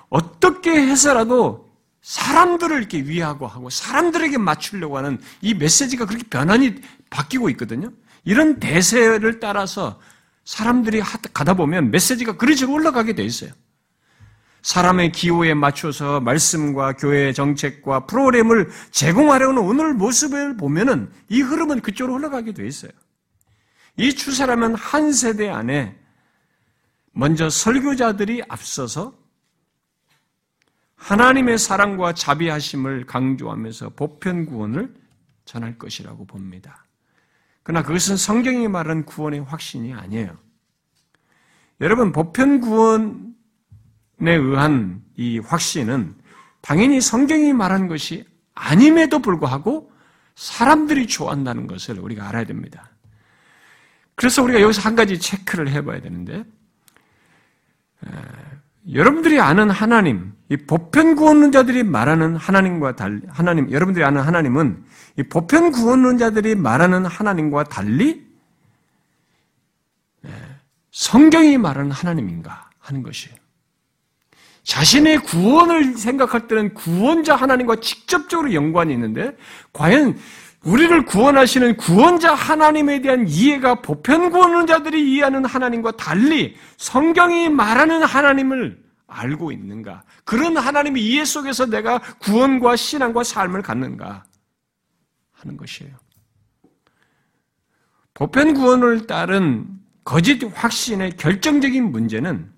어떻게 0.09 0.70
해서라도 0.70 1.70
사람들을 2.03 2.76
이렇게 2.76 3.03
위하고 3.03 3.47
하고 3.47 3.70
사람들에게 3.70 4.38
맞추려고 4.38 4.99
하는 4.99 5.18
이 5.40 5.55
메시지가 5.55 6.07
그렇게 6.07 6.24
변환이 6.28 6.76
바뀌고 7.11 7.49
있거든요. 7.51 7.90
이런 8.24 8.59
대세를 8.59 9.40
따라서 9.40 10.01
사람들이 10.45 11.01
가다 11.32 11.55
보면 11.55 11.90
메시지가 11.90 12.36
그리 12.36 12.57
식으로 12.57 12.74
올라가게 12.74 13.14
돼 13.14 13.24
있어요. 13.24 13.51
사람의 14.62 15.12
기호에 15.12 15.54
맞춰서 15.54 16.20
말씀과 16.20 16.94
교회 16.94 17.32
정책과 17.32 18.06
프로그램을 18.06 18.70
제공하려는 18.92 19.58
오늘 19.58 19.92
모습을 19.94 20.56
보면은 20.56 21.10
이 21.28 21.40
흐름은 21.40 21.80
그쪽으로 21.80 22.16
흘러가게 22.16 22.52
돼 22.52 22.66
있어요. 22.66 22.92
이 23.96 24.14
추세라면 24.14 24.76
한 24.76 25.12
세대 25.12 25.48
안에 25.48 25.98
먼저 27.10 27.50
설교자들이 27.50 28.42
앞서서 28.48 29.14
하나님의 30.94 31.58
사랑과 31.58 32.14
자비하심을 32.14 33.06
강조하면서 33.06 33.90
보편 33.90 34.46
구원을 34.46 34.94
전할 35.44 35.76
것이라고 35.76 36.24
봅니다. 36.26 36.86
그러나 37.64 37.84
그것은 37.84 38.16
성경이 38.16 38.68
말하는 38.68 39.04
구원의 39.04 39.40
확신이 39.40 39.92
아니에요. 39.92 40.36
여러분, 41.80 42.12
보편 42.12 42.60
구원에 42.60 43.32
의한 44.31 45.03
이 45.16 45.39
확신은 45.41 46.14
당연히 46.61 47.01
성경이 47.01 47.53
말한 47.53 47.89
것이 47.89 48.25
아님에도 48.55 49.18
불구하고 49.18 49.91
사람들이 50.37 51.09
좋아한다는 51.09 51.66
것을 51.66 51.99
우리가 51.99 52.29
알아야 52.29 52.45
됩니다. 52.45 52.91
그래서 54.14 54.43
우리가 54.43 54.61
여기서 54.61 54.83
한 54.83 54.95
가지 54.95 55.18
체크를 55.18 55.68
해봐야 55.68 56.01
되는데, 56.01 56.45
여러분들이 58.93 59.41
아는 59.41 59.70
하나님, 59.70 60.33
이 60.49 60.57
보편 60.57 61.16
구원론자들이 61.16 61.83
말하는 61.83 62.37
하나님과 62.37 62.97
달리, 62.97 63.23
하나님, 63.29 63.70
여러분들이 63.70 64.05
아는 64.05 64.20
하나님은 64.20 64.85
이 65.18 65.23
보편 65.25 65.73
구원론자들이 65.73 66.55
말하는 66.55 67.07
하나님과 67.07 67.64
달리 67.64 68.27
성경이 70.91 71.59
말하는 71.59 71.91
하나님인가 71.91 72.70
하는 72.79 73.03
것이에요. 73.03 73.41
자신의 74.64 75.18
구원을 75.18 75.96
생각할 75.96 76.46
때는 76.46 76.74
구원자 76.74 77.34
하나님과 77.34 77.76
직접적으로 77.76 78.52
연관이 78.54 78.92
있는데, 78.92 79.36
과연 79.72 80.18
우리를 80.64 81.04
구원하시는 81.04 81.76
구원자 81.76 82.34
하나님에 82.34 83.00
대한 83.00 83.26
이해가 83.26 83.76
보편 83.76 84.30
구원자들이 84.30 85.12
이해하는 85.12 85.44
하나님과 85.44 85.92
달리 85.92 86.56
성경이 86.76 87.48
말하는 87.48 88.04
하나님을 88.04 88.80
알고 89.08 89.50
있는가? 89.50 90.04
그런 90.24 90.56
하나님의 90.56 91.04
이해 91.04 91.24
속에서 91.24 91.66
내가 91.66 91.98
구원과 92.20 92.76
신앙과 92.76 93.24
삶을 93.24 93.62
갖는가? 93.62 94.24
하는 95.32 95.56
것이에요. 95.56 95.92
보편 98.14 98.54
구원을 98.54 99.08
따른 99.08 99.66
거짓 100.04 100.40
확신의 100.44 101.16
결정적인 101.16 101.90
문제는 101.90 102.52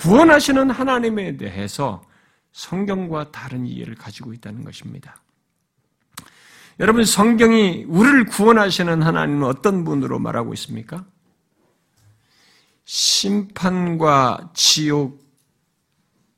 구원하시는 0.00 0.70
하나님에 0.70 1.36
대해서 1.36 2.02
성경과 2.52 3.30
다른 3.30 3.66
이해를 3.66 3.94
가지고 3.94 4.32
있다는 4.32 4.64
것입니다. 4.64 5.22
여러분, 6.80 7.04
성경이 7.04 7.84
우리를 7.84 8.24
구원하시는 8.24 9.02
하나님은 9.02 9.46
어떤 9.46 9.84
분으로 9.84 10.18
말하고 10.18 10.54
있습니까? 10.54 11.04
심판과 12.86 14.52
지옥 14.54 15.22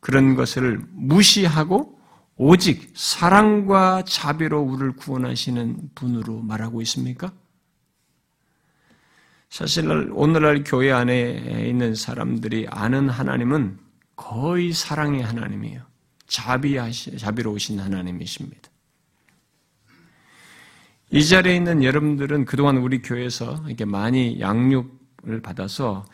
그런 0.00 0.34
것을 0.34 0.80
무시하고 0.90 2.00
오직 2.36 2.92
사랑과 2.96 4.02
자비로 4.02 4.60
우리를 4.60 4.96
구원하시는 4.96 5.90
분으로 5.94 6.40
말하고 6.40 6.82
있습니까? 6.82 7.32
사실 9.52 9.86
오늘날 10.14 10.64
교회 10.64 10.90
안에 10.90 11.66
있는 11.68 11.94
사람들이 11.94 12.68
아는 12.70 13.10
하나님은 13.10 13.76
거의 14.16 14.72
사랑의 14.72 15.22
하나님이에요. 15.22 15.82
자비하시, 16.26 17.18
자비로우신 17.18 17.78
하나님이십니다. 17.78 18.70
이 21.10 21.22
자리에 21.22 21.54
있는 21.54 21.84
여러분들은 21.84 22.46
그동안 22.46 22.78
우리 22.78 23.02
교회에서 23.02 23.62
이렇게 23.66 23.84
많이 23.84 24.40
양육을 24.40 25.42
받아서 25.42 26.06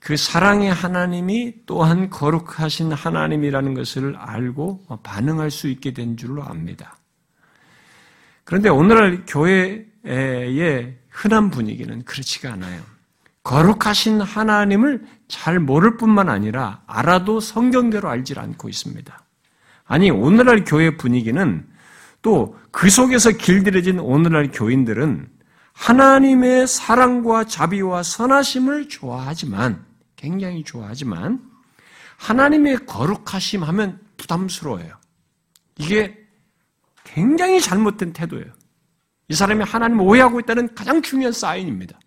그 0.00 0.16
사랑의 0.16 0.72
하나님이 0.72 1.66
또한 1.66 2.10
거룩하신 2.10 2.90
하나님이라는 2.90 3.74
것을 3.74 4.16
알고 4.16 4.86
반응할 5.04 5.52
수 5.52 5.68
있게 5.68 5.92
된 5.92 6.16
줄로 6.16 6.42
압니다. 6.42 6.98
그런데 8.42 8.68
오늘날 8.68 9.24
교회의 9.26 10.98
흔한 11.10 11.50
분위기는 11.50 12.04
그렇지가 12.04 12.52
않아요. 12.52 12.82
거룩하신 13.42 14.20
하나님을 14.20 15.04
잘 15.28 15.58
모를 15.58 15.96
뿐만 15.96 16.28
아니라 16.28 16.82
알아도 16.86 17.40
성경대로 17.40 18.08
알지 18.08 18.38
않고 18.38 18.68
있습니다. 18.68 19.22
아니, 19.84 20.10
오늘날 20.10 20.64
교회 20.64 20.96
분위기는 20.96 21.66
또 22.22 22.60
그 22.70 22.88
속에서 22.88 23.30
길들여진 23.32 23.98
오늘날 23.98 24.50
교인들은 24.50 25.28
하나님의 25.72 26.66
사랑과 26.66 27.44
자비와 27.44 28.02
선하심을 28.02 28.88
좋아하지만, 28.88 29.84
굉장히 30.16 30.62
좋아하지만, 30.62 31.40
하나님의 32.16 32.86
거룩하심 32.86 33.62
하면 33.64 33.98
부담스러워요. 34.18 34.94
이게 35.78 36.18
굉장히 37.04 37.60
잘못된 37.60 38.12
태도예요. 38.12 38.52
이 39.30 39.34
사람이 39.34 39.62
하나님을 39.62 40.04
오해하고 40.04 40.40
있다는 40.40 40.74
가장 40.74 41.00
중요한 41.02 41.32
사인입니다. 41.32 41.98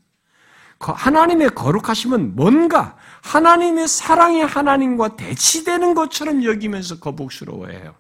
하나님의 0.77 1.51
거룩하심은 1.51 2.35
뭔가 2.35 2.97
하나님의 3.21 3.87
사랑의 3.87 4.45
하나님과 4.45 5.15
대치되는 5.15 5.93
것처럼 5.93 6.43
여기면서 6.43 6.99
거북스러워해요. 6.99 7.95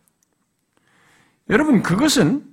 여러분, 1.49 1.81
그것은 1.81 2.45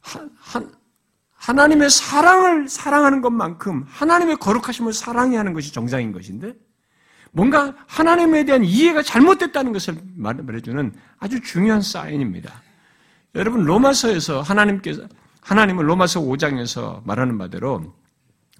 하 0.00 1.52
나님의 1.52 1.88
사랑을 1.88 2.68
사랑하는 2.68 3.20
것만큼 3.20 3.84
하나님의 3.86 4.38
거룩하심을 4.38 4.92
사랑해야 4.92 5.38
하는 5.38 5.54
것이 5.54 5.72
정상인 5.72 6.10
것인데, 6.10 6.54
뭔가 7.30 7.76
하나님에 7.86 8.44
대한 8.44 8.64
이해가 8.64 9.02
잘못됐다는 9.02 9.72
것을 9.72 9.96
말해주는 10.16 10.92
아주 11.20 11.40
중요한 11.42 11.80
사인입니다. 11.80 12.67
여러분, 13.34 13.64
로마서에서 13.64 14.42
하나님께서, 14.42 15.06
하나님은 15.42 15.84
로마서 15.84 16.20
5장에서 16.20 17.04
말하는 17.04 17.38
바대로 17.38 17.94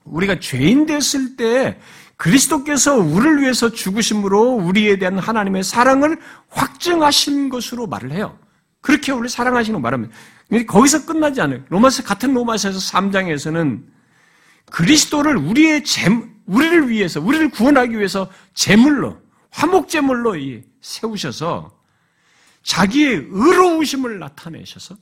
우리가 0.05 0.41
죄인 0.41 0.87
됐을 0.87 1.37
때 1.37 1.79
그리스도께서 2.17 2.97
우리를 2.97 3.43
위해서 3.43 3.71
죽으심으로 3.71 4.55
우리에 4.55 4.99
대한 4.99 5.19
하나님의 5.19 5.63
사랑을 5.63 6.19
확증하신 6.49 7.49
것으로 7.49 7.87
말을 7.87 8.13
해요. 8.13 8.39
그렇게 8.81 9.13
우리 9.13 9.29
사랑하시는 9.29 9.81
말하면 9.81 10.11
거기서 10.67 11.05
끝나지 11.05 11.41
않아요. 11.41 11.61
로마서 11.69 12.03
같은 12.03 12.33
로마서에서 12.33 12.79
3장에서는 12.79 13.83
그리스도를 14.71 15.37
우리의 15.37 15.85
재 15.85 16.11
우리를 16.47 16.89
위해서 16.89 17.21
우리를 17.21 17.51
구원하기 17.51 17.97
위해서 17.97 18.31
제물로 18.55 19.19
화목 19.51 19.89
제물로 19.89 20.35
세우셔서 20.81 21.78
자기의 22.69 23.29
의로우심을 23.31 24.19
나타내셔서 24.19 24.95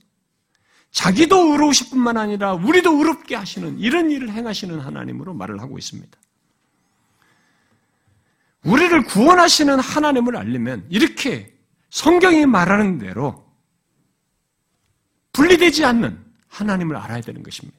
자기도 0.93 1.53
의로우실 1.53 1.91
뿐만 1.91 2.17
아니라 2.17 2.55
우리도 2.55 2.97
의롭게 2.97 3.35
하시는 3.35 3.77
이런 3.81 4.09
일을 4.13 4.31
행하시는 4.31 4.79
하나님으로 4.79 5.35
말을 5.35 5.61
하고 5.61 5.77
있습니다. 5.77 6.17
우리를 8.63 9.05
구원하시는 9.07 9.81
하나님을 9.81 10.37
알려면 10.37 10.87
이렇게 10.91 11.59
성경이 11.91 12.47
말하는 12.47 12.99
대로 12.99 13.45
분리되지 15.33 15.85
않는 15.87 16.25
하나님을 16.47 16.95
알아야 16.95 17.21
되는 17.21 17.43
것입니다. 17.43 17.77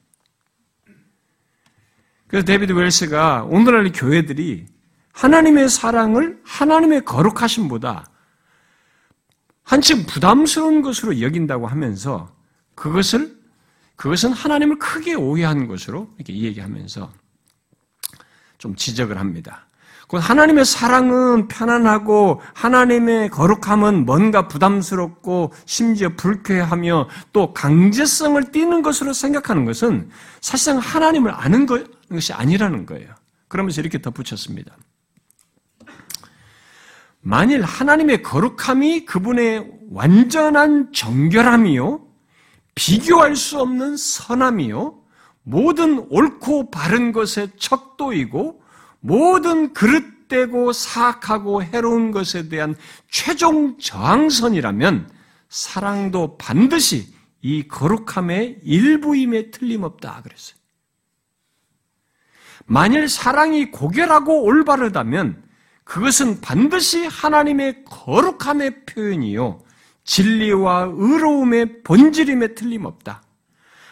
그래서 2.27 2.45
데비드 2.45 2.73
웰스가 2.73 3.45
오늘날 3.45 3.89
교회들이 3.93 4.65
하나님의 5.13 5.69
사랑을 5.69 6.41
하나님의 6.43 7.05
거룩하심보다 7.05 8.16
한층 9.67 10.05
부담스러운 10.05 10.81
것으로 10.81 11.19
여긴다고 11.19 11.67
하면서 11.67 12.33
그것을 12.73 13.37
그것은 13.97 14.31
하나님을 14.31 14.79
크게 14.79 15.15
오해한 15.15 15.67
것으로 15.67 16.09
이렇게 16.15 16.33
얘기하면서 16.37 17.11
좀 18.59 18.75
지적을 18.77 19.19
합니다. 19.19 19.67
하나님의 20.09 20.63
사랑은 20.63 21.49
편안하고 21.49 22.41
하나님의 22.53 23.29
거룩함은 23.29 24.05
뭔가 24.05 24.47
부담스럽고 24.47 25.51
심지어 25.65 26.15
불쾌하며 26.15 27.09
또 27.33 27.53
강제성을 27.53 28.51
띠는 28.53 28.81
것으로 28.83 29.11
생각하는 29.11 29.65
것은 29.65 30.09
사실상 30.39 30.77
하나님을 30.77 31.29
아는 31.33 31.65
것이 31.65 32.31
아니라는 32.31 32.85
거예요. 32.85 33.13
그러면서 33.49 33.81
이렇게 33.81 34.01
덧붙였습니다. 34.01 34.77
만일 37.27 37.61
하나님의 37.61 38.23
거룩함이 38.23 39.03
그분의 39.03 39.69
완전한 39.91 40.93
정결함이요, 40.93 42.07
비교할 42.73 43.35
수 43.35 43.59
없는 43.59 43.97
선함이요, 43.97 44.97
모든 45.43 46.07
옳고 46.09 46.71
바른 46.71 47.11
것의 47.11 47.51
척도이고 47.57 48.61
모든 49.01 49.73
그릇되고 49.73 50.71
사악하고 50.71 51.63
해로운 51.63 52.11
것에 52.11 52.47
대한 52.47 52.77
최종 53.11 53.77
저항선이라면 53.77 55.09
사랑도 55.49 56.37
반드시 56.37 57.13
이 57.41 57.67
거룩함의 57.67 58.59
일부임에 58.63 59.51
틀림없다 59.51 60.21
그랬어요. 60.23 60.57
만일 62.65 63.09
사랑이 63.09 63.69
고결하고 63.69 64.43
올바르다면 64.43 65.46
그것은 65.87 66.41
반드시 66.41 67.05
하나님의 67.05 67.85
거룩함의 67.85 68.85
표현이요. 68.85 69.63
진리와 70.03 70.91
의로움의 70.93 71.83
본질임에 71.83 72.55
틀림없다. 72.55 73.23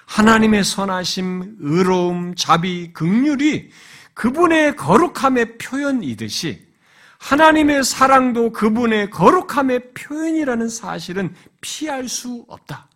하나님의 0.05 0.63
선하심, 0.63 1.55
의로움, 1.59 2.35
자비, 2.35 2.91
극률이 2.93 3.71
그분의 4.13 4.75
거룩함의 4.75 5.57
표현이듯이 5.57 6.65
하나님의 7.17 7.83
사랑도 7.83 8.51
그분의 8.51 9.09
거룩함의 9.09 9.93
표현이라는 9.93 10.69
사실은 10.69 11.33
피할 11.61 12.07
수 12.07 12.45
없다. 12.47 12.89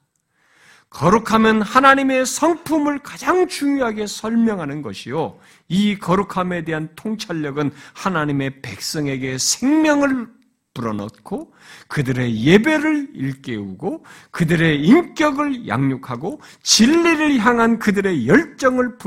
거룩함은 0.90 1.62
하나님의 1.62 2.26
성품을 2.26 3.00
가장 3.00 3.48
중요하게 3.48 4.08
설명하는 4.08 4.82
것이요. 4.82 5.38
이 5.68 5.98
거룩함에 6.00 6.64
대한 6.64 6.90
통찰력은 6.96 7.72
하나님의 7.94 8.62
백성에게 8.62 9.38
생명을 9.38 10.28
불어넣고 10.74 11.54
그들의 11.88 12.44
예배를 12.44 13.10
일깨우고 13.14 14.06
그들의 14.32 14.82
인격을 14.84 15.68
양육하고 15.68 16.42
진리를 16.64 17.38
향한 17.40 17.80
그들의 17.80 18.28
열정을 18.28 18.98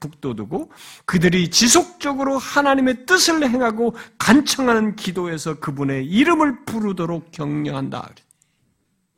북돋우고 0.00 0.70
그들이 1.06 1.50
지속적으로 1.50 2.38
하나님의 2.38 3.06
뜻을 3.06 3.48
행하고 3.48 3.96
간청하는 4.18 4.96
기도에서 4.96 5.58
그분의 5.58 6.06
이름을 6.06 6.64
부르도록 6.64 7.30
격려한다. 7.32 8.10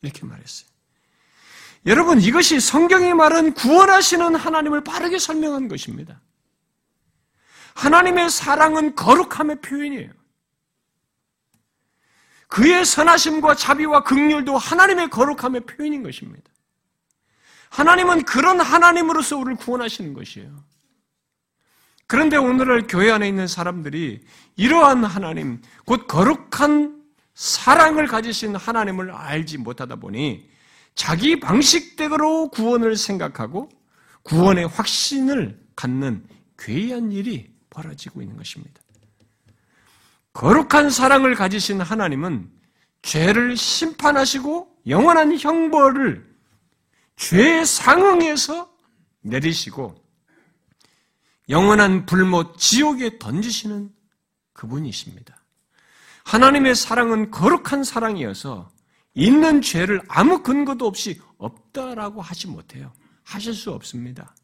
이렇게 0.03 0.27
말했어요. 0.27 0.74
여러분, 1.87 2.21
이것이 2.21 2.61
성경이 2.61 3.13
말한 3.13 3.53
구원하시는 3.55 4.35
하나님을 4.35 4.83
바르게 4.85 5.19
설명한 5.19 5.69
것입니다. 5.69 6.21
하나님의 7.75 8.31
사랑은 8.31 8.95
거룩함의 8.95 9.61
표현이에요. 9.61 10.11
그의 12.49 12.85
선하심과 12.85 13.57
자비와 13.57 14.05
극률도 14.05 14.57
하나님의 14.57 15.11
거룩함의 15.11 15.63
표현인 15.67 16.03
것입니다. 16.03 16.51
하나님은 17.71 18.25
그런 18.25 18.61
하나님으로서 18.61 19.37
우리를 19.37 19.57
구원하시는 19.57 20.15
것이에요. 20.15 20.65
그런데 22.07 22.37
오늘날 22.37 22.87
교회 22.87 23.11
안에 23.11 23.27
있는 23.27 23.47
사람들이 23.49 24.25
이러한 24.57 25.05
하나님, 25.05 25.61
곧 25.85 26.07
거룩한 26.07 27.03
사랑을 27.35 28.07
가지신 28.07 28.55
하나님을 28.55 29.11
알지 29.11 29.59
못하다 29.59 29.97
보니 29.97 30.54
자기 30.95 31.41
방식대로 31.41 32.49
구원을 32.49 32.97
생각하고 32.97 33.69
구원의 34.23 34.69
확신을 34.69 35.61
갖는 35.77 36.27
괴이한 36.59 37.13
일이 37.13 37.53
벌어지고 37.71 38.23
있는 38.23 38.37
것입니다. 38.37 38.81
거룩한 40.33 40.91
사랑을 40.91 41.35
가지신 41.35 41.81
하나님은 41.81 42.51
죄를 43.03 43.57
심판하시고 43.57 44.69
영원한 44.89 45.39
형벌을 45.39 46.35
죄의 47.17 47.67
상응에서 47.67 48.73
내리시고 49.21 49.95
영원한 51.49 52.07
불못 52.07 52.59
지옥에 52.59 53.19
던지시는 53.19 53.93
그분이십니다. 54.53 55.37
하나님의 56.25 56.75
사랑은 56.75 57.31
거룩한 57.31 57.85
사랑이어서 57.85 58.71
있는 59.15 59.63
죄를 59.63 60.03
아무 60.09 60.43
근거도 60.43 60.87
없이 60.87 61.21
없다라고 61.39 62.21
하지 62.21 62.49
못해요. 62.49 62.93
하실 63.23 63.55
수 63.55 63.71
없습니다. 63.71 64.35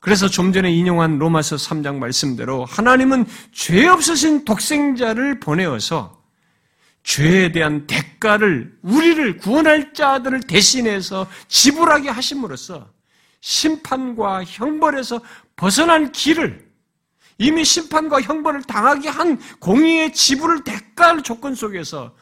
그래서 0.00 0.28
좀 0.28 0.52
전에 0.52 0.70
인용한 0.70 1.18
로마서 1.18 1.56
3장 1.56 1.96
말씀대로 1.96 2.66
하나님은 2.66 3.24
죄 3.52 3.86
없으신 3.86 4.44
독생자를 4.44 5.40
보내어서 5.40 6.22
죄에 7.04 7.52
대한 7.52 7.86
대가를 7.86 8.78
우리를 8.82 9.38
구원할 9.38 9.94
자들을 9.94 10.42
대신해서 10.42 11.26
지불하게 11.48 12.10
하심으로써 12.10 12.90
심판과 13.40 14.44
형벌에서 14.44 15.20
벗어난 15.56 16.12
길을 16.12 16.70
이미 17.38 17.64
심판과 17.64 18.20
형벌을 18.22 18.62
당하게 18.62 19.08
한 19.08 19.38
공의의 19.58 20.12
지불을 20.12 20.64
대가할 20.64 21.22
조건 21.22 21.54
속에서 21.54 22.14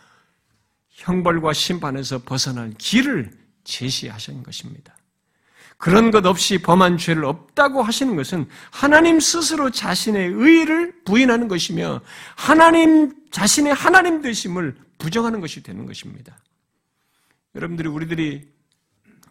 형벌과 1.03 1.53
심판에서 1.53 2.23
벗어난 2.23 2.75
길을 2.79 3.31
제시하신 3.65 4.43
것입니다. 4.43 4.97
그런 5.77 6.13
것 6.13 6.25
없이 6.27 6.59
범한 6.59 6.97
죄를 6.97 7.25
없다고 7.25 7.83
하시는 7.83 8.15
것은 8.15 8.49
하나님 8.71 9.19
스스로 9.19 9.71
자신의 9.71 10.29
의를 10.29 11.03
부인하는 11.05 11.49
것이며 11.49 12.01
하나님 12.37 13.13
자신의 13.33 13.75
하나님 13.75 14.23
되심을 14.23 14.77
부정하는 14.99 15.41
것이 15.41 15.63
되는 15.65 15.85
것입니다. 15.87 16.39
여러분들이 17.57 17.89
우리들이 17.89 18.49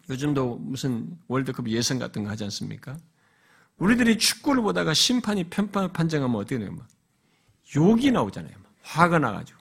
요즘도 0.09 0.57
무슨 0.57 1.17
월드컵 1.29 1.69
예선 1.69 1.99
같은 1.99 2.25
거 2.25 2.29
하지 2.29 2.43
않습니까? 2.43 2.97
우리들이 3.77 4.17
축구를 4.17 4.61
보다가 4.61 4.93
심판이 4.93 5.45
편판 5.45 5.93
판정하면 5.93 6.35
어떻게? 6.35 6.57
막 6.57 6.85
욕이 7.77 8.11
나오잖아요. 8.11 8.53
막 8.61 8.73
화가 8.81 9.19
나가지고. 9.19 9.60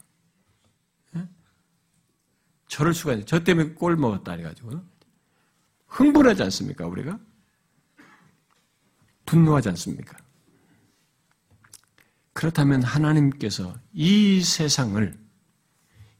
예? 2.71 2.77
저럴 2.77 2.95
수가 2.95 3.13
있어요. 3.13 3.25
저 3.25 3.43
때문에 3.43 3.71
골 3.71 3.97
먹었다 3.97 4.33
해가지고. 4.33 4.73
흥분하지 5.89 6.43
않습니까, 6.45 6.87
우리가? 6.87 7.19
분노하지 9.27 9.69
않습니까? 9.71 10.17
그렇다면 12.33 12.83
하나님께서 12.83 13.75
이 13.93 14.41
세상을 14.43 15.19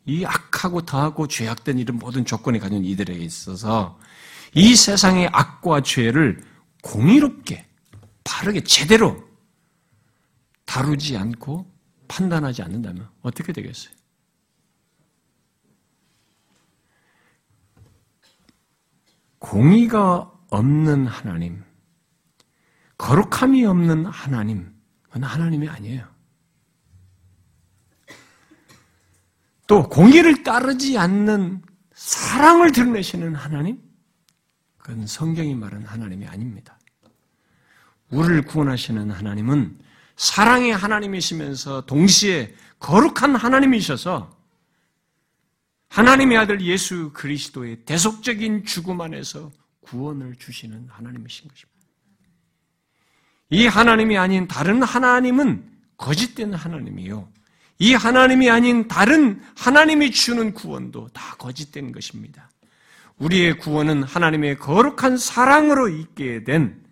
이 0.07 0.25
악하고 0.25 0.83
더하고 0.83 1.29
죄악된 1.29 1.79
이런 1.79 1.99
모든 1.99 2.25
조건이 2.25 2.59
가진 2.59 2.85
이들에게 2.85 3.23
있어서 3.23 3.99
이 4.55 4.75
세상의 4.75 5.29
악과 5.33 5.83
죄를 5.83 6.43
공의롭게, 6.83 7.67
바르게, 8.25 8.65
제대로 8.65 9.29
다루지 10.65 11.17
않고 11.17 11.71
판단하지 12.09 12.63
않는다면 12.63 13.09
어떻게 13.23 13.53
되겠어요? 13.53 14.00
공의가 19.41 20.31
없는 20.51 21.07
하나님, 21.07 21.65
거룩함이 22.99 23.65
없는 23.65 24.07
하나님, 24.07 24.73
그건 25.03 25.25
하나님이 25.25 25.69
아니에요. 25.69 26.07
또 29.67 29.89
공의를 29.89 30.43
따르지 30.43 30.99
않는 30.99 31.63
사랑을 31.95 32.71
드러내시는 32.71 33.35
하나님, 33.35 33.83
그건 34.77 35.07
성경이 35.07 35.55
말하는 35.55 35.87
하나님이 35.87 36.27
아닙니다. 36.27 36.79
우리를 38.11 38.43
구원하시는 38.43 39.11
하나님은 39.11 39.79
사랑의 40.17 40.73
하나님이시면서 40.73 41.87
동시에 41.87 42.55
거룩한 42.79 43.37
하나님이셔서 43.37 44.40
하나님의 45.91 46.39
아들 46.39 46.61
예수 46.63 47.11
그리스도의 47.13 47.85
대속적인 47.85 48.65
죽음 48.65 49.01
안에서 49.01 49.51
구원을 49.81 50.37
주시는 50.37 50.87
하나님이신 50.89 51.49
것입니다. 51.49 51.81
이 53.51 53.67
하나님이 53.67 54.17
아닌 54.17 54.47
다른 54.47 54.85
하나님은 54.85 55.69
거짓된 55.97 56.55
하나님이요. 56.55 57.29
이 57.81 57.95
하나님이 57.95 58.51
아닌 58.51 58.87
다른 58.87 59.43
하나님이 59.57 60.13
주는 60.13 60.55
구원도 60.55 61.09
다 61.09 61.35
거짓된 61.37 61.91
것입니다. 61.91 62.51
우리의 63.19 63.59
구원은 63.59 64.05
하나님의 64.05 64.59
거룩한 64.59 65.17
사랑으로 65.17 65.89
있게 65.89 66.45
된 66.45 66.85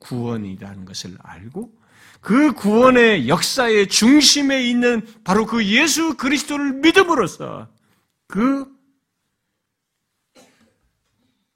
구원이라는 0.00 0.84
것을 0.86 1.16
알고 1.22 1.72
그 2.20 2.52
구원의 2.52 3.28
역사의 3.28 3.88
중심에 3.88 4.64
있는 4.64 5.06
바로 5.22 5.46
그 5.46 5.64
예수 5.64 6.16
그리스도를 6.16 6.72
믿음으로써 6.74 7.68
그 8.30 8.64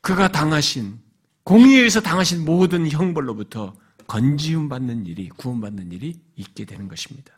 그가 0.01 0.29
당하신 0.29 0.99
공의에서 1.45 2.01
당하신 2.01 2.45
모든 2.45 2.91
형벌로부터 2.91 3.75
건지움 4.07 4.69
받는 4.69 5.07
일이 5.07 5.29
구원받는 5.31 5.93
일이 5.93 6.21
있게 6.37 6.65
되는 6.65 6.89
것입니다. 6.89 7.33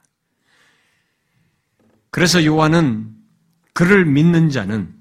그래서 2.11 2.45
요한은 2.45 3.15
그를 3.73 4.07
믿는 4.07 4.49
자는 4.49 4.95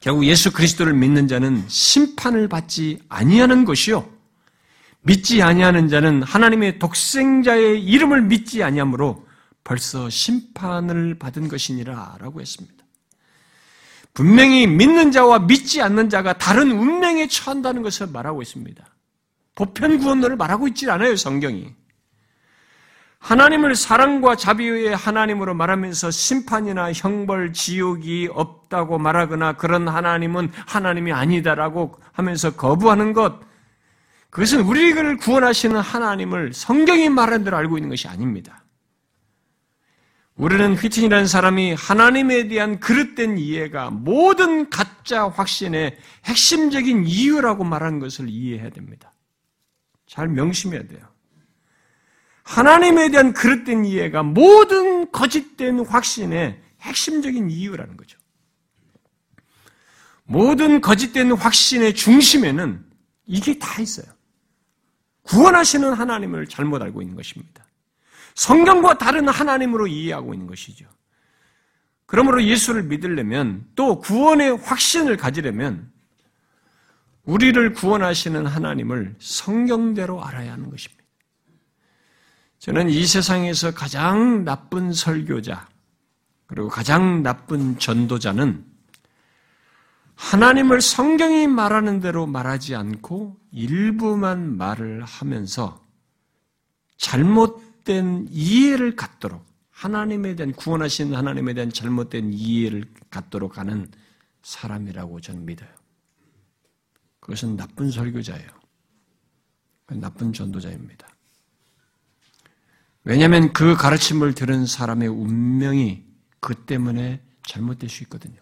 결국 0.00 0.24
예수 0.24 0.52
그리스도를 0.52 0.94
믿는 0.94 1.28
자는 1.28 1.62
심판을 1.68 2.48
받지 2.48 2.98
아니하는 3.08 3.64
것이요 3.66 4.10
믿지 5.02 5.42
아니하는 5.42 5.88
자는 5.88 6.22
하나님의 6.22 6.78
독생자의 6.78 7.84
이름을 7.84 8.22
믿지 8.22 8.62
아니하므로 8.62 9.26
벌써 9.62 10.08
심판을 10.08 11.18
받은 11.18 11.48
것이니라라고 11.48 12.40
했습니다. 12.40 12.75
분명히 14.16 14.66
믿는 14.66 15.12
자와 15.12 15.40
믿지 15.40 15.82
않는 15.82 16.08
자가 16.08 16.32
다른 16.32 16.70
운명에 16.70 17.28
처한다는 17.28 17.82
것을 17.82 18.06
말하고 18.06 18.40
있습니다. 18.40 18.82
보편 19.54 19.98
구원론을 19.98 20.36
말하고 20.36 20.68
있지 20.68 20.90
않아요, 20.90 21.16
성경이. 21.16 21.74
하나님을 23.18 23.74
사랑과 23.74 24.34
자비의 24.34 24.96
하나님으로 24.96 25.52
말하면서 25.52 26.10
심판이나 26.10 26.94
형벌, 26.94 27.52
지옥이 27.52 28.30
없다고 28.32 28.96
말하거나 28.96 29.58
그런 29.58 29.86
하나님은 29.86 30.50
하나님이 30.66 31.12
아니다라고 31.12 31.96
하면서 32.12 32.56
거부하는 32.56 33.12
것, 33.12 33.38
그것은 34.30 34.62
우리를 34.62 35.18
구원하시는 35.18 35.78
하나님을 35.78 36.54
성경이 36.54 37.10
말한 37.10 37.44
대로 37.44 37.58
알고 37.58 37.76
있는 37.76 37.90
것이 37.90 38.08
아닙니다. 38.08 38.62
우리는 40.36 40.74
휘틴이라는 40.74 41.26
사람이 41.26 41.74
하나님에 41.74 42.48
대한 42.48 42.78
그릇된 42.78 43.38
이해가 43.38 43.90
모든 43.90 44.68
가짜 44.68 45.28
확신의 45.28 45.98
핵심적인 46.26 47.06
이유라고 47.06 47.64
말하는 47.64 48.00
것을 48.00 48.28
이해해야 48.28 48.68
됩니다. 48.68 49.12
잘 50.06 50.28
명심해야 50.28 50.86
돼요. 50.88 51.00
하나님에 52.42 53.10
대한 53.10 53.32
그릇된 53.32 53.86
이해가 53.86 54.22
모든 54.22 55.10
거짓된 55.10 55.80
확신의 55.80 56.60
핵심적인 56.82 57.50
이유라는 57.50 57.96
거죠. 57.96 58.18
모든 60.24 60.80
거짓된 60.80 61.32
확신의 61.32 61.94
중심에는 61.94 62.84
이게 63.24 63.58
다 63.58 63.80
있어요. 63.80 64.06
구원하시는 65.22 65.92
하나님을 65.92 66.46
잘못 66.46 66.82
알고 66.82 67.00
있는 67.00 67.16
것입니다. 67.16 67.65
성경과 68.36 68.98
다른 68.98 69.28
하나님으로 69.28 69.86
이해하고 69.86 70.34
있는 70.34 70.46
것이죠. 70.46 70.86
그러므로 72.04 72.44
예수를 72.44 72.84
믿으려면 72.84 73.66
또 73.74 73.98
구원의 73.98 74.58
확신을 74.58 75.16
가지려면 75.16 75.90
우리를 77.24 77.72
구원하시는 77.72 78.46
하나님을 78.46 79.16
성경대로 79.18 80.22
알아야 80.24 80.52
하는 80.52 80.70
것입니다. 80.70 81.02
저는 82.60 82.90
이 82.90 83.04
세상에서 83.04 83.72
가장 83.72 84.44
나쁜 84.44 84.92
설교자, 84.92 85.68
그리고 86.46 86.68
가장 86.68 87.22
나쁜 87.22 87.78
전도자는 87.78 88.64
하나님을 90.14 90.80
성경이 90.80 91.46
말하는 91.46 92.00
대로 92.00 92.26
말하지 92.26 92.74
않고 92.74 93.36
일부만 93.50 94.56
말을 94.56 95.04
하면서 95.04 95.82
잘못 96.96 97.65
된 97.86 98.28
이해를 98.30 98.96
갖도록 98.96 99.46
하나님에 99.70 100.36
대한 100.36 100.52
구원하신 100.52 101.14
하나님에 101.14 101.54
대한 101.54 101.72
잘못된 101.72 102.32
이해를 102.34 102.84
갖도록 103.08 103.56
하는 103.56 103.90
사람이라고 104.42 105.20
저는 105.20 105.46
믿어요. 105.46 105.70
그것은 107.20 107.56
나쁜 107.56 107.90
설교자예요. 107.90 108.48
나쁜 109.92 110.32
전도자입니다. 110.32 111.08
왜냐하면 113.04 113.52
그 113.52 113.76
가르침을 113.76 114.34
들은 114.34 114.66
사람의 114.66 115.08
운명이 115.08 116.04
그 116.40 116.54
때문에 116.54 117.22
잘못될 117.46 117.88
수 117.88 118.02
있거든요. 118.04 118.40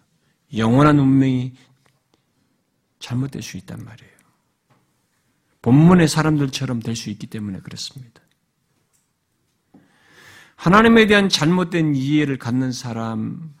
영원한 0.57 0.99
운명이 0.99 1.53
잘못될 2.99 3.43
수 3.43 3.57
있단 3.57 3.83
말이에요. 3.83 4.15
본문의 5.61 6.07
사람들처럼 6.07 6.79
될 6.81 6.95
수 6.95 7.09
있기 7.09 7.27
때문에 7.27 7.59
그렇습니다. 7.59 8.24
하나님에 10.55 11.05
대한 11.07 11.29
잘못된 11.29 11.95
이해를 11.95 12.37
갖는 12.37 12.71
사람은 12.71 13.51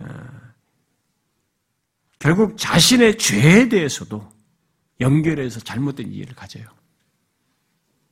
어, 0.00 0.06
결국 2.18 2.56
자신의 2.58 3.18
죄에 3.18 3.68
대해서도 3.68 4.28
연결해서 5.00 5.60
잘못된 5.60 6.12
이해를 6.12 6.34
가져요. 6.34 6.66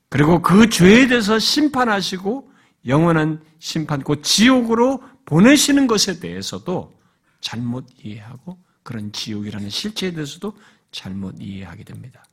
그리고 0.09 0.41
그 0.41 0.69
죄에 0.69 1.07
대해서 1.07 1.37
심판하시고 1.37 2.51
영원한 2.87 3.43
심판, 3.59 4.01
곧 4.01 4.23
지옥으로 4.23 5.03
보내시는 5.25 5.87
것에 5.87 6.19
대해서도 6.19 6.97
잘못 7.41 7.85
이해하고 8.01 8.57
그런 8.83 9.11
지옥이라는 9.11 9.69
실체에 9.69 10.11
대해서도 10.11 10.57
잘못 10.91 11.35
이해하게 11.39 11.83
됩니다. 11.83 12.23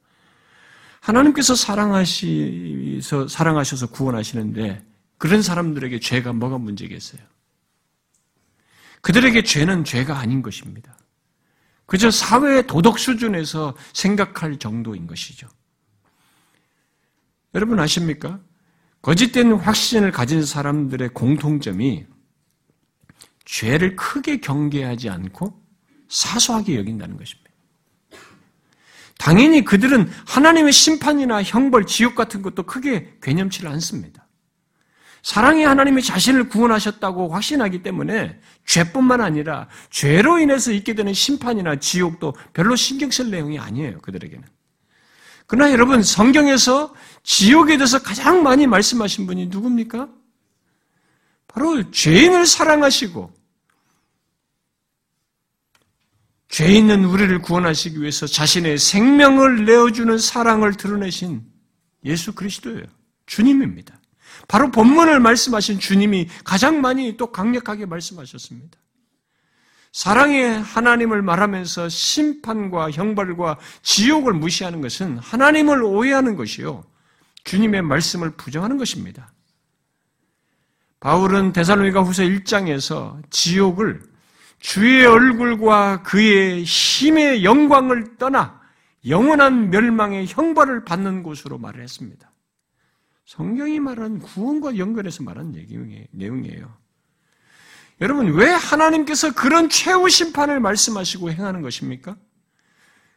하나님께서 1.05 1.55
사랑하시서 1.55 3.29
사랑하셔서 3.29 3.89
구원하시는데 3.89 4.83
그런 5.19 5.43
사람들에게 5.43 6.01
죄가 6.01 6.33
뭐가 6.33 6.57
문제겠어요? 6.57 7.21
그들에게 9.03 9.43
죄는 9.43 9.85
죄가 9.85 10.19
아닌 10.19 10.41
것입니다. 10.41 10.97
그저 11.85 12.11
사회의 12.11 12.67
도덕 12.67 12.99
수준에서 12.99 13.77
생각할 13.93 14.59
정도인 14.59 15.07
것이죠. 15.07 15.47
여러분 17.55 17.79
아십니까? 17.81 18.41
거짓된 19.03 19.53
확신을 19.53 20.11
가진 20.11 20.43
사람들의 20.43 21.11
공통점이 21.11 22.07
죄를 23.45 23.95
크게 23.95 24.41
경계하지 24.41 25.11
않고 25.11 25.63
사소하게 26.09 26.79
여긴다는 26.79 27.19
것입니다. 27.19 27.44
당연히 29.19 29.65
그들은 29.65 30.11
하나님의 30.27 30.73
심판이나 30.73 31.43
형벌, 31.43 31.87
지옥 31.87 32.15
같은 32.15 32.43
것도 32.43 32.65
크게 32.65 33.17
개념치를 33.23 33.71
않습니다. 33.71 34.27
사랑의 35.23 35.65
하나님이 35.65 36.03
자신을 36.03 36.51
구원하셨다고 36.51 37.31
확신하기 37.31 37.83
때문에 37.83 38.39
죄뿐만 38.67 39.23
아니라 39.23 39.69
죄로 39.89 40.39
인해서 40.39 40.71
있게 40.71 40.95
되는 40.95 41.15
심판이나 41.15 41.77
지옥도 41.77 42.35
별로 42.53 42.77
신경 42.77 43.11
쓸 43.11 43.31
내용이 43.31 43.59
아니에요, 43.59 44.01
그들에게는. 44.01 44.47
그러나 45.47 45.73
여러분, 45.73 46.03
성경에서 46.03 46.95
지옥에 47.23 47.79
대해서 47.79 48.03
가장 48.03 48.43
많이 48.43 48.67
말씀하신 48.67 49.27
분이 49.27 49.47
누굽니까? 49.47 50.09
바로 51.49 51.91
죄인을 51.91 52.45
사랑하시고 52.47 53.33
죄 56.49 56.67
있는 56.73 57.05
우리를 57.05 57.41
구원하시기 57.43 58.01
위해서 58.01 58.27
자신의 58.27 58.79
생명을 58.79 59.65
내어주는 59.65 60.19
사랑을 60.19 60.75
드러내신 60.75 61.43
예수 62.05 62.35
그리스도예요. 62.35 62.85
주님입니다. 63.27 63.99
바로 64.49 64.71
본문을 64.71 65.21
말씀하신 65.21 65.79
주님이 65.79 66.29
가장 66.45 66.81
많이 66.81 67.17
또 67.17 67.33
강력하게 67.33 67.87
말씀하셨습니다. 67.87 68.79
사랑의 69.93 70.61
하나님을 70.61 71.23
말하면서 71.23 71.89
심판과 71.89 72.91
형벌과 72.91 73.59
지옥을 73.83 74.33
무시하는 74.33 74.81
것은 74.81 75.19
하나님을 75.19 75.85
오해하는 75.85 76.35
것이요. 76.37 76.85
주님의 77.45 77.83
말씀을 77.83 78.33
부정하는 78.33 78.77
것입니다. 78.77 79.33
바울은 80.99 81.53
데살로니가 81.53 82.03
후서 82.03 82.23
1장에서 82.23 83.23
지옥을 83.31 84.03
주의 84.65 85.05
얼굴과 85.05 86.03
그의 86.05 86.65
힘의 86.65 87.45
영광을 87.45 88.17
떠나 88.17 88.63
영원한 89.07 89.69
멸망의 89.69 90.27
형벌을 90.27 90.87
받는 90.87 91.23
곳으로 91.23 91.59
말을 91.59 91.83
했습니다. 91.83 92.33
성경이 93.27 93.79
말하는 93.79 94.21
구원과 94.21 94.79
연결해서 94.79 95.23
말하는 95.23 95.53
내용이에요. 96.13 96.75
여러분, 98.01 98.33
왜 98.33 98.49
하나님께서 98.49 99.35
그런 99.35 99.69
최후 99.69 100.09
심판을 100.09 100.61
말씀하시고 100.61 101.31
행하는 101.31 101.61
것입니까? 101.61 102.17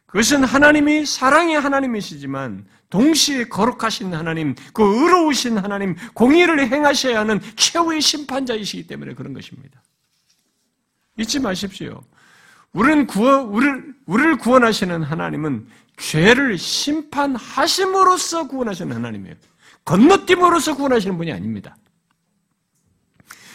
그것은 0.04 0.44
하나님이 0.44 1.06
사랑의 1.06 1.58
하나님이시지만 1.58 2.66
동시에 2.90 3.44
거룩하신 3.44 4.12
하나님, 4.12 4.54
그 4.74 4.82
의로우신 4.82 5.56
하나님, 5.56 5.96
공의를 6.12 6.68
행하셔야 6.70 7.20
하는 7.20 7.40
최후의 7.56 8.02
심판자이시기 8.02 8.86
때문에 8.86 9.14
그런 9.14 9.32
것입니다. 9.32 9.82
잊지 11.18 11.40
마십시오. 11.40 12.02
우리는 12.72 13.06
구원, 13.06 13.46
우리를, 13.46 13.94
우리를 14.06 14.38
구원하시는 14.38 15.02
하나님은 15.02 15.66
죄를 15.96 16.56
심판하심으로써 16.56 18.46
구원하시는 18.48 18.94
하나님이에요. 18.94 19.34
건너뛰므로써 19.84 20.76
구원하시는 20.76 21.16
분이 21.16 21.32
아닙니다. 21.32 21.76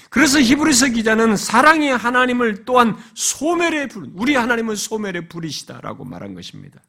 그래서 0.09 0.39
히브리서 0.39 0.89
기자는 0.89 1.37
사랑의 1.37 1.95
하나님을 1.97 2.65
또한 2.65 2.95
소멸의 3.15 3.87
불, 3.87 4.09
우리 4.13 4.35
하나님은 4.35 4.75
소멸의 4.75 5.29
불이시다라고 5.29 6.05
말한 6.05 6.35
것입니다. 6.35 6.81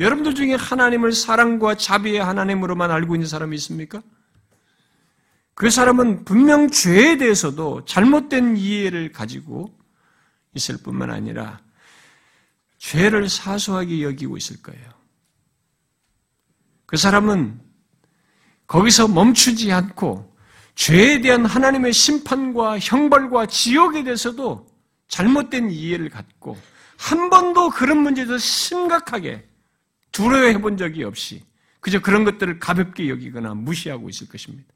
여러분들 0.00 0.34
중에 0.34 0.54
하나님을 0.54 1.12
사랑과 1.12 1.74
자비의 1.74 2.22
하나님으로만 2.24 2.90
알고 2.90 3.16
있는 3.16 3.26
사람이 3.26 3.54
있습니까? 3.56 4.00
그 5.54 5.70
사람은 5.70 6.24
분명 6.24 6.70
죄에 6.70 7.16
대해서도 7.16 7.84
잘못된 7.84 8.56
이해를 8.56 9.12
가지고 9.12 9.77
있을 10.58 10.76
뿐만 10.82 11.10
아니라 11.10 11.60
죄를 12.78 13.28
사소하게 13.28 14.02
여기고 14.02 14.36
있을 14.36 14.62
거예요. 14.62 14.98
그 16.86 16.96
사람은 16.96 17.60
거기서 18.66 19.08
멈추지 19.08 19.72
않고 19.72 20.36
죄에 20.74 21.20
대한 21.20 21.44
하나님의 21.44 21.92
심판과 21.92 22.78
형벌과 22.78 23.46
지옥에 23.46 24.04
대해서도 24.04 24.66
잘못된 25.08 25.70
이해를 25.70 26.08
갖고 26.08 26.56
한 26.96 27.30
번도 27.30 27.70
그런 27.70 27.98
문제에 27.98 28.26
서 28.26 28.38
심각하게 28.38 29.48
두려워해 30.12 30.60
본 30.60 30.76
적이 30.76 31.04
없이 31.04 31.42
그저 31.80 32.00
그런 32.00 32.24
것들을 32.24 32.58
가볍게 32.58 33.08
여기거나 33.08 33.54
무시하고 33.54 34.08
있을 34.08 34.28
것입니다. 34.28 34.72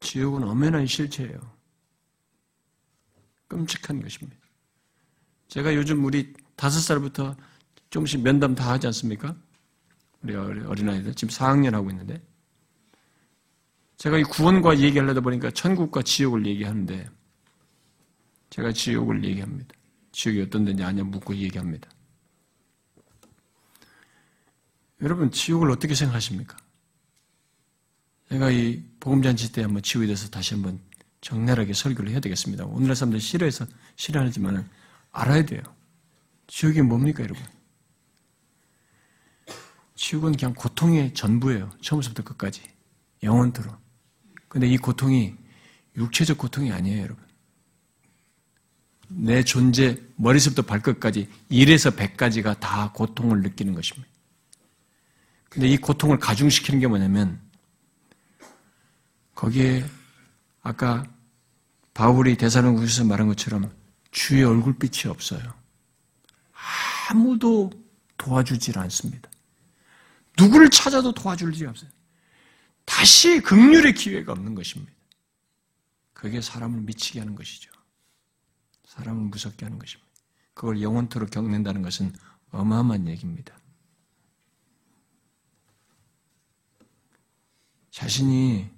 지옥은 0.00 0.42
엄연한 0.42 0.86
실체예요. 0.86 1.51
끔찍한 3.52 4.00
것입니다. 4.00 4.40
제가 5.48 5.74
요즘 5.74 6.04
우리 6.04 6.32
다섯 6.56 6.80
살부터 6.80 7.36
조금씩 7.90 8.22
면담 8.22 8.54
다 8.54 8.70
하지 8.72 8.86
않습니까? 8.86 9.36
우리 10.22 10.34
어린아이들 10.34 11.14
지금 11.14 11.34
4학년 11.34 11.72
하고 11.72 11.90
있는데 11.90 12.22
제가 13.98 14.18
이 14.18 14.22
구원과 14.22 14.78
얘기하려다 14.78 15.20
보니까 15.20 15.50
천국과 15.50 16.02
지옥을 16.02 16.46
얘기하는데 16.46 17.08
제가 18.50 18.72
지옥을 18.72 19.24
얘기합니다. 19.24 19.74
지옥이 20.12 20.40
어떤 20.40 20.64
데인지 20.64 20.82
아냐 20.82 21.04
묻고 21.04 21.36
얘기합니다. 21.36 21.90
여러분 25.02 25.30
지옥을 25.30 25.70
어떻게 25.70 25.94
생각하십니까? 25.94 26.56
제가 28.30 28.50
이 28.50 28.82
복음잔치 29.00 29.52
때 29.52 29.62
한번 29.62 29.82
지옥에 29.82 30.06
대해서 30.06 30.28
다시 30.30 30.54
한번 30.54 30.80
적나라하게 31.22 31.72
설교를 31.72 32.10
해야 32.10 32.20
되겠습니다. 32.20 32.66
오늘날 32.66 32.94
사람들 32.94 33.20
싫어해서 33.20 33.66
싫어하지만 33.96 34.68
알아야 35.12 35.46
돼요. 35.46 35.62
지옥이 36.48 36.82
뭡니까 36.82 37.22
여러분? 37.22 37.42
지옥은 39.94 40.32
그냥 40.32 40.52
고통의 40.52 41.14
전부예요. 41.14 41.70
처음부터 41.80 42.24
끝까지. 42.24 42.62
영원토록. 43.22 43.80
근데 44.48 44.66
이 44.66 44.76
고통이 44.76 45.34
육체적 45.96 46.38
고통이 46.38 46.72
아니에요, 46.72 47.02
여러분. 47.02 47.24
내 49.08 49.44
존재, 49.44 50.02
머리서부터 50.16 50.62
발끝까지 50.62 51.28
1에서 51.50 51.94
100까지가 51.94 52.58
다 52.58 52.90
고통을 52.92 53.42
느끼는 53.42 53.74
것입니다. 53.74 54.10
근데 55.48 55.68
이 55.68 55.76
고통을 55.76 56.18
가중시키는 56.18 56.80
게 56.80 56.86
뭐냐면, 56.86 57.40
거기에 59.34 59.84
아까 60.62 61.11
바울이 61.94 62.36
대사로후서 62.36 63.04
말한 63.04 63.28
것처럼 63.28 63.74
주의 64.10 64.44
얼굴빛이 64.44 65.10
없어요. 65.10 65.54
아무도 67.08 67.70
도와주질 68.16 68.78
않습니다. 68.78 69.28
누구를 70.38 70.70
찾아도 70.70 71.12
도와줄 71.12 71.54
일이 71.54 71.66
없어요. 71.66 71.90
다시 72.84 73.40
극률의 73.40 73.94
기회가 73.94 74.32
없는 74.32 74.54
것입니다. 74.54 74.92
그게 76.12 76.40
사람을 76.40 76.82
미치게 76.82 77.18
하는 77.18 77.34
것이죠. 77.34 77.70
사람을 78.86 79.24
무섭게 79.24 79.64
하는 79.66 79.78
것입니다. 79.78 80.10
그걸 80.54 80.80
영원토록 80.80 81.30
겪는다는 81.30 81.82
것은 81.82 82.12
어마어마한 82.50 83.08
얘기입니다. 83.08 83.56
자신이 87.90 88.70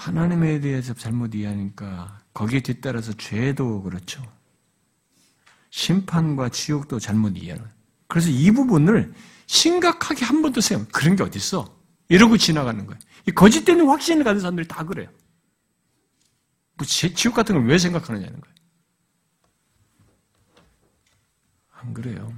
하나님에 0.00 0.60
대해서 0.60 0.94
잘못 0.94 1.34
이해하니까 1.34 2.22
거기에 2.32 2.60
뒤따라서 2.60 3.12
죄도 3.12 3.82
그렇죠. 3.82 4.22
심판과 5.68 6.48
지옥도 6.48 6.98
잘못 6.98 7.36
이해하는. 7.36 7.66
그래서 8.08 8.30
이 8.30 8.50
부분을 8.50 9.12
심각하게 9.46 10.24
한 10.24 10.40
번도 10.40 10.62
생각, 10.62 10.90
그런 10.90 11.16
게 11.16 11.22
어딨어? 11.22 11.78
이러고 12.08 12.38
지나가는 12.38 12.86
거예요. 12.86 12.98
이 13.28 13.30
거짓되는 13.30 13.86
확신을 13.86 14.24
가진 14.24 14.40
사람들이 14.40 14.66
다 14.66 14.84
그래요. 14.84 15.10
뭐 16.78 16.86
지옥 16.86 17.34
같은 17.34 17.54
걸 17.56 17.66
왜 17.66 17.76
생각하느냐는 17.76 18.40
거예요. 18.40 18.54
안 21.72 21.92
그래요. 21.92 22.32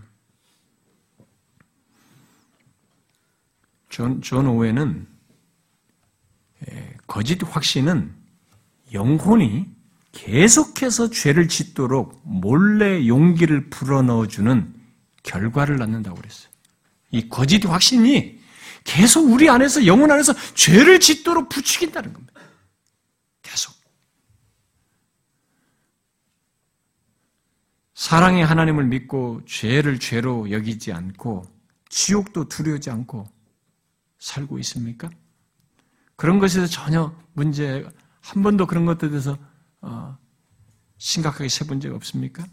존, 3.88 4.20
존 4.20 4.46
오웬은 4.48 5.06
예, 5.06 5.11
거짓 7.06 7.38
확신은 7.42 8.14
영혼이 8.92 9.66
계속해서 10.12 11.10
죄를 11.10 11.48
짓도록 11.48 12.20
몰래 12.24 13.06
용기를 13.06 13.70
불어넣어주는 13.70 14.74
결과를 15.22 15.78
낳는다고 15.78 16.16
그랬어요. 16.16 16.52
이 17.10 17.28
거짓 17.28 17.64
확신이 17.66 18.40
계속 18.84 19.30
우리 19.30 19.48
안에서 19.48 19.86
영혼 19.86 20.10
안에서 20.10 20.34
죄를 20.54 21.00
짓도록 21.00 21.48
부추긴다는 21.48 22.12
겁니다. 22.12 22.40
계속. 23.42 23.74
사랑의 27.94 28.44
하나님을 28.44 28.84
믿고 28.84 29.42
죄를 29.46 29.98
죄로 29.98 30.50
여기지 30.50 30.92
않고 30.92 31.44
지옥도 31.88 32.48
두려우지 32.48 32.90
않고 32.90 33.28
살고 34.18 34.58
있습니까? 34.60 35.08
그런 36.22 36.38
것에서 36.38 36.68
전혀 36.68 37.12
문제 37.32 37.84
한 38.20 38.44
번도 38.44 38.66
그런 38.66 38.86
것들에 38.86 39.10
대해서 39.10 39.36
어, 39.80 40.16
심각하게 40.96 41.48
세본 41.48 41.80
적 41.80 41.92
없습니까? 41.96 42.44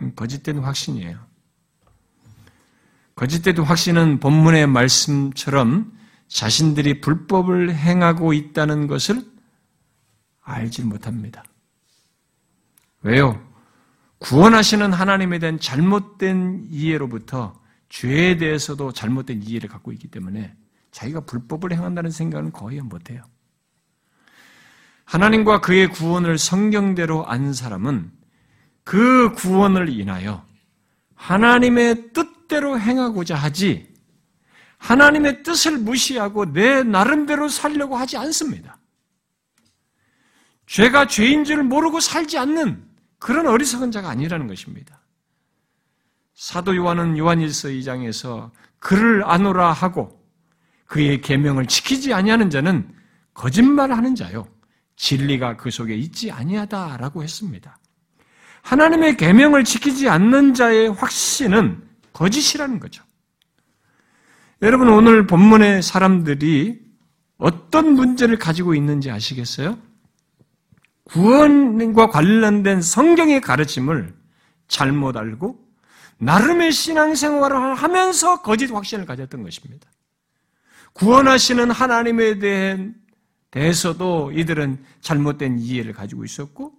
음, 0.00 0.12
거짓된 0.14 0.60
확신이에요. 0.60 1.18
거짓된 3.16 3.58
확신은 3.58 4.20
본문의 4.20 4.68
말씀처럼 4.68 5.92
자신들이 6.28 7.00
불법을 7.00 7.74
행하고 7.74 8.32
있다는 8.32 8.86
것을 8.86 9.26
알지 10.42 10.82
못합니다. 10.82 11.42
왜요? 13.02 13.44
구원하시는 14.18 14.92
하나님에 14.92 15.40
대한 15.40 15.58
잘못된 15.58 16.68
이해로부터 16.70 17.60
죄에 17.88 18.36
대해서도 18.36 18.92
잘못된 18.92 19.42
이해를 19.42 19.68
갖고 19.68 19.90
있기 19.90 20.06
때문에 20.06 20.54
자기가 20.94 21.22
불법을 21.22 21.72
행한다는 21.72 22.10
생각은 22.12 22.52
거의 22.52 22.80
못해요. 22.80 23.24
하나님과 25.04 25.60
그의 25.60 25.88
구원을 25.88 26.38
성경대로 26.38 27.26
안 27.26 27.52
사람은 27.52 28.12
그 28.84 29.32
구원을 29.32 29.88
인하여 29.88 30.46
하나님의 31.16 32.12
뜻대로 32.12 32.78
행하고자 32.78 33.34
하지 33.34 33.92
하나님의 34.78 35.42
뜻을 35.42 35.78
무시하고 35.78 36.52
내 36.52 36.84
나름대로 36.84 37.48
살려고 37.48 37.96
하지 37.96 38.16
않습니다. 38.16 38.78
죄가 40.66 41.08
죄인 41.08 41.44
줄 41.44 41.64
모르고 41.64 41.98
살지 42.00 42.38
않는 42.38 42.88
그런 43.18 43.48
어리석은 43.48 43.90
자가 43.90 44.10
아니라는 44.10 44.46
것입니다. 44.46 45.00
사도 46.34 46.76
요한은 46.76 47.18
요한일서 47.18 47.68
2장에서 47.68 48.52
그를 48.78 49.24
아노라 49.24 49.72
하고 49.72 50.23
그의 50.94 51.20
계명을 51.20 51.66
지키지 51.66 52.14
아니하는 52.14 52.50
자는 52.50 52.88
거짓말하는 53.34 54.14
자요 54.14 54.46
진리가 54.94 55.56
그 55.56 55.72
속에 55.72 55.96
있지 55.96 56.30
아니하다라고 56.30 57.24
했습니다. 57.24 57.80
하나님의 58.62 59.16
계명을 59.16 59.64
지키지 59.64 60.08
않는 60.08 60.54
자의 60.54 60.88
확신은 60.88 61.82
거짓이라는 62.12 62.78
거죠. 62.78 63.02
여러분 64.62 64.88
오늘 64.88 65.26
본문의 65.26 65.82
사람들이 65.82 66.80
어떤 67.38 67.94
문제를 67.94 68.38
가지고 68.38 68.76
있는지 68.76 69.10
아시겠어요? 69.10 69.76
구원과 71.06 72.10
관련된 72.10 72.80
성경의 72.80 73.40
가르침을 73.40 74.14
잘못 74.68 75.16
알고 75.16 75.58
나름의 76.18 76.70
신앙생활을 76.70 77.74
하면서 77.74 78.42
거짓 78.42 78.70
확신을 78.70 79.06
가졌던 79.06 79.42
것입니다. 79.42 79.88
구원하시는 80.94 81.70
하나님에 81.70 82.38
대해서도 83.50 84.32
이들은 84.32 84.84
잘못된 85.00 85.58
이해를 85.58 85.92
가지고 85.92 86.24
있었고 86.24 86.72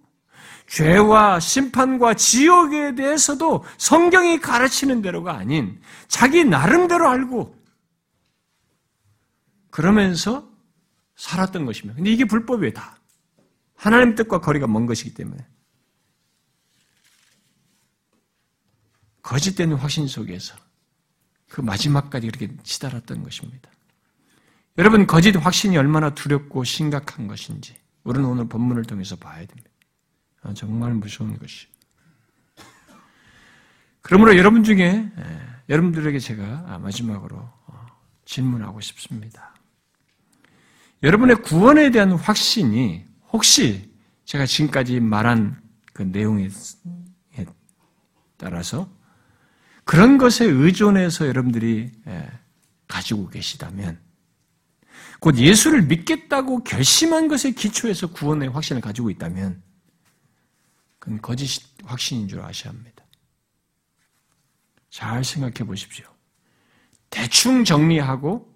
죄와 0.68 1.38
심판과 1.38 2.14
지옥에 2.14 2.94
대해서도 2.94 3.64
성경이 3.78 4.40
가르치는 4.40 5.00
대로가 5.00 5.36
아닌 5.36 5.80
자기 6.08 6.44
나름대로 6.44 7.08
알고 7.08 7.56
그러면서 9.70 10.50
살았던 11.16 11.66
것입니다. 11.66 11.96
근데 11.96 12.10
이게 12.10 12.24
불법이에요, 12.24 12.72
다. 12.72 12.98
하나님 13.74 14.14
뜻과 14.14 14.40
거리가 14.40 14.66
먼 14.66 14.86
것이기 14.86 15.14
때문에. 15.14 15.46
거짓된 19.22 19.72
확신 19.72 20.06
속에서 20.06 20.54
그 21.48 21.60
마지막까지 21.60 22.28
그렇게 22.28 22.56
치달았던 22.62 23.22
것입니다. 23.22 23.70
여러분, 24.78 25.06
거짓 25.06 25.34
확신이 25.36 25.76
얼마나 25.78 26.10
두렵고 26.10 26.64
심각한 26.64 27.26
것인지 27.26 27.74
우리는 28.04 28.26
오늘 28.28 28.46
본문을 28.46 28.84
통해서 28.84 29.16
봐야 29.16 29.38
됩니다. 29.38 29.70
아, 30.42 30.52
정말 30.54 30.92
무서운 30.94 31.38
것이. 31.38 31.66
그러므로 34.02 34.36
여러분 34.36 34.62
중에 34.62 34.78
예, 34.84 35.40
여러분들에게 35.68 36.20
제가 36.20 36.78
마지막으로 36.78 37.36
어, 37.38 37.86
질문하고 38.24 38.80
싶습니다. 38.80 39.56
여러분의 41.02 41.42
구원에 41.42 41.90
대한 41.90 42.12
확신이 42.12 43.04
혹시 43.32 43.92
제가 44.24 44.46
지금까지 44.46 45.00
말한 45.00 45.60
그 45.92 46.02
내용에 46.02 46.48
따라서 48.36 48.88
그런 49.84 50.18
것에 50.18 50.44
의존해서 50.44 51.26
여러분들이 51.26 51.90
예, 52.06 52.30
가지고 52.86 53.28
계시다면 53.28 53.98
곧 55.20 55.38
예수를 55.38 55.82
믿겠다고 55.82 56.64
결심한 56.64 57.28
것에 57.28 57.52
기초해서 57.52 58.08
구원의 58.08 58.50
확신을 58.50 58.80
가지고 58.80 59.10
있다면 59.10 59.62
그건 60.98 61.20
거짓 61.22 61.62
확신인 61.84 62.28
줄 62.28 62.40
아셔야 62.40 62.72
합니다. 62.72 63.04
잘 64.90 65.24
생각해 65.24 65.66
보십시오. 65.66 66.06
대충 67.10 67.64
정리하고 67.64 68.52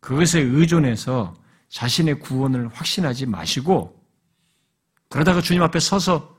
그것에 0.00 0.40
의존해서 0.40 1.34
자신의 1.68 2.20
구원을 2.20 2.68
확신하지 2.68 3.26
마시고 3.26 4.04
그러다가 5.08 5.40
주님 5.40 5.62
앞에 5.62 5.80
서서 5.80 6.36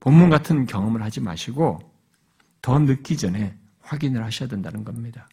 본문 0.00 0.30
같은 0.30 0.66
경험을 0.66 1.02
하지 1.02 1.20
마시고 1.20 1.78
더 2.62 2.78
늦기 2.78 3.16
전에 3.16 3.56
확인을 3.80 4.24
하셔야 4.24 4.48
된다는 4.48 4.84
겁니다. 4.84 5.28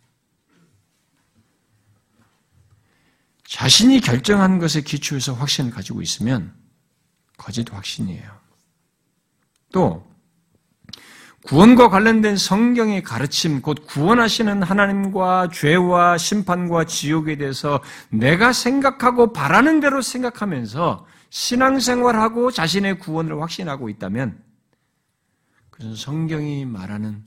자신이 3.48 4.02
결정한 4.02 4.60
것에 4.60 4.82
기초해서 4.82 5.34
확신을 5.34 5.72
가지고 5.72 6.02
있으면 6.02 6.54
거짓 7.38 7.72
확신이에요. 7.72 8.32
또 9.72 10.06
구원과 11.46 11.90
관련된 11.90 12.38
성경의 12.38 13.04
가르침, 13.04 13.62
곧 13.62 13.86
구원하시는 13.86 14.64
하나님과 14.64 15.50
죄와 15.54 16.18
심판과 16.18 16.86
지옥에 16.86 17.38
대해서 17.38 17.84
내가 18.10 18.52
생각하고 18.52 19.32
바라는 19.32 19.80
대로 19.80 20.02
생각하면서 20.02 21.06
신앙생활하고 21.30 22.50
자신의 22.50 22.98
구원을 22.98 23.40
확신하고 23.42 23.90
있다면 23.90 24.44
그것은 25.70 25.96
성경이 25.96 26.66
말하는 26.66 27.24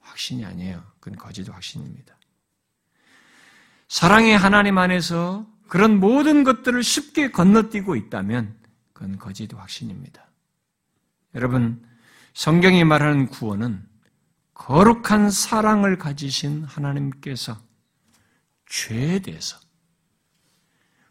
확신이 0.00 0.44
아니에요. 0.46 0.82
그건 0.98 1.18
거짓 1.18 1.46
확신입니다. 1.46 2.16
사랑의 3.88 4.38
하나님 4.38 4.78
안에서 4.78 5.49
그런 5.70 6.00
모든 6.00 6.42
것들을 6.42 6.82
쉽게 6.82 7.30
건너뛰고 7.30 7.94
있다면 7.94 8.58
그건 8.92 9.18
거짓 9.18 9.54
확신입니다. 9.54 10.28
여러분, 11.36 11.80
성경이 12.34 12.82
말하는 12.82 13.28
구원은 13.28 13.86
거룩한 14.52 15.30
사랑을 15.30 15.96
가지신 15.96 16.64
하나님께서 16.64 17.56
죄에 18.66 19.20
대해서, 19.20 19.58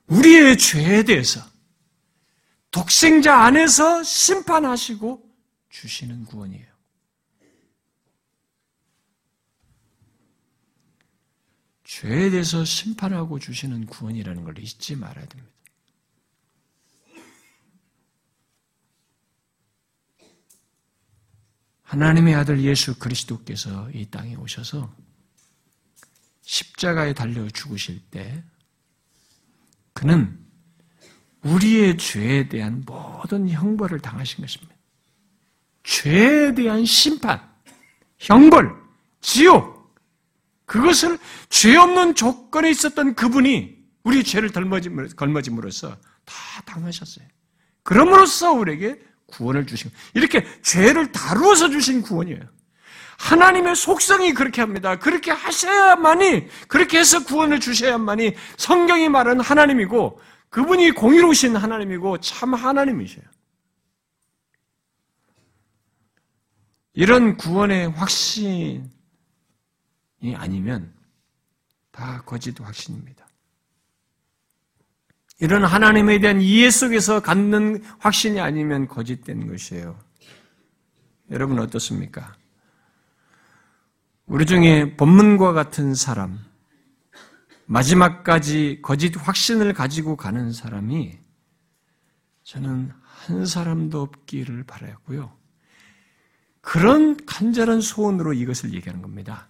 우리의 0.08 0.58
죄에 0.58 1.04
대해서 1.04 1.40
독생자 2.70 3.38
안에서 3.38 4.04
심판하시고 4.04 5.24
주시는 5.70 6.26
구원이에요. 6.26 6.69
죄에 12.00 12.30
대해서 12.30 12.64
심판하고 12.64 13.40
주시는 13.40 13.86
구원이라는 13.88 14.46
걸 14.46 14.58
잊지 14.58 14.96
말아야 14.96 15.26
됩니다. 15.26 15.54
하나님의 21.82 22.36
아들 22.36 22.64
예수 22.64 22.98
그리스도께서 22.98 23.92
이 23.92 24.06
땅에 24.10 24.36
오셔서 24.36 24.96
십자가에 26.40 27.14
달려 27.14 27.50
죽으실 27.50 28.00
때 28.10 28.46
그는 29.92 30.40
우리의 31.42 31.98
죄에 31.98 32.48
대한 32.48 32.82
모든 32.86 33.50
형벌을 33.50 34.00
당하신 34.00 34.40
것입니다. 34.40 34.74
죄에 35.84 36.54
대한 36.54 36.86
심판, 36.86 37.42
형벌, 38.20 38.74
지옥, 39.20 39.79
그것을 40.70 41.18
죄 41.50 41.76
없는 41.76 42.14
조건에 42.14 42.70
있었던 42.70 43.16
그분이 43.16 43.76
우리 44.04 44.24
죄를 44.24 44.52
걸머짐으로써 45.16 45.98
다 46.26 46.62
당하셨어요. 46.64 47.26
그럼으로써 47.82 48.54
우리에게 48.54 49.00
구원을 49.26 49.66
주신 49.66 49.90
이렇게 50.14 50.46
죄를 50.62 51.12
다루어서 51.12 51.70
주신 51.70 52.04
구원이에요. 52.04 52.42
하나님의 53.18 53.76
속성이 53.76 54.34
그렇게 54.34 54.62
합니다. 54.62 55.00
그렇게 55.00 55.32
하셔야만이 55.32 56.48
그렇게 56.68 57.00
해서 57.00 57.24
구원을 57.24 57.60
주셔야만이 57.60 58.36
성경이 58.58 59.10
말하는 59.10 59.42
하나님이고 59.42 60.22
그분이 60.52 60.92
공의로우신 60.92 61.56
하나님이고 61.56 62.20
참 62.20 62.54
하나님이셔요. 62.54 63.26
이런 66.94 67.38
구원의 67.38 67.90
확신이 67.90 68.84
아니면 70.36 70.94
다 71.92 72.22
거짓 72.26 72.60
확신입니다. 72.60 73.28
이런 75.40 75.64
하나님에 75.64 76.20
대한 76.20 76.42
이해 76.42 76.70
속에서 76.70 77.22
갖는 77.22 77.84
확신이 78.00 78.40
아니면 78.42 78.88
거짓된 78.88 79.48
것이에요. 79.48 79.98
여러분 81.32 81.60
어떻습니까? 81.60 82.36
우리 84.26 84.46
중에 84.46 84.96
본문과 84.96 85.54
같은 85.54 85.96
사람, 85.96 86.40
마지막까지 87.66 88.80
거짓 88.82 89.16
확신을 89.16 89.74
가지고 89.74 90.16
가는 90.16 90.52
사람이 90.52 91.18
저는 92.44 92.92
한 93.04 93.46
사람도 93.46 94.02
없기를 94.02 94.64
바라고요. 94.64 95.32
그런 96.62 97.26
간절한 97.26 97.82
소원으로 97.82 98.34
이것을 98.34 98.74
얘기하는 98.74 99.02
겁니다. 99.02 99.49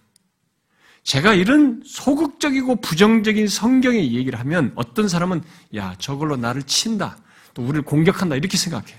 제가 1.02 1.34
이런 1.34 1.82
소극적이고 1.84 2.76
부정적인 2.76 3.48
성경의 3.48 4.12
얘기를 4.12 4.38
하면 4.40 4.72
어떤 4.74 5.08
사람은 5.08 5.42
야 5.74 5.94
저걸로 5.98 6.36
나를 6.36 6.62
친다 6.64 7.16
또 7.54 7.62
우리를 7.62 7.82
공격한다 7.82 8.36
이렇게 8.36 8.56
생각해요. 8.56 8.96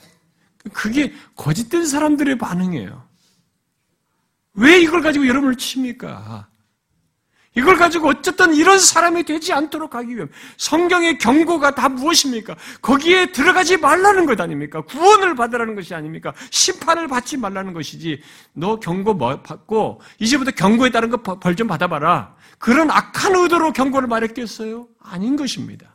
그게 0.74 1.14
거짓된 1.36 1.86
사람들의 1.86 2.38
반응이에요. 2.38 3.08
왜 4.54 4.82
이걸 4.82 5.02
가지고 5.02 5.28
여러분을 5.28 5.56
칩니까? 5.56 6.47
이걸 7.54 7.76
가지고 7.78 8.08
어쨌든 8.08 8.54
이런 8.56 8.80
사람이 8.80 9.24
되지 9.26 9.52
않도록 9.52 9.93
하기 9.95 10.16
위해 10.16 10.26
성경의 10.58 11.18
경고가 11.18 11.76
다 11.76 11.89
무엇입니까? 11.89 12.56
거기에 12.82 13.34
들어가지 13.34 13.76
말라는 13.76 14.26
것 14.26 14.39
아닙니까? 14.39 14.82
구원을 14.82 15.36
받으라는 15.36 15.76
것이 15.76 15.93
아닙니까? 15.93 16.34
심판을 16.49 17.10
받지 17.10 17.36
말라는 17.36 17.74
것이지. 17.74 18.22
너 18.54 18.80
경고 18.80 19.14
뭐 19.14 19.41
받고 19.41 20.02
이제부터 20.20 20.52
경고에 20.52 20.91
따른 20.91 21.10
거 21.10 21.18
벌 21.18 21.56
좀 21.56 21.68
받아봐라. 21.68 22.36
그런 22.58 22.89
악한 22.89 23.36
의도로 23.36 23.74
경고를 23.74 24.08
말했겠어요? 24.08 24.88
아닌 25.02 25.36
것입니다. 25.36 25.93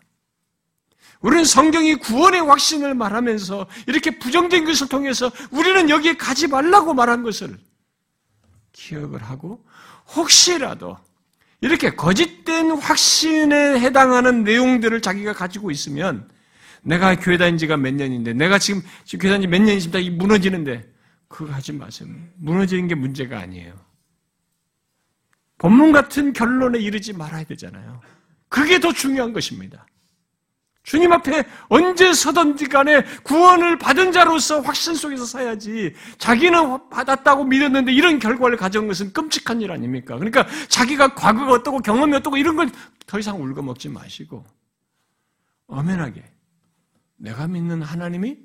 우리는 1.20 1.44
성경이 1.44 1.94
구원의 1.96 2.42
확신을 2.42 2.94
말하면서 2.94 3.66
이렇게 3.86 4.18
부정적인 4.18 4.66
것을 4.66 4.88
통해서 4.88 5.30
우리는 5.50 5.88
여기에 5.88 6.18
가지 6.18 6.46
말라고 6.48 6.92
말한 6.92 7.22
것을 7.22 7.56
기억을 8.72 9.22
하고 9.22 9.64
혹시라도 10.14 10.98
이렇게 11.60 11.90
거짓된 11.90 12.70
확신에 12.72 13.80
해당하는 13.80 14.44
내용들을 14.44 15.00
자기가 15.00 15.32
가지고 15.32 15.70
있으면 15.70 16.28
내가 16.82 17.16
교회 17.16 17.36
다닌 17.38 17.58
지가 17.58 17.76
몇 17.76 17.94
년인데 17.94 18.34
내가 18.34 18.58
지금, 18.58 18.82
지금 19.04 19.22
교회 19.22 19.32
다닌 19.32 19.48
지 19.48 19.48
몇 19.48 19.62
년이십니다. 19.62 19.98
이 19.98 20.10
무너지는데 20.10 20.84
그거 21.28 21.52
하지 21.52 21.72
마세요. 21.72 22.08
무너지는 22.36 22.86
게 22.88 22.94
문제가 22.94 23.40
아니에요. 23.40 23.74
본문 25.58 25.92
같은 25.92 26.32
결론에 26.32 26.78
이르지 26.78 27.12
말아야 27.14 27.44
되잖아요. 27.44 28.00
그게 28.48 28.78
더 28.78 28.92
중요한 28.92 29.32
것입니다. 29.32 29.86
주님 30.86 31.12
앞에 31.12 31.44
언제 31.68 32.12
서든지 32.12 32.68
간에 32.68 33.04
구원을 33.22 33.78
받은 33.78 34.12
자로서 34.12 34.60
확신 34.60 34.94
속에서 34.94 35.26
사야지 35.26 35.92
자기는 36.16 36.88
받았다고 36.88 37.44
믿었는데 37.44 37.92
이런 37.92 38.18
결과를 38.18 38.56
가져온 38.56 38.88
것은 38.88 39.12
끔찍한 39.12 39.60
일 39.60 39.72
아닙니까? 39.72 40.14
그러니까 40.14 40.46
자기가 40.68 41.14
과거가 41.14 41.52
어떻고 41.52 41.80
경험이 41.80 42.14
어떻고 42.16 42.36
이런 42.38 42.56
걸 42.56 42.70
더 43.06 43.18
이상 43.18 43.40
울거먹지 43.42 43.88
마시고 43.88 44.44
엄연하게 45.68 46.24
내가 47.16 47.46
믿는 47.46 47.82
하나님이 47.82 48.36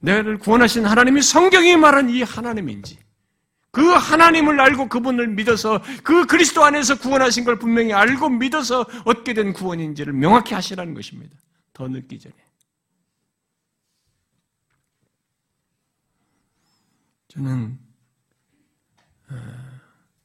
내를 0.00 0.38
구원하신 0.38 0.84
하나님이 0.84 1.22
성경이 1.22 1.76
말한 1.76 2.10
이 2.10 2.22
하나님인지 2.22 2.98
그 3.70 3.82
하나님을 3.88 4.60
알고 4.60 4.88
그분을 4.88 5.28
믿어서 5.28 5.80
그 6.02 6.26
그리스도 6.26 6.64
안에서 6.64 6.98
구원하신 6.98 7.44
걸 7.44 7.58
분명히 7.58 7.92
알고 7.92 8.28
믿어서 8.30 8.84
얻게 9.04 9.32
된 9.32 9.52
구원인지를 9.52 10.12
명확히 10.12 10.54
하시라는 10.54 10.94
것입니다. 10.94 11.36
더 11.80 11.88
늦기 11.88 12.18
전에. 12.18 12.36
저는 17.28 17.80
어, 19.30 19.34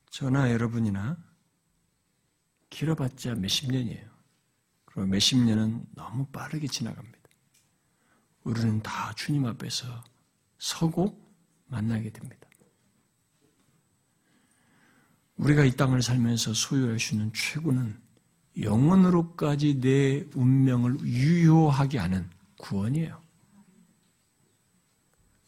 저나 0.09 0.51
여러분이나 0.51 1.17
길어봤자 2.69 3.35
몇십 3.35 3.71
년이에요. 3.71 4.11
그리고 4.83 5.07
몇십 5.07 5.39
년은 5.45 5.85
너무 5.93 6.25
빠르게 6.25 6.67
지나갑니다. 6.67 7.29
우리는 8.43 8.81
다 8.81 9.13
주님 9.13 9.45
앞에서 9.45 10.03
서고 10.57 11.33
만나게 11.67 12.09
됩니다. 12.09 12.49
우리가 15.37 15.63
이 15.63 15.71
땅을 15.71 16.01
살면서 16.01 16.53
소유할 16.53 16.99
수 16.99 17.13
있는 17.13 17.31
최고는 17.31 18.04
영원으로까지 18.61 19.81
내 19.81 20.25
운명을 20.33 20.99
유효하게 21.01 21.97
하는 21.97 22.29
구원이에요. 22.57 23.21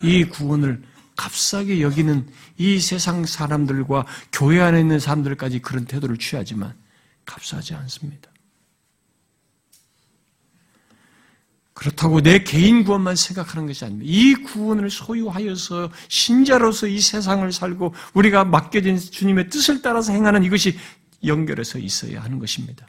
이 0.03 0.25
구원을 0.25 0.83
값싸게 1.15 1.81
여기는 1.81 2.29
이 2.57 2.79
세상 2.79 3.25
사람들과 3.25 4.05
교회 4.31 4.61
안에 4.61 4.79
있는 4.79 4.99
사람들까지 4.99 5.59
그런 5.59 5.85
태도를 5.85 6.17
취하지만 6.17 6.75
값싸지 7.25 7.73
않습니다. 7.73 8.29
그렇다고 11.73 12.21
내 12.21 12.39
개인 12.39 12.83
구원만 12.83 13.15
생각하는 13.15 13.67
것이 13.67 13.85
아닙니다. 13.85 14.11
이 14.11 14.33
구원을 14.33 14.89
소유하여서 14.89 15.91
신자로서 16.07 16.87
이 16.87 16.99
세상을 16.99 17.51
살고 17.51 17.93
우리가 18.15 18.45
맡겨진 18.45 18.97
주님의 18.97 19.49
뜻을 19.49 19.81
따라서 19.83 20.11
행하는 20.11 20.43
이것이 20.43 20.77
연결해서 21.23 21.77
있어야 21.77 22.23
하는 22.23 22.39
것입니다. 22.39 22.87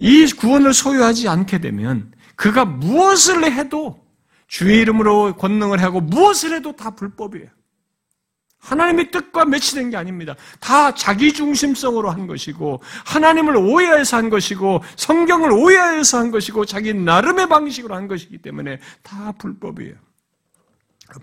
이 0.00 0.26
구원을 0.32 0.72
소유하지 0.72 1.28
않게 1.28 1.58
되면 1.58 2.12
그가 2.34 2.64
무엇을 2.64 3.52
해도 3.52 4.04
주의 4.48 4.80
이름으로 4.80 5.36
권능을 5.36 5.82
하고 5.82 6.00
무엇을 6.00 6.54
해도 6.54 6.74
다 6.74 6.94
불법이에요. 6.96 7.48
하나님의 8.58 9.10
뜻과 9.10 9.44
매치된 9.44 9.90
게 9.90 9.96
아닙니다. 9.96 10.34
다 10.58 10.94
자기 10.94 11.32
중심성으로 11.32 12.10
한 12.10 12.26
것이고 12.26 12.82
하나님을 13.06 13.56
오해해서 13.56 14.16
한 14.16 14.30
것이고 14.30 14.82
성경을 14.96 15.52
오해해서 15.52 16.18
한 16.18 16.30
것이고 16.30 16.64
자기 16.66 16.92
나름의 16.92 17.48
방식으로 17.48 17.94
한 17.94 18.08
것이기 18.08 18.38
때문에 18.38 18.80
다 19.02 19.32
불법이에요. 19.32 19.94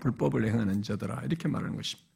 불법을 0.00 0.46
행하는 0.46 0.82
자들아 0.82 1.22
이렇게 1.24 1.48
말하는 1.48 1.76
것입니다. 1.76 2.08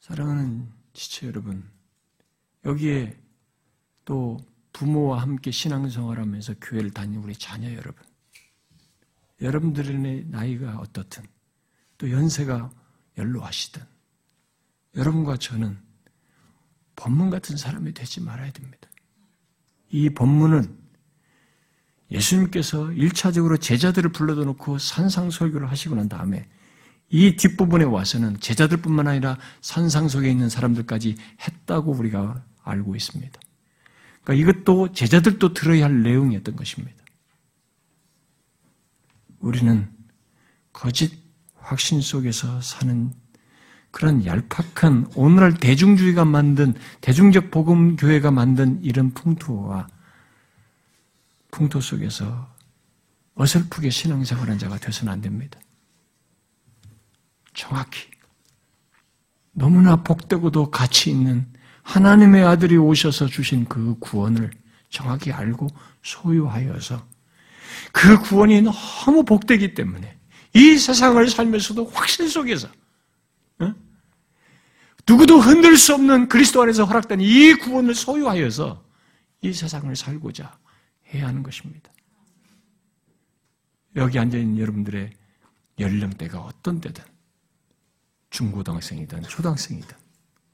사랑하는 0.00 0.68
지체 0.92 1.28
여러분, 1.28 1.64
여기에 2.64 3.21
또 4.04 4.40
부모와 4.72 5.20
함께 5.22 5.50
신앙생활하면서 5.50 6.54
교회를 6.60 6.90
다니는 6.90 7.22
우리 7.22 7.34
자녀 7.34 7.70
여러분, 7.70 8.04
여러분들의 9.40 10.26
나이가 10.28 10.78
어떻든 10.78 11.24
또 11.98 12.10
연세가 12.10 12.70
연로하시든 13.18 13.82
여러분과 14.96 15.36
저는 15.36 15.78
법문 16.96 17.30
같은 17.30 17.56
사람이 17.56 17.94
되지 17.94 18.20
말아야 18.20 18.50
됩니다. 18.52 18.88
이 19.90 20.10
법문은 20.10 20.78
예수님께서 22.10 22.84
1차적으로 22.88 23.60
제자들을 23.60 24.12
불러다 24.12 24.44
놓고 24.44 24.78
산상설교를 24.78 25.70
하시고 25.70 25.94
난 25.94 26.08
다음에 26.08 26.48
이 27.08 27.36
뒷부분에 27.36 27.84
와서는 27.84 28.40
제자들뿐만 28.40 29.06
아니라 29.06 29.38
산상 29.60 30.08
속에 30.08 30.30
있는 30.30 30.48
사람들까지 30.48 31.16
했다고 31.40 31.92
우리가 31.92 32.44
알고 32.62 32.96
있습니다. 32.96 33.40
그러니까 34.22 34.50
이것도 34.50 34.92
제자들도 34.92 35.52
들어야 35.54 35.84
할 35.84 36.02
내용이었던 36.02 36.56
것입니다. 36.56 37.02
우리는 39.40 39.90
거짓 40.72 41.12
확신 41.56 42.00
속에서 42.00 42.60
사는 42.60 43.12
그런 43.90 44.24
얄팍한 44.24 45.12
오늘날 45.16 45.54
대중주의가 45.54 46.24
만든 46.24 46.74
대중적 47.00 47.50
복음 47.50 47.96
교회가 47.96 48.30
만든 48.30 48.82
이런 48.82 49.10
풍토와 49.12 49.86
풍토 51.50 51.80
속에서 51.80 52.50
어설프게 53.34 53.90
신앙생활한 53.90 54.58
자가 54.58 54.78
되서는 54.78 55.12
안 55.12 55.20
됩니다. 55.20 55.60
정확히 57.52 58.10
너무나 59.52 59.96
복되고도 59.96 60.70
가치 60.70 61.10
있는 61.10 61.46
하나님의 61.82 62.44
아들이 62.44 62.76
오셔서 62.76 63.26
주신 63.26 63.64
그 63.66 63.96
구원을 63.98 64.50
정확히 64.88 65.32
알고 65.32 65.68
소유하여서 66.02 67.06
그 67.92 68.18
구원이 68.20 68.62
너무 68.62 69.24
복되기 69.24 69.74
때문에 69.74 70.18
이 70.54 70.76
세상을 70.76 71.28
살면서도 71.28 71.86
확신 71.86 72.28
속에서 72.28 72.68
어? 73.58 73.74
누구도 75.08 75.38
흔들 75.38 75.76
수 75.76 75.94
없는 75.94 76.28
그리스도 76.28 76.62
안에서 76.62 76.84
허락된 76.84 77.20
이 77.20 77.54
구원을 77.54 77.94
소유하여서 77.94 78.84
이 79.42 79.52
세상을 79.52 79.94
살고자 79.96 80.56
해야 81.12 81.26
하는 81.26 81.42
것입니다. 81.42 81.90
여기 83.96 84.18
앉아있는 84.18 84.58
여러분들의 84.58 85.10
연령대가 85.78 86.40
어떤 86.40 86.80
때든 86.80 87.04
중고등학생이든 88.30 89.22
초등학생이든 89.22 89.96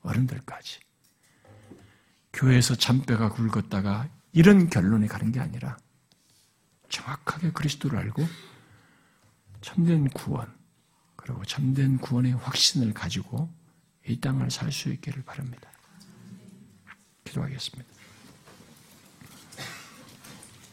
어른들까지 0.03 0.81
교회에서 2.33 2.75
잔뼈가 2.75 3.31
굵었다가 3.31 4.09
이런 4.33 4.69
결론에 4.69 5.07
가는 5.07 5.33
게 5.33 5.41
아니라 5.41 5.77
정확하게 6.89 7.53
그리스도를 7.53 7.99
알고 7.99 8.27
참된 9.61 10.09
구원, 10.11 10.53
그리고 11.17 11.45
참된 11.45 11.99
구원의 11.99 12.33
확신을 12.33 12.95
가지고 12.95 13.53
이 14.07 14.21
땅을 14.21 14.51
살 14.51 14.73
수 14.73 14.89
있기를 14.91 15.23
바랍니다. 15.25 15.71
기도하겠습니다. 17.25 17.98